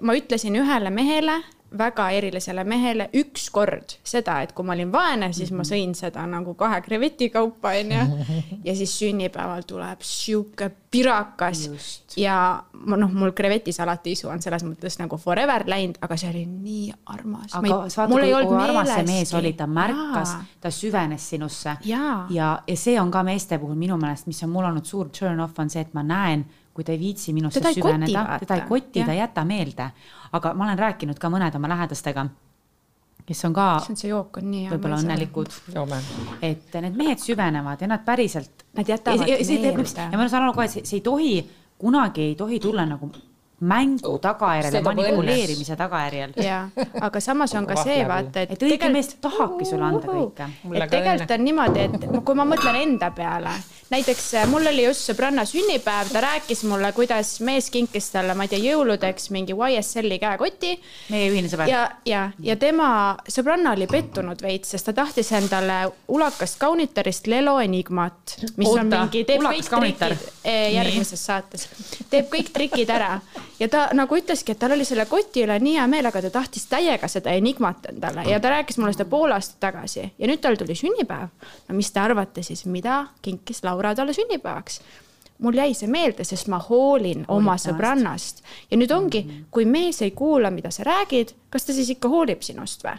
ma 0.00 0.14
ütlesin 0.16 0.56
ühele 0.56 0.90
mehele 0.90 1.42
väga 1.78 2.10
erilisele 2.16 2.64
mehele 2.64 3.08
ükskord 3.16 3.96
seda, 4.04 4.40
et 4.42 4.52
kui 4.56 4.66
ma 4.66 4.74
olin 4.76 4.92
vaene, 4.92 5.32
siis 5.36 5.52
ma 5.54 5.64
sõin 5.66 5.94
seda 5.98 6.24
nagu 6.28 6.54
kahe 6.58 6.80
kreveti 6.84 7.30
kaupa, 7.32 7.74
onju. 7.80 8.24
ja 8.66 8.76
siis 8.76 8.94
sünnipäeval 8.98 9.66
tuleb 9.68 10.04
sihuke 10.06 10.70
pirakas. 10.92 11.66
Just. 11.66 12.16
ja 12.16 12.36
ma 12.72 12.96
noh, 13.00 13.12
mul 13.16 13.32
krevetisalati 13.36 14.12
isu 14.16 14.28
on 14.28 14.42
selles 14.44 14.64
mõttes 14.66 14.98
nagu 15.00 15.16
forever 15.20 15.64
läinud, 15.68 15.98
aga 16.04 16.18
see 16.20 16.30
oli 16.32 16.44
nii 16.46 16.92
armas. 17.14 17.54
aga 17.56 17.78
vaata, 17.86 18.08
kui, 18.12 18.32
kui 18.48 18.58
armas 18.60 18.92
see 18.92 19.06
mees 19.08 19.34
oli, 19.38 19.54
ta 19.56 19.66
märkas, 19.70 20.36
ta 20.60 20.72
süvenes 20.72 21.28
sinusse. 21.32 21.78
Ja, 21.88 22.26
ja, 22.30 22.54
ja 22.66 22.76
see 22.76 22.98
on 23.00 23.10
ka 23.10 23.24
meeste 23.26 23.58
puhul 23.62 23.78
minu 23.78 23.96
meelest, 24.00 24.28
mis 24.28 24.42
on 24.44 24.52
mul 24.52 24.68
olnud 24.68 24.88
suur 24.88 25.12
turn 25.12 25.40
off, 25.40 25.58
on 25.58 25.72
see, 25.72 25.84
et 25.84 25.94
ma 25.96 26.04
näen 26.06 26.44
kui 26.72 26.84
ta 26.84 26.92
ei 26.92 27.00
viitsi 27.00 27.32
minusse 27.36 27.60
teda 27.60 27.72
süveneda, 27.76 28.38
teda 28.40 28.56
ei 28.60 28.68
koti, 28.68 29.04
ta 29.04 29.12
ei 29.12 29.18
jäta 29.18 29.44
meelde. 29.44 29.90
aga 30.32 30.54
ma 30.54 30.64
olen 30.64 30.78
rääkinud 30.78 31.18
ka 31.20 31.28
mõnede 31.28 31.58
oma 31.60 31.68
lähedastega, 31.68 32.26
kes 33.26 33.44
on 33.44 33.56
ka 33.56 33.66
võib-olla 33.88 35.00
õnnelikud, 35.02 35.58
et 36.42 36.78
need 36.80 36.96
mehed 36.96 37.20
süvenevad 37.20 37.84
ja 37.84 37.90
nad 37.92 38.04
päriselt. 38.04 38.64
Nad 38.72 38.88
jätavad 38.88 39.28
meelde. 39.28 40.08
ja 40.12 40.18
ma 40.18 40.28
saan 40.28 40.48
aru 40.48 40.56
kohe, 40.56 40.70
et 40.70 40.88
see 40.88 40.98
ei 40.98 41.04
tohi, 41.04 41.34
kunagi 41.78 42.30
ei 42.30 42.34
tohi 42.38 42.60
tulla 42.60 42.86
nagu 42.88 43.10
mängu 43.62 44.18
tagajärjel 44.18 44.74
ja 44.74 44.82
manipuleerimise 44.82 45.76
tagajärjel. 45.76 46.32
jaa, 46.48 46.68
aga 47.00 47.20
samas 47.20 47.54
on 47.54 47.66
ka 47.66 47.76
see 47.82 48.02
vaata, 48.08 48.42
et. 48.42 48.56
et 48.56 48.64
õige 48.66 48.90
mees 48.92 49.12
tahabki 49.22 49.66
sulle 49.68 49.86
anda 49.86 50.08
kõike. 50.08 50.48
et 50.74 50.90
tegelikult 50.90 51.36
on 51.36 51.44
niimoodi, 51.46 51.86
et 51.86 52.06
kui 52.26 52.38
ma 52.38 52.46
mõtlen 52.48 52.80
enda 52.82 53.12
peale, 53.14 53.54
näiteks 53.92 54.26
äh, 54.40 54.48
mul 54.50 54.66
oli 54.72 54.86
just 54.86 55.06
sõbranna 55.10 55.44
sünnipäev, 55.48 56.10
ta 56.12 56.24
rääkis 56.24 56.64
mulle, 56.66 56.90
kuidas 56.96 57.36
mees 57.46 57.70
kinkis 57.70 58.10
talle, 58.14 58.34
ma 58.38 58.48
ei 58.48 58.52
tea, 58.52 58.62
jõuludeks 58.72 59.30
mingi 59.34 59.54
YSL-i 59.54 60.18
käekoti. 60.22 60.74
meie 61.14 61.30
ühine 61.30 61.52
sõber. 61.52 61.70
ja, 61.70 61.84
ja, 62.08 62.24
ja 62.42 62.58
tema 62.58 62.88
sõbranna 63.30 63.76
oli 63.76 63.86
pettunud 63.90 64.42
veits, 64.42 64.74
sest 64.74 64.90
ta 64.90 64.96
tahtis 65.04 65.30
endale 65.38 65.84
ulakast 66.08 66.58
kaunitarist 66.58 67.30
Lelo 67.30 67.58
Enigmat, 67.62 68.38
mis 68.56 68.68
Oota, 68.68 68.82
on 68.82 68.92
mingi, 68.96 69.24
teeb 69.28 69.46
kõik 69.46 69.70
trikid 69.70 70.04
eh, 70.42 70.72
järgmises 70.74 71.20
Nii. 71.20 71.24
saates, 71.26 71.68
teeb 72.10 72.30
kõik 72.32 72.50
trikid 72.54 72.90
ära 72.90 73.20
ja 73.62 73.68
ta 73.70 73.82
nagu 73.94 74.16
ütleski, 74.18 74.54
et 74.54 74.58
tal 74.58 74.74
oli 74.74 74.84
selle 74.86 75.06
koti 75.10 75.44
üle 75.46 75.56
nii 75.62 75.76
hea 75.78 75.86
meel, 75.90 76.08
aga 76.10 76.24
ta 76.24 76.32
tahtis 76.34 76.66
täiega 76.70 77.08
seda 77.10 77.34
Enigmat 77.38 77.86
endale 77.92 78.24
ja 78.28 78.40
ta 78.42 78.50
rääkis 78.56 78.80
mulle 78.80 78.94
seda 78.96 79.06
pool 79.10 79.34
aastat 79.34 79.60
tagasi 79.62 80.02
ja 80.02 80.30
nüüd 80.30 80.42
tal 80.42 80.58
tuli 80.58 80.74
sünnipäev. 80.78 81.30
no 81.68 81.78
mis 81.78 81.92
te 81.92 82.02
arvate 82.02 82.42
siis, 82.42 82.66
mida 82.66 83.06
kinkis 83.22 83.62
Laura 83.64 83.94
talle 83.94 84.16
sünnipäevaks? 84.16 84.80
mul 85.42 85.58
jäi 85.58 85.74
see 85.74 85.90
meelde, 85.90 86.24
sest 86.24 86.50
ma 86.50 86.58
hoolin 86.58 87.24
Hoolid 87.24 87.30
oma 87.38 87.56
sõbrannast 87.58 88.44
ja 88.70 88.78
nüüd 88.78 88.92
ongi, 88.94 89.24
mm. 89.26 89.48
kui 89.50 89.66
mees 89.66 90.02
ei 90.02 90.10
kuula, 90.10 90.50
mida 90.50 90.70
sa 90.70 90.86
räägid, 90.86 91.34
kas 91.50 91.66
ta 91.66 91.74
siis 91.74 91.90
ikka 91.96 92.10
hoolib 92.10 92.42
sinust 92.46 92.86
või 92.86 92.98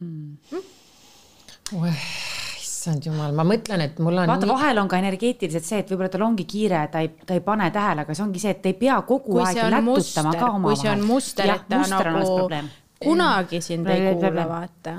mm.? 0.00 0.36
Mm? 0.52 2.47
Issand 2.78 3.06
jumal, 3.10 3.34
ma 3.34 3.44
mõtlen, 3.46 3.82
et 3.88 3.98
mul 4.02 4.22
on. 4.22 4.30
vaata 4.30 4.46
nii..., 4.46 4.54
vahel 4.54 4.82
on 4.82 4.90
ka 4.90 5.00
energeetiliselt 5.02 5.66
see, 5.66 5.82
et 5.82 5.92
võib-olla 5.92 6.12
tal 6.14 6.26
ongi 6.28 6.46
kiire, 6.48 6.82
ta 6.92 7.02
ei, 7.04 7.12
ta 7.26 7.36
ei 7.36 7.44
pane 7.44 7.70
tähele, 7.74 8.06
aga 8.06 8.16
see 8.16 8.26
ongi 8.26 8.42
see, 8.42 8.54
et 8.54 8.68
ei 8.70 8.76
pea 8.78 9.00
kogu 9.08 9.34
kui 9.34 9.44
aeg 9.44 9.64
lätutama 9.74 10.34
ka 10.36 10.52
omavahel. 10.52 10.68
kui 10.68 10.82
see 10.84 10.92
on 10.92 11.08
muster, 11.08 11.56
et 11.56 11.66
ta 11.68 11.82
nagu 11.90 12.68
kunagi 12.98 13.60
sind 13.62 13.86
ei 13.86 14.14
kuula, 14.14 14.46
vaata. 14.48 14.94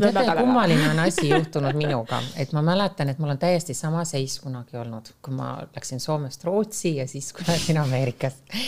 teate, 0.00 0.36
kummaline 0.38 0.90
on 0.90 0.98
asi 1.04 1.28
juhtunud 1.28 1.76
minuga, 1.76 2.22
et 2.40 2.52
ma 2.56 2.62
mäletan, 2.64 3.12
et 3.12 3.20
mul 3.20 3.34
on 3.34 3.40
täiesti 3.40 3.76
sama 3.76 4.04
seis 4.08 4.38
kunagi 4.40 4.80
olnud, 4.80 5.12
kui 5.22 5.34
ma 5.36 5.56
läksin 5.76 6.00
Soomest 6.00 6.44
Rootsi 6.44 6.96
ja 6.96 7.08
siis, 7.08 7.32
kui 7.36 7.44
läksin 7.48 7.80
Ameerikasse. 7.82 8.64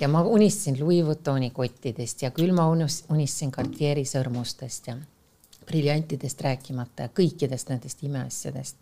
ja 0.00 0.08
ma 0.08 0.22
unistasin 0.22 0.80
Louis 0.80 1.04
Vuittoni 1.06 1.50
kottidest 1.50 2.22
ja 2.22 2.30
küll 2.30 2.52
ma 2.56 2.68
unistasin 2.68 3.52
Cartieri 3.52 4.04
sõrmustest 4.08 4.92
ja 4.92 4.96
briljantidest 5.70 6.42
rääkimata 6.46 7.06
ja 7.06 7.14
kõikidest 7.14 7.70
nendest 7.72 8.02
imeasjadest. 8.06 8.76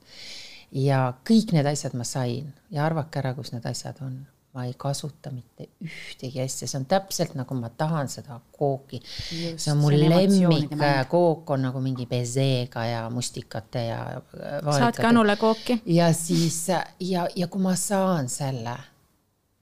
ja 0.72 1.12
kõik 1.28 1.55
need 1.57 1.68
asjad 1.68 1.95
ma 1.97 2.05
sain 2.05 2.51
ja 2.70 2.84
arvake 2.84 3.22
ära, 3.22 3.32
kus 3.36 3.55
need 3.55 3.66
asjad 3.68 4.03
on. 4.05 4.18
ma 4.57 4.64
ei 4.64 4.72
kasuta 4.76 5.30
mitte 5.30 5.66
ühtegi 5.84 6.41
asja, 6.41 6.66
see 6.66 6.78
on 6.80 6.86
täpselt 6.89 7.34
nagu 7.36 7.55
ma 7.55 7.68
tahan 7.68 8.09
seda 8.09 8.41
kooki. 8.57 9.01
see 9.05 9.72
on 9.72 9.78
mul 9.78 9.97
lemmik 10.09 10.72
kook 11.09 11.51
on 11.51 11.66
nagu 11.68 11.80
mingi 11.84 12.07
bezeega 12.07 12.84
ja 12.89 13.09
mustikate 13.11 13.84
ja. 13.91 14.05
saad 14.72 15.01
Kanule 15.01 15.36
kooki? 15.36 15.82
ja 15.86 16.12
siis 16.12 16.68
ja, 17.01 17.28
ja 17.36 17.47
kui 17.49 17.62
ma 17.62 17.76
saan 17.76 18.28
selle 18.32 18.78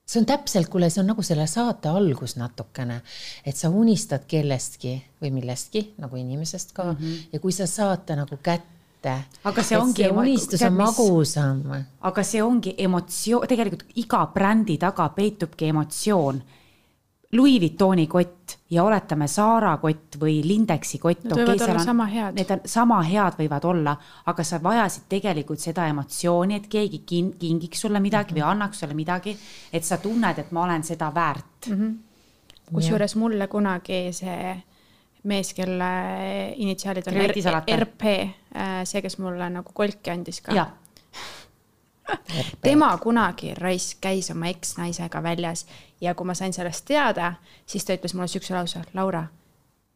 see 0.07 0.21
on 0.23 0.27
täpselt, 0.27 0.69
kuule, 0.71 0.91
see 0.91 1.03
on 1.03 1.11
nagu 1.11 1.23
selle 1.27 1.49
saate 1.51 1.91
algus 1.91 2.37
natukene, 2.39 3.01
et 3.47 3.59
sa 3.59 3.71
unistad 3.75 4.27
kellestki 4.31 4.95
või 5.23 5.33
millestki 5.35 5.83
nagu 5.99 6.17
inimesest 6.21 6.73
ka 6.77 6.93
mm 6.93 6.97
-hmm. 7.01 7.29
ja 7.33 7.41
kui 7.41 7.53
sa 7.53 7.67
saad 7.67 8.07
ta 8.07 8.17
nagu 8.17 8.39
kätte. 8.43 9.25
aga 9.45 9.63
see 9.63 9.79
ongi. 9.79 10.03
see 10.03 10.11
unistus 10.11 10.63
on 10.63 10.73
magusam. 10.73 11.63
aga 12.01 12.23
see 12.23 12.43
ongi 12.43 12.75
emotsioon, 12.79 13.49
tegelikult 13.49 13.85
iga 13.95 14.27
brändi 14.35 14.79
taga 14.79 15.09
peitubki 15.09 15.69
emotsioon 15.69 16.43
Louis 17.37 17.61
Vuittoni 17.61 18.07
kott 18.07 18.57
ja 18.71 18.85
oletame 18.85 19.29
Zara 19.29 19.77
kott 19.83 20.17
või 20.21 20.39
Lindexi 20.45 20.99
kott. 21.03 21.25
Need 21.25 21.35
võivad 21.35 21.55
okay, 21.55 21.67
olla 21.69 21.81
on, 21.81 21.85
sama 21.85 22.07
head. 22.11 22.39
Need 22.39 22.53
on 22.55 22.63
sama 22.71 23.01
head 23.07 23.37
võivad 23.41 23.67
olla, 23.69 23.97
aga 24.33 24.47
sa 24.47 24.61
vajasid 24.63 25.09
tegelikult 25.13 25.63
seda 25.63 25.87
emotsiooni, 25.91 26.61
et 26.61 26.71
keegi 26.73 27.03
kin-, 27.09 27.35
kingiks 27.41 27.85
sulle 27.85 28.01
midagi 28.01 28.33
mm 28.33 28.39
-hmm. 28.39 28.45
või 28.45 28.51
annaks 28.55 28.81
sulle 28.83 28.95
midagi, 28.95 29.37
et 29.73 29.85
sa 29.85 29.99
tunned, 30.03 30.39
et 30.39 30.51
ma 30.53 30.65
olen 30.65 30.83
seda 30.85 31.13
väärt 31.15 31.69
mm 31.69 31.75
-hmm.. 31.75 32.73
kusjuures 32.73 33.17
mulle 33.17 33.47
kunagi 33.47 34.13
see 34.13 34.57
mees, 35.27 35.53
kelle 35.55 35.93
initsiaalid 36.57 37.07
on 37.07 37.15
RP, 37.79 38.03
äh, 38.57 38.83
see, 38.85 39.03
kes 39.03 39.19
mulle 39.19 39.51
nagu 39.51 39.73
kolki 39.75 40.11
andis 40.11 40.41
ka 40.41 40.55
tema 42.63 42.99
kunagi 43.03 43.55
raisk 43.55 44.01
käis 44.01 44.31
oma 44.31 44.49
eksnaisega 44.53 45.23
väljas 45.23 45.67
ja 46.01 46.15
kui 46.15 46.27
ma 46.27 46.35
sain 46.35 46.53
sellest 46.53 46.85
teada, 46.89 47.33
siis 47.67 47.85
ta 47.85 47.97
ütles 47.97 48.15
mulle 48.15 48.29
siukse 48.29 48.55
lause, 48.55 48.83
Laura, 48.95 49.27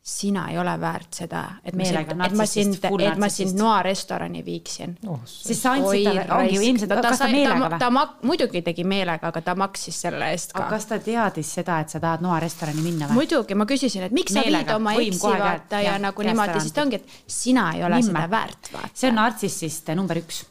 sina 0.02 0.48
ei 0.48 0.58
ole 0.58 0.72
väärt 0.80 1.12
seda, 1.12 1.42
et 1.64 1.76
ma 1.76 1.84
sind, 1.84 1.98
et 2.24 2.36
ma 2.36 2.44
sind, 2.48 2.76
et 3.04 3.18
ma 3.20 3.28
sind 3.28 3.58
Noa 3.60 3.82
restorani 3.84 4.40
viiksin 4.44 4.94
oh,. 5.06 5.20
siis 5.28 5.60
sa 5.60 5.74
andsid 5.76 6.06
talle, 6.08 6.24
ongi 6.38 6.56
ilmselt, 6.70 6.88
ta, 6.88 7.02
kas 7.04 7.20
ta 7.20 7.68
ta 7.82 7.90
mak-, 7.92 8.22
muidugi 8.24 8.62
tegi 8.64 8.86
meelega, 8.88 9.28
aga 9.28 9.42
ta 9.44 9.54
maksis 9.60 10.00
selle 10.06 10.30
eest 10.32 10.54
ka. 10.54 10.62
aga 10.62 10.72
kas 10.72 10.88
ta 10.88 10.98
teadis 11.04 11.52
seda, 11.60 11.82
et 11.84 11.92
sa 11.92 12.00
tahad 12.00 12.24
Noa 12.24 12.40
restorani 12.40 12.80
minna 12.86 13.10
või? 13.10 13.20
muidugi, 13.20 13.58
ma 13.60 13.68
küsisin, 13.68 14.08
et 14.08 14.16
miks 14.16 14.32
meelega, 14.38 14.72
sa 14.72 14.80
viid 14.80 14.80
oma 14.80 14.96
eksi 15.04 15.36
vaata 15.44 15.84
ja, 15.84 15.92
ja 15.92 16.00
nagu 16.00 16.28
niimoodi, 16.30 16.64
siis 16.64 16.76
ta 16.78 16.86
ongi, 16.88 17.02
et 17.02 17.36
sina 17.36 17.68
ei 17.76 17.84
ole 17.84 18.00
Nimme. 18.00 18.16
seda 18.16 18.26
väärt, 18.32 18.72
vaata. 18.72 18.92
see 19.04 19.12
on 19.12 19.20
nartsissist 19.20 19.96
number 20.00 20.24
üks, 20.24 20.42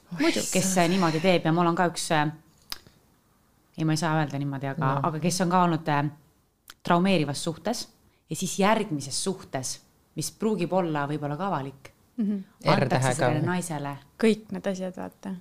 kes 0.54 0.74
niimoodi 0.94 1.26
teeb 1.26 1.50
ja 1.50 1.58
mul 1.58 1.74
on 1.74 1.80
ka 1.80 1.90
üks 1.90 2.12
äh, 2.14 2.28
ei, 3.80 3.82
ma 3.82 3.98
ei 3.98 4.06
saa 4.06 4.14
öelda 4.22 4.38
niimoodi, 4.38 4.76
aga 4.78 4.86
no., 4.86 5.08
aga 5.10 5.26
kes 5.26 5.42
on 5.42 5.50
ka 5.50 5.66
olnud 5.66 5.90
äh, 5.90 6.04
traumeerivas 6.86 7.50
suhtes 7.50 7.88
ja 8.30 8.36
siis 8.36 8.60
järgmises 8.60 9.24
suhtes, 9.24 9.80
mis 10.16 10.32
pruugib 10.32 10.74
olla 10.74 11.06
võib-olla 11.10 11.38
ka 11.38 11.48
avalik 11.48 11.92
mm, 12.18 12.26
-hmm. 12.26 12.72
antakse 12.74 13.14
sellele 13.14 13.46
naisele. 13.46 13.94
kõik 14.24 14.52
need 14.52 14.68
asjad, 14.68 14.98
vaata. 14.98 15.34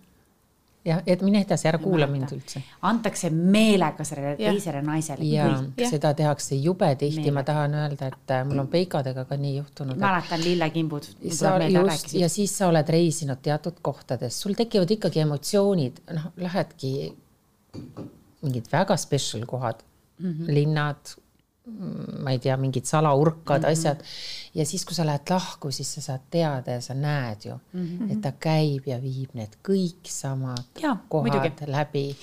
jah, 0.84 1.03
et 1.07 1.22
mine 1.22 1.43
edasi, 1.45 1.68
ära 1.68 1.78
kuula 1.82 2.07
mind 2.07 2.32
üldse. 2.36 2.62
antakse 2.82 3.30
meelega 3.30 4.05
sellele 4.05 4.36
teisele 4.36 4.82
naisele 4.82 5.24
ja, 5.24 5.49
seda 5.91 6.14
tehakse 6.14 6.57
jube 6.57 6.95
tihti, 6.97 7.30
ma 7.30 7.43
tahan 7.43 7.74
öelda, 7.74 8.12
et 8.12 8.34
äh, 8.36 8.45
mul 8.49 8.64
on 8.64 8.72
peikadega 8.72 9.24
ka 9.24 9.36
nii 9.36 9.57
juhtunud. 9.57 9.99
mäletan 9.99 10.45
lillekimbud. 10.45 11.12
ja 12.12 12.28
siis 12.28 12.59
sa 12.59 12.68
oled 12.68 12.89
reisinud 12.89 13.43
teatud 13.43 13.80
kohtades, 13.82 14.41
sul 14.41 14.55
tekivad 14.55 14.91
ikkagi 14.91 15.26
emotsioonid, 15.26 16.05
noh, 16.14 16.32
lähedki 16.36 17.16
mingid 18.43 18.68
väga 18.72 18.97
special 18.97 19.47
kohad 19.47 19.82
mm, 20.18 20.30
-hmm. 20.30 20.55
linnad 20.55 21.18
ma 22.22 22.30
ei 22.30 22.38
tea, 22.38 22.56
mingid 22.56 22.84
salaurkad 22.84 23.62
mm, 23.62 23.64
-hmm. 23.64 23.72
asjad. 23.72 24.00
ja 24.54 24.66
siis, 24.66 24.84
kui 24.84 24.94
sa 24.94 25.06
lähed 25.06 25.30
lahku, 25.30 25.70
siis 25.70 25.94
sa 25.94 26.00
saad 26.00 26.20
teada 26.30 26.70
ja 26.70 26.80
sa 26.80 26.94
näed 26.94 27.44
ju 27.44 27.54
mm, 27.72 27.86
-hmm. 27.86 28.12
et 28.12 28.20
ta 28.20 28.32
käib 28.32 28.86
ja 28.86 29.02
viib 29.02 29.34
need 29.34 29.56
kõik 29.68 30.08
samad 30.08 30.64
ja, 30.82 30.96
kohad 31.08 31.32
muidugi. 31.32 31.66
läbi. 31.66 32.16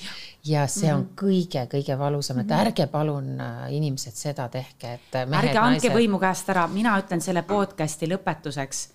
ja 0.45 0.67
see 0.67 0.93
on 0.93 1.01
mhm. 1.01 1.09
kõige-kõige 1.15 1.97
valusam, 1.97 2.39
et 2.39 2.47
mhm. 2.47 2.59
ärge 2.59 2.87
palun 2.87 3.39
äh, 3.39 3.73
inimesed 3.73 4.13
seda 4.13 4.49
tehke, 4.49 4.93
et. 4.93 5.15
ärge 5.15 5.57
andke 5.57 5.89
naised... 5.89 5.93
võimu 5.93 6.19
käest 6.19 6.49
ära, 6.49 6.67
mina 6.67 6.99
ütlen 6.99 7.21
selle 7.21 7.41
podcast'i 7.41 8.07
lõpetuseks. 8.07 8.89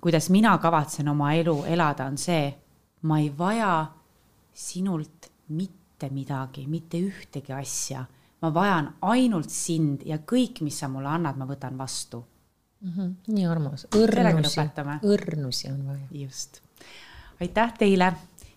kuidas 0.00 0.30
mina 0.30 0.58
kavatsen 0.58 1.08
oma 1.08 1.32
elu 1.34 1.64
elada, 1.64 2.04
on 2.04 2.18
see, 2.18 2.54
ma 3.02 3.18
ei 3.18 3.32
vaja 3.38 3.86
sinult 4.54 5.30
mitte 5.48 6.10
midagi, 6.10 6.66
mitte 6.66 6.98
ühtegi 6.98 7.52
asja 7.52 8.04
ma 8.42 8.54
vajan 8.54 8.92
ainult 9.00 9.50
sind 9.50 10.02
ja 10.06 10.18
kõik, 10.18 10.62
mis 10.62 10.78
sa 10.78 10.88
mulle 10.88 11.10
annad, 11.10 11.38
ma 11.38 11.46
võtan 11.46 11.78
vastu 11.78 12.24
mm. 12.80 12.92
-hmm. 12.96 13.14
nii 13.34 13.46
armas, 13.46 13.86
õrnusi, 13.94 14.60
õrnusi 15.02 15.72
on 15.72 15.86
vaja. 15.86 16.06
just. 16.10 16.60
aitäh 17.40 17.72
teile 17.78 18.12